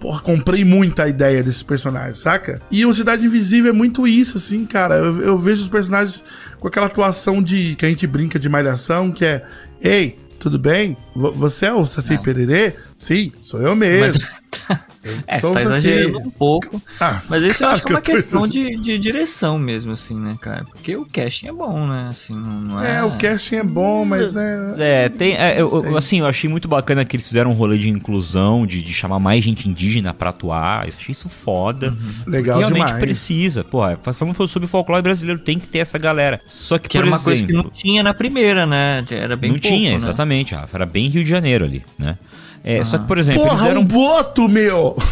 [0.00, 2.62] porra, comprei muito a ideia desses personagens, saca?
[2.70, 4.96] E o Cidade Invisível é muito isso, assim, cara.
[4.96, 6.24] Eu, eu vejo os personagens
[6.58, 9.42] com aquela atuação de que a gente brinca de malhação, que é,
[9.80, 10.96] ei, tudo bem?
[11.14, 12.18] Você é o Saci.
[12.18, 12.74] Pererê?
[12.96, 14.22] Sim, sou eu mesmo.
[15.26, 16.80] É, você tá exagerando um pouco.
[17.00, 20.18] Ah, Mas isso eu acho que é uma que questão de, de direção mesmo, assim,
[20.18, 20.64] né, cara?
[20.64, 22.08] Porque o casting é bom, né?
[22.10, 22.96] Assim, não, é...
[22.98, 24.74] É, o casting é bom, mas né.
[24.78, 27.78] É, tem, é, eu- eu- assim, eu achei muito bacana que eles fizeram um rolê
[27.78, 30.86] de inclusão, de, de chamar mais gente indígena pra atuar.
[30.88, 31.96] Eu achei isso foda.
[32.26, 33.00] Legal Realmente demais.
[33.00, 33.62] precisa.
[33.64, 36.40] Porra, falando sobre folclore brasileiro, tem que ter essa galera.
[36.48, 39.04] Só que, Que por era uma exemplo, coisa que não tinha na primeira, né?
[39.10, 39.96] Era bem não pouco, tinha, né?
[39.96, 40.76] exatamente, Rafa.
[40.76, 42.16] Era bem Rio de Janeiro ali, né?
[42.64, 44.96] É, Só que, por exemplo, Porra, eles deram um boto, meu!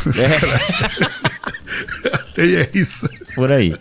[2.34, 3.08] Tem é isso.
[3.34, 3.74] por aí.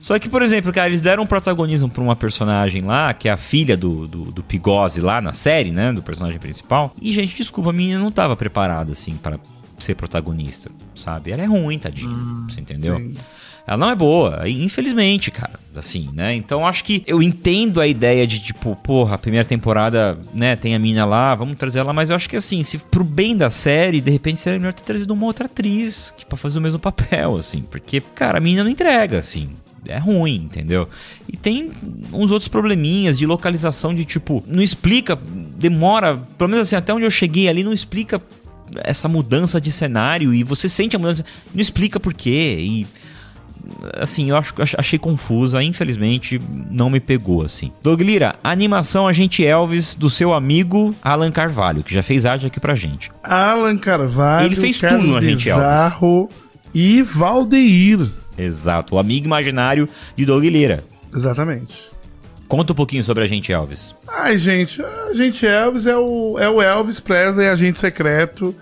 [0.00, 3.36] Só que, por exemplo, cara, eles deram protagonismo pra uma personagem lá, que é a
[3.36, 5.92] filha do, do, do Pigose lá na série, né?
[5.92, 6.94] Do personagem principal.
[7.02, 9.38] E, gente, desculpa, a menina não tava preparada, assim, pra
[9.78, 11.32] ser protagonista, sabe?
[11.32, 12.14] Ela é ruim, tadinha.
[12.48, 12.96] você entendeu?
[12.96, 13.14] sim.
[13.68, 15.60] Ela não é boa, infelizmente, cara.
[15.76, 16.34] Assim, né?
[16.34, 20.74] Então acho que eu entendo a ideia de, tipo, porra, a primeira temporada, né, tem
[20.74, 23.48] a mina lá, vamos trazer ela, mas eu acho que assim, se pro bem da
[23.48, 26.80] série, de repente seria melhor ter trazido uma outra atriz que para fazer o mesmo
[26.80, 27.60] papel, assim.
[27.60, 29.50] Porque, cara, a menina não entrega, assim.
[29.86, 30.88] É ruim, entendeu?
[31.28, 31.70] E tem
[32.12, 35.16] uns outros probleminhas de localização de tipo, não explica,
[35.56, 38.20] demora, pelo menos assim, até onde eu cheguei ali, não explica
[38.82, 41.24] essa mudança de cenário e você sente a mudança,
[41.54, 42.56] não explica por quê.
[42.58, 42.86] E
[43.98, 46.40] assim, eu acho, ach- achei confusa, infelizmente
[46.70, 47.72] não me pegou assim.
[47.82, 52.58] Doug Lira, animação Agente Elvis do seu amigo Alan Carvalho, que já fez arte aqui
[52.60, 53.10] pra gente.
[53.22, 55.64] Alan Carvalho, Ele fez Carlos tudo na Gente Elvis.
[55.64, 56.30] Bizarro
[56.74, 58.08] e Valdeir.
[58.36, 60.84] Exato, o amigo imaginário de Doug Lira.
[61.14, 61.88] Exatamente.
[62.46, 63.94] Conta um pouquinho sobre Agente Elvis.
[64.08, 68.54] Ai, gente, a gente Elvis é o, é o Elvis Presley, agente secreto,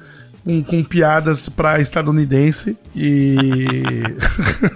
[0.46, 2.78] com, com piadas pra estadunidense.
[2.94, 3.34] E.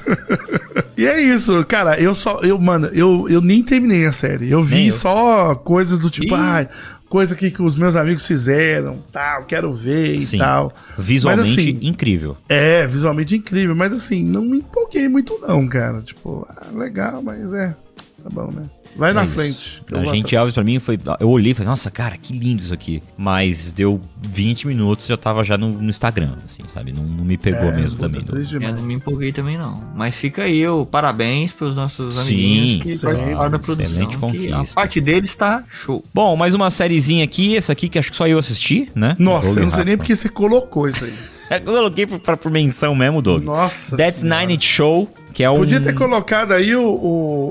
[0.99, 1.99] e é isso, cara.
[2.01, 2.41] Eu só.
[2.41, 4.51] Eu, mano, eu, eu nem terminei a série.
[4.51, 4.93] Eu vi eu.
[4.93, 6.69] só coisas do tipo, ai,
[7.09, 10.73] coisa que, que os meus amigos fizeram, tal, quero ver e Sim, tal.
[10.99, 12.37] visualmente Mas, assim, incrível.
[12.49, 16.03] É, visualmente incrível, mas assim, não me empolguei muito, não, cara.
[16.03, 17.77] Tipo, ah, legal, mas é.
[18.23, 18.69] Tá bom, né?
[18.97, 19.33] Vai na É isso.
[19.35, 19.83] frente.
[19.91, 20.35] eu A gente.
[20.37, 20.99] Elvis pra mim foi.
[21.21, 23.03] Eu olhei e falei, nossa, cara, que lindo isso aqui.
[23.17, 26.93] Mas deu 20 minutos já tava já no, no Instagram, assim, sabe?
[26.93, 28.25] Não, não me pegou É, mesmo puta, também.
[28.29, 28.75] Eu demais.
[28.75, 29.83] não me empolguei também, não.
[29.95, 33.05] Mas fica aí o parabéns pros nossos Sim, amiguinhos que sim.
[33.07, 33.91] participaram da produção.
[33.91, 34.19] Excelente que a
[34.57, 34.75] conquista.
[34.75, 36.05] parte deles tá show.
[36.13, 39.17] Bom, mais uma sériezinha aqui, essa aqui que acho que só eu assisti, né?
[39.19, 41.15] Nossa, eu não sei nem porque você colocou isso aí.
[41.51, 43.43] Eu coloquei por, pra- por menção mesmo, Doug.
[43.43, 44.39] Nossa That's Senhora.
[44.43, 45.57] Nine It Show, que é um.
[45.57, 46.87] Podia ter colocado aí o, o,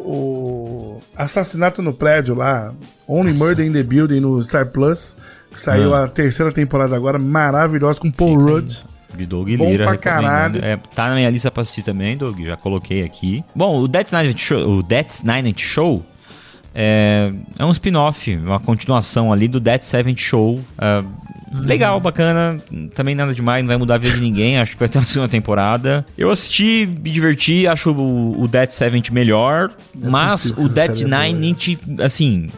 [0.05, 0.68] o
[1.15, 2.73] assassinato no prédio lá.
[3.07, 5.15] Only Murder in the Building no Star Plus.
[5.51, 6.03] Que saiu Ah.
[6.03, 8.73] a terceira temporada agora, maravilhosa, com Paul Rudd.
[9.15, 9.85] De Doug Bom Lira.
[9.85, 10.63] pra caralho.
[10.63, 12.39] É, tá na minha lista pra assistir também, Doug.
[12.41, 13.43] Já coloquei aqui.
[13.55, 14.83] Bom, o Nine It Show, o
[15.23, 16.05] Nine It Show
[16.75, 20.63] é, é um spin-off, uma continuação ali do That Seventh Show.
[20.77, 21.03] É,
[21.51, 22.59] Legal, bacana.
[22.93, 24.59] Também nada demais, não vai mudar a vida de ninguém.
[24.59, 26.05] Acho que vai ter uma segunda temporada.
[26.17, 27.67] Eu assisti, me diverti.
[27.67, 29.71] Acho o, o Dead Seventh melhor.
[29.95, 31.47] mas possível que o Dead é Nine?
[31.47, 32.49] It, assim,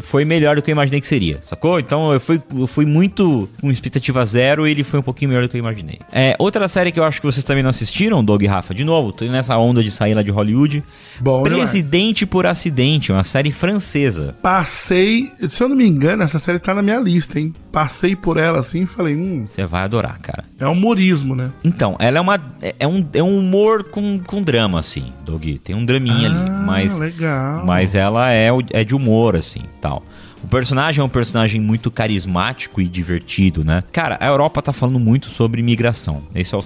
[0.00, 1.78] foi melhor do que eu imaginei que seria, sacou?
[1.78, 5.42] Então eu fui, eu fui muito com expectativa zero e ele foi um pouquinho melhor
[5.42, 5.98] do que eu imaginei.
[6.12, 8.84] É, outra série que eu acho que vocês também não assistiram, Doug e Rafa, de
[8.84, 10.82] novo, tô nessa onda de sair lá de Hollywood.
[11.20, 11.62] Bom demais.
[11.70, 14.34] Presidente por Acidente, uma série francesa.
[14.42, 17.52] Passei, se eu não me engano, essa série tá na minha lista, hein?
[17.72, 20.44] Passei por ela assim e falei, hum, Você vai adorar, cara.
[20.58, 21.50] é humorismo, né?
[21.62, 22.34] Então, ela é uma.
[22.62, 25.44] É, é um, é um humor com, com drama, assim, Doug.
[25.62, 26.36] Tem um draminha ali.
[26.48, 27.64] Ah, Mas, legal.
[27.66, 30.02] mas ela é, é de humor, assim tal.
[30.42, 33.82] O personagem é um personagem muito carismático e divertido, né?
[33.90, 36.22] Cara, a Europa tá falando muito sobre imigração.
[36.34, 36.64] Esse é o,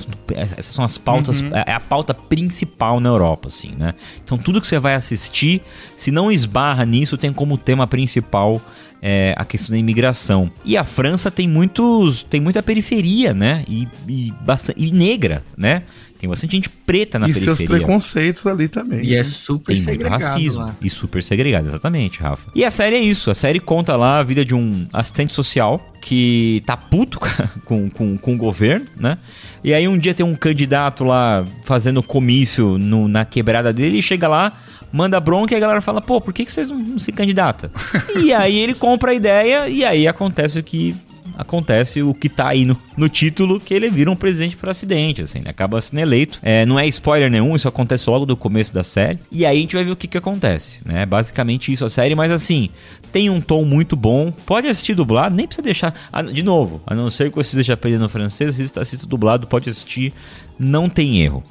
[0.57, 3.95] essas são as pautas, é a pauta principal na Europa, assim, né?
[4.23, 5.63] Então tudo que você vai assistir,
[5.97, 8.61] se não esbarra nisso, tem como tema principal
[9.01, 10.51] é, a questão da imigração.
[10.65, 13.65] E a França tem muitos, tem muita periferia, né?
[13.69, 15.83] E, e, bastante, e negra, né?
[16.21, 17.57] Tem bastante gente preta na e periferia.
[17.57, 19.03] seus preconceitos ali também.
[19.05, 19.25] E é né?
[19.25, 20.77] super Tem muito segregado racismo lá.
[20.83, 22.51] e super segregado, exatamente, Rafa.
[22.55, 25.85] E a série é isso, a série conta lá a vida de um assistente social
[26.03, 27.19] que tá puto
[27.65, 29.17] com, com, com o governo, né?
[29.65, 34.03] E aí um dia tem um candidato lá fazendo comício no- na quebrada dele e
[34.03, 34.53] chega lá,
[34.93, 37.71] manda bronca e a galera fala, pô, por que, que vocês não, não se candidatam?
[38.23, 40.95] e aí ele compra a ideia e aí acontece o que
[41.41, 45.23] acontece o que tá aí no, no título, que ele vira um presidente por acidente,
[45.23, 45.51] assim, né?
[45.51, 46.39] acaba sendo eleito.
[46.43, 49.19] É, não é spoiler nenhum, isso acontece logo do começo da série.
[49.31, 51.07] E aí a gente vai ver o que que acontece, né?
[51.07, 52.69] Basicamente isso a série, mas assim,
[53.13, 54.31] tem um tom muito bom.
[54.31, 55.95] Pode assistir dublado, nem precisa deixar...
[56.33, 60.13] de novo, a não ser que você esteja aprendendo francês, assista, assista dublado, pode assistir,
[60.59, 61.43] não tem erro.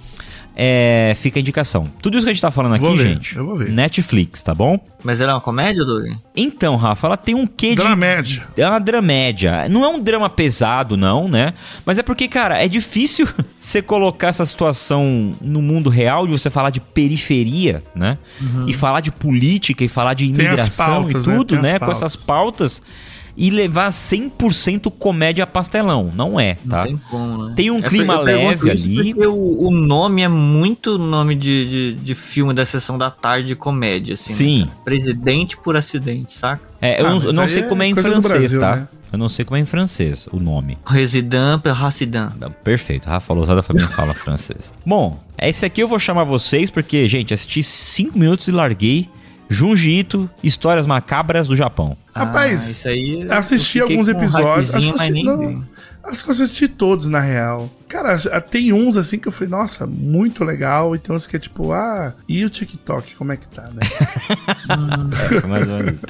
[0.61, 1.89] É, fica a indicação.
[2.01, 3.69] Tudo isso que a gente tá falando aqui, Vou ver, gente, eu vou ver.
[3.69, 4.77] Netflix, tá bom?
[5.01, 6.05] Mas ela é uma comédia, Doug?
[6.35, 7.77] Então, Rafa, ela tem um quê de.
[7.77, 8.45] Dramédia.
[8.57, 9.69] É uma dramédia.
[9.69, 11.53] Não é um drama pesado, não, né?
[11.85, 13.25] Mas é porque, cara, é difícil
[13.55, 18.17] você colocar essa situação no mundo real, de você falar de periferia, né?
[18.67, 20.31] E falar de política e falar de Uhum.
[20.31, 21.35] Imigração pautas, e né?
[21.35, 21.79] tudo, as né?
[21.79, 22.81] Com essas pautas.
[23.41, 26.11] E levar 100% comédia pastelão.
[26.13, 26.83] Não é, Não tá?
[26.83, 27.53] tem como, né?
[27.55, 29.13] Tem um É, clima leve ali.
[29.13, 33.55] O, o nome é muito nome de, de, de filme da sessão da tarde de
[33.55, 34.33] comédia, assim.
[34.33, 34.59] Sim.
[34.65, 34.71] né?
[34.83, 36.61] Presidente por acidente, saca?
[36.81, 38.75] É, eu Ah, não, eu não sei é como é em francês, Brasil, tá?
[38.75, 38.87] né?
[39.11, 40.77] Eu não sei como é em francês o nome.
[40.85, 42.31] Resident Racidan.
[42.39, 44.71] Não, Perfeito, Rafa Lousada também fala francês.
[44.85, 49.09] Bom, esse aqui eu vou chamar vocês porque, gente, assisti 5 minutos e larguei.
[49.49, 51.97] Junji Ito, Histórias Macabras do Japão.
[52.13, 54.73] Rapaz, Ah, isso aí eu assisti alguns episódios.
[54.75, 55.63] Acho que, assisti, não,
[56.03, 57.69] acho que eu assisti todos, na real.
[57.89, 60.95] Cara, tem uns assim que eu falei, nossa, muito legal.
[60.95, 63.81] E tem uns que é tipo, ah, e o TikTok, como é que tá, né?
[64.69, 66.01] É, mais ou menos.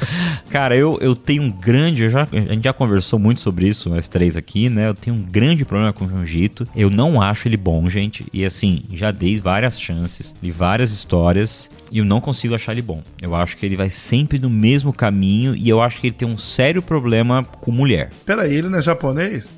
[0.49, 2.03] Cara, eu, eu tenho um grande.
[2.03, 4.89] eu já, a gente já conversou muito sobre isso, nós três aqui, né?
[4.89, 6.67] Eu tenho um grande problema com o Jiu-Jitsu.
[6.75, 8.25] Eu não acho ele bom, gente.
[8.33, 11.69] E assim, já dei várias chances, li várias histórias.
[11.91, 13.01] E eu não consigo achar ele bom.
[13.21, 15.55] Eu acho que ele vai sempre no mesmo caminho.
[15.55, 18.11] E eu acho que ele tem um sério problema com mulher.
[18.25, 19.55] Peraí, ele não é japonês?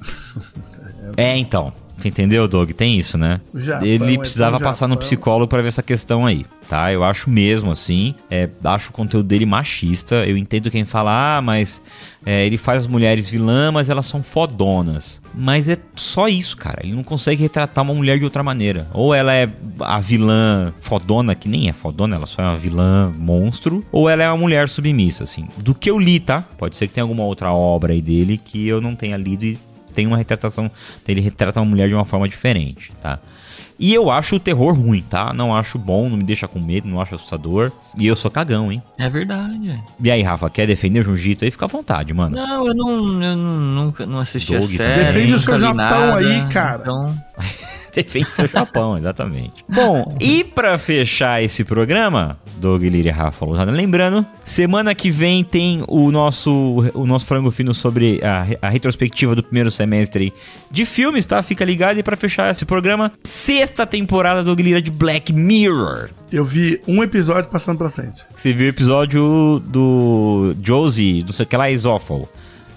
[1.17, 1.73] É, então.
[2.07, 2.71] Entendeu, Doug?
[2.71, 3.41] Tem isso, né?
[3.53, 6.91] Japão, Ele precisava passar no psicólogo pra ver essa questão aí, tá?
[6.91, 8.15] Eu acho mesmo assim.
[8.29, 10.25] É, acho o conteúdo dele machista.
[10.25, 11.81] Eu entendo quem fala, ah, mas
[12.25, 15.21] é, ele faz as mulheres vilã, mas elas são fodonas.
[15.33, 16.81] Mas é só isso, cara.
[16.83, 18.87] Ele não consegue retratar uma mulher de outra maneira.
[18.93, 19.49] Ou ela é
[19.79, 23.85] a vilã fodona, que nem é fodona, ela só é uma vilã monstro.
[23.91, 25.47] Ou ela é uma mulher submissa, assim.
[25.57, 26.43] Do que eu li, tá?
[26.57, 29.57] Pode ser que tenha alguma outra obra aí dele que eu não tenha lido e
[29.91, 30.71] tem uma retratação.
[31.07, 33.19] Ele retrata uma mulher de uma forma diferente, tá?
[33.79, 35.33] E eu acho o terror ruim, tá?
[35.33, 37.71] Não acho bom, não me deixa com medo, não acho assustador.
[37.97, 38.81] E eu sou cagão, hein?
[38.95, 39.83] É verdade.
[39.99, 41.49] E aí, Rafa, quer defender o Jiu-Jitsu aí?
[41.49, 42.35] Fica à vontade, mano.
[42.35, 44.77] Não, eu não, eu não, nunca não assisti Doug a também.
[44.77, 45.03] série.
[45.05, 46.79] Defende o seu Japão nada, aí, cara.
[46.79, 47.23] Então,
[47.95, 49.63] Defende seu Japão, exatamente.
[49.67, 55.43] Bom, e pra fechar esse programa, Doug Lira e Rafa Lousada, lembrando, semana que vem
[55.43, 56.51] tem o nosso,
[56.93, 60.33] o nosso frango fino sobre a, a retrospectiva do primeiro semestre
[60.69, 61.41] de filmes, tá?
[61.43, 66.09] Fica ligado e pra fechar esse programa, sexta temporada Doug Lira de Black Mirror.
[66.31, 68.23] Eu vi um episódio passando pra frente.
[68.35, 72.27] Você viu o episódio do Josie, do sei que lá, Isófalo.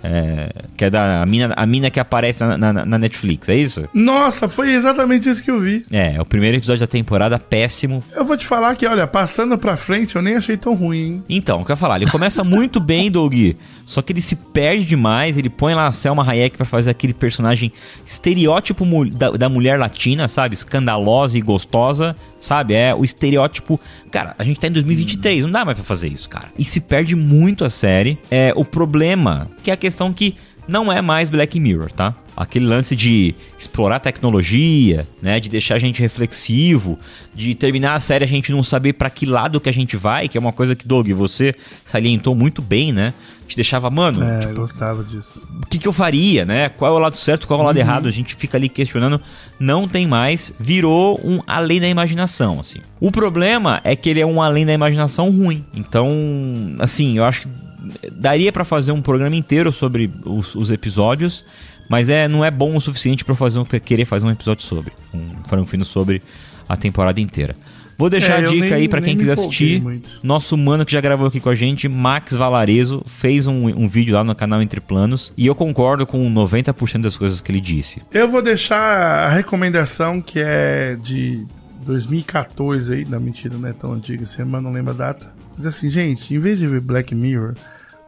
[0.06, 3.56] É, que é da a mina, a mina que aparece na, na- na Netflix, é
[3.56, 3.88] isso?
[3.94, 5.86] Nossa, foi exatamente isso que eu vi.
[5.90, 8.04] É, é o primeiro episódio da temporada, péssimo.
[8.14, 11.24] Eu vou te falar que, olha, passando pra frente, eu nem achei tão ruim, hein?
[11.28, 13.34] Então, o que eu ia falar, ele começa muito bem, Doug,
[13.86, 17.14] só que ele se perde demais, ele põe lá a Selma Hayek pra fazer aquele
[17.14, 17.72] personagem
[18.04, 20.54] estereótipo da, da mulher latina, sabe?
[20.54, 22.74] Escandalosa e gostosa, sabe?
[22.74, 23.80] É o estereótipo...
[24.10, 26.46] Cara, a gente tá em 2023, não dá mais pra fazer isso, cara.
[26.58, 28.18] E se perde muito a série.
[28.30, 32.14] É, o problema, que é a questão que não é mais Black Mirror, tá?
[32.36, 36.98] Aquele lance de explorar tecnologia, né, de deixar a gente reflexivo,
[37.34, 40.26] de terminar a série a gente não saber pra que lado que a gente vai,
[40.26, 41.54] que é uma coisa que Doug, você
[41.84, 43.14] salientou muito bem, né?
[43.46, 45.46] Te deixava, mano, É, tipo, eu gostava disso.
[45.62, 46.70] o que, que eu faria, né?
[46.70, 48.08] Qual é o lado certo, qual é o lado errado?
[48.08, 49.20] A gente fica ali questionando.
[49.60, 50.52] Não tem mais.
[50.58, 52.78] Virou um além da imaginação, assim.
[52.98, 55.62] O problema é que ele é um além da imaginação ruim.
[55.74, 56.10] Então,
[56.78, 57.48] assim, eu acho que
[58.12, 61.44] daria pra fazer um programa inteiro sobre os, os episódios,
[61.88, 64.92] mas é não é bom o suficiente pra fazer um, querer fazer um episódio sobre.
[65.12, 66.22] Um frango fino sobre
[66.68, 67.54] a temporada inteira.
[67.96, 69.80] Vou deixar É, a dica nem- aí pra nem quem quiser assistir.
[69.80, 70.10] muito.
[70.20, 74.14] Nosso mano que já gravou aqui com a gente, Max Valarezo, fez um, um vídeo
[74.14, 75.32] lá no canal Entre Planos.
[75.36, 78.02] E eu concordo com 90% das coisas que ele disse.
[78.12, 78.80] Eu vou deixar
[79.26, 81.46] a recomendação que é de
[81.86, 85.32] 2014 aí, não mentira, não é tão antiga mas não lembro a data.
[85.56, 87.54] Mas assim, gente, em vez de ver Black Mirror,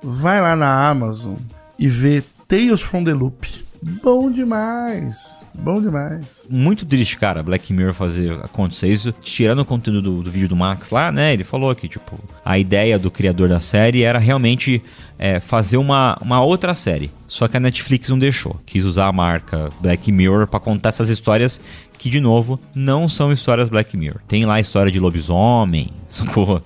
[0.02, 1.36] vai lá na Amazon
[1.78, 3.66] e vê Tales from the Loop.
[4.02, 6.46] Bom demais, bom demais.
[6.50, 9.12] Muito triste, cara, Black Mirror fazer acontecer isso.
[9.12, 11.32] Tirando o conteúdo do, do vídeo do Max lá, né?
[11.32, 14.82] Ele falou que, tipo, a ideia do criador da série era realmente
[15.18, 17.10] é, fazer uma, uma outra série.
[17.28, 18.58] Só que a Netflix não deixou.
[18.64, 21.60] Quis usar a marca Black Mirror pra contar essas histórias
[21.98, 24.20] que, de novo, não são histórias Black Mirror.
[24.26, 26.62] Tem lá a história de lobisomem, socorro.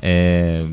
[0.00, 0.64] É.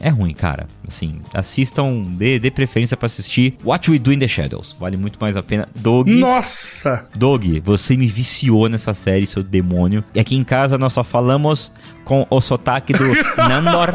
[0.00, 0.68] É ruim, cara.
[0.86, 4.76] Assim, assistam, dê, dê preferência pra assistir What We Do in the Shadows.
[4.78, 5.68] Vale muito mais a pena.
[5.74, 6.08] Dog.
[6.10, 7.06] Nossa!
[7.16, 10.04] Dog, você me viciou nessa série, seu demônio.
[10.14, 11.72] E aqui em casa nós só falamos
[12.04, 13.04] com o sotaque do
[13.48, 13.88] Nandor.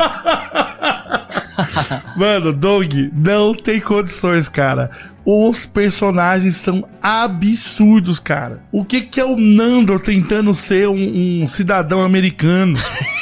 [2.15, 4.89] Mano, Doug, não tem condições, cara.
[5.25, 8.61] Os personagens são absurdos, cara.
[8.71, 12.77] O que, que é o Nandor tentando ser um, um cidadão americano?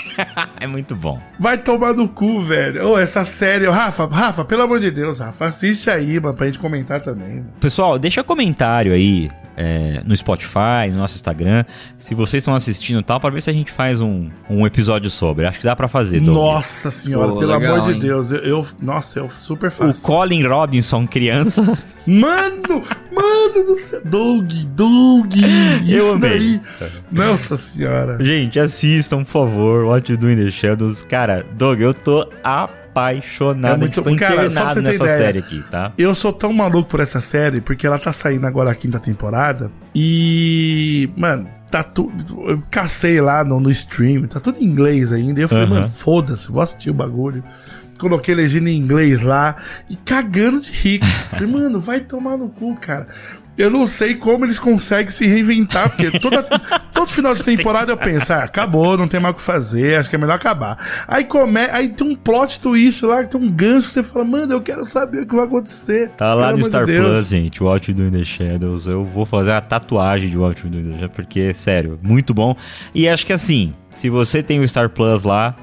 [0.60, 1.22] é muito bom.
[1.40, 2.88] Vai tomar no cu, velho.
[2.88, 3.70] Ô, essa série.
[3.70, 7.36] Rafa, Rafa, pelo amor de Deus, Rafa, assiste aí, mano, pra gente comentar também.
[7.36, 7.50] mano.
[7.60, 9.30] Pessoal, deixa comentário aí
[9.64, 11.64] é, no Spotify, no nosso Instagram,
[11.98, 15.12] se vocês estão assistindo e tal, pra ver se a gente faz um, um episódio
[15.12, 15.46] sobre.
[15.46, 16.32] Acho que dá pra fazer, Dog.
[16.38, 18.00] Nossa senhora, Pô, pelo legal, amor de hein?
[18.00, 18.32] Deus.
[18.32, 20.02] Eu, eu- nossa, eu super O faço.
[20.02, 21.62] Colin Robinson, criança.
[22.08, 22.84] Mano,
[23.14, 24.02] mano do céu.
[24.04, 25.34] Doug, Doug.
[25.36, 26.30] Isso Eu amei.
[26.40, 26.62] daí.
[27.12, 28.18] Nossa senhora.
[28.24, 31.04] Gente, assistam, por favor, What You Do in the Shadows.
[31.04, 32.81] Cara, Dog, eu tô apaixonado.
[33.74, 35.18] É muito- a gente ficou cara, só pra internado você ter nessa ideia.
[35.18, 35.94] série aqui, tá?
[35.98, 39.72] Eu sou tão maluco por essa série, porque ela tá saindo agora a quinta temporada.
[39.96, 42.50] E, mano, tá tudo.
[42.50, 45.40] Eu cacei lá no, no stream, tá tudo em inglês ainda.
[45.40, 45.74] E eu falei, Aham.
[45.76, 47.44] mano, foda-se, vou assistir o bagulho.
[48.00, 49.56] Coloquei legenda em inglês lá
[49.88, 51.06] e cagando de rico.
[51.30, 53.08] Falei, mano, vai tomar no cu, cara.
[53.62, 56.42] Eu não sei como eles conseguem se reinventar, porque toda,
[56.92, 60.10] todo final de temporada eu penso, ah, acabou, não tem mais o que fazer, acho
[60.10, 60.78] que é melhor acabar.
[61.08, 64.26] Aí, come, aí tem um plot twist lá, que tem um gancho que você fala,
[64.26, 66.10] mano, eu quero saber o que vai acontecer.
[66.18, 67.08] Tá lá no de Star Deus.
[67.08, 68.88] Plus, gente, You Do in the Shadows.
[68.88, 72.56] Eu vou fazer a tatuagem de Do in the Shadows, porque, sério, muito bom.
[72.96, 75.56] E acho que assim, se você tem o Star Plus lá,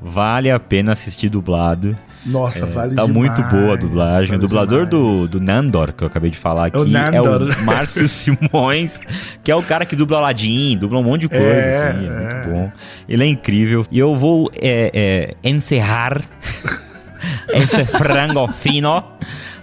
[0.00, 1.96] vale a pena assistir dublado.
[2.24, 3.10] Nossa, vale tá demais.
[3.16, 4.28] muito boa a dublagem.
[4.28, 5.30] Vale o dublador do, demais.
[5.30, 7.42] do Nandor, que eu acabei de falar aqui, o é Nandor.
[7.58, 9.00] o Márcio Simões,
[9.42, 12.08] que é o cara que dubla Aladdin, dubla um monte de coisa, É, assim, é,
[12.08, 12.34] é.
[12.34, 12.72] muito bom.
[13.08, 13.86] Ele é incrível.
[13.90, 14.90] E eu vou é,
[15.42, 16.20] é, encerrar
[17.48, 19.02] esse frango fino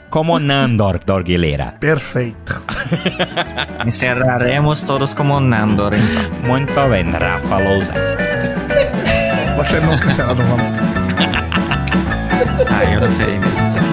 [0.10, 1.76] como Nandor Dorguilera.
[1.80, 2.62] Perfeito.
[3.86, 6.32] Encerraremos todos como Nandor, então.
[6.50, 7.94] Muito bem, Rafa Lousa.
[9.58, 10.42] Você nunca será do.
[12.66, 13.87] Ah, eu não sei mesmo.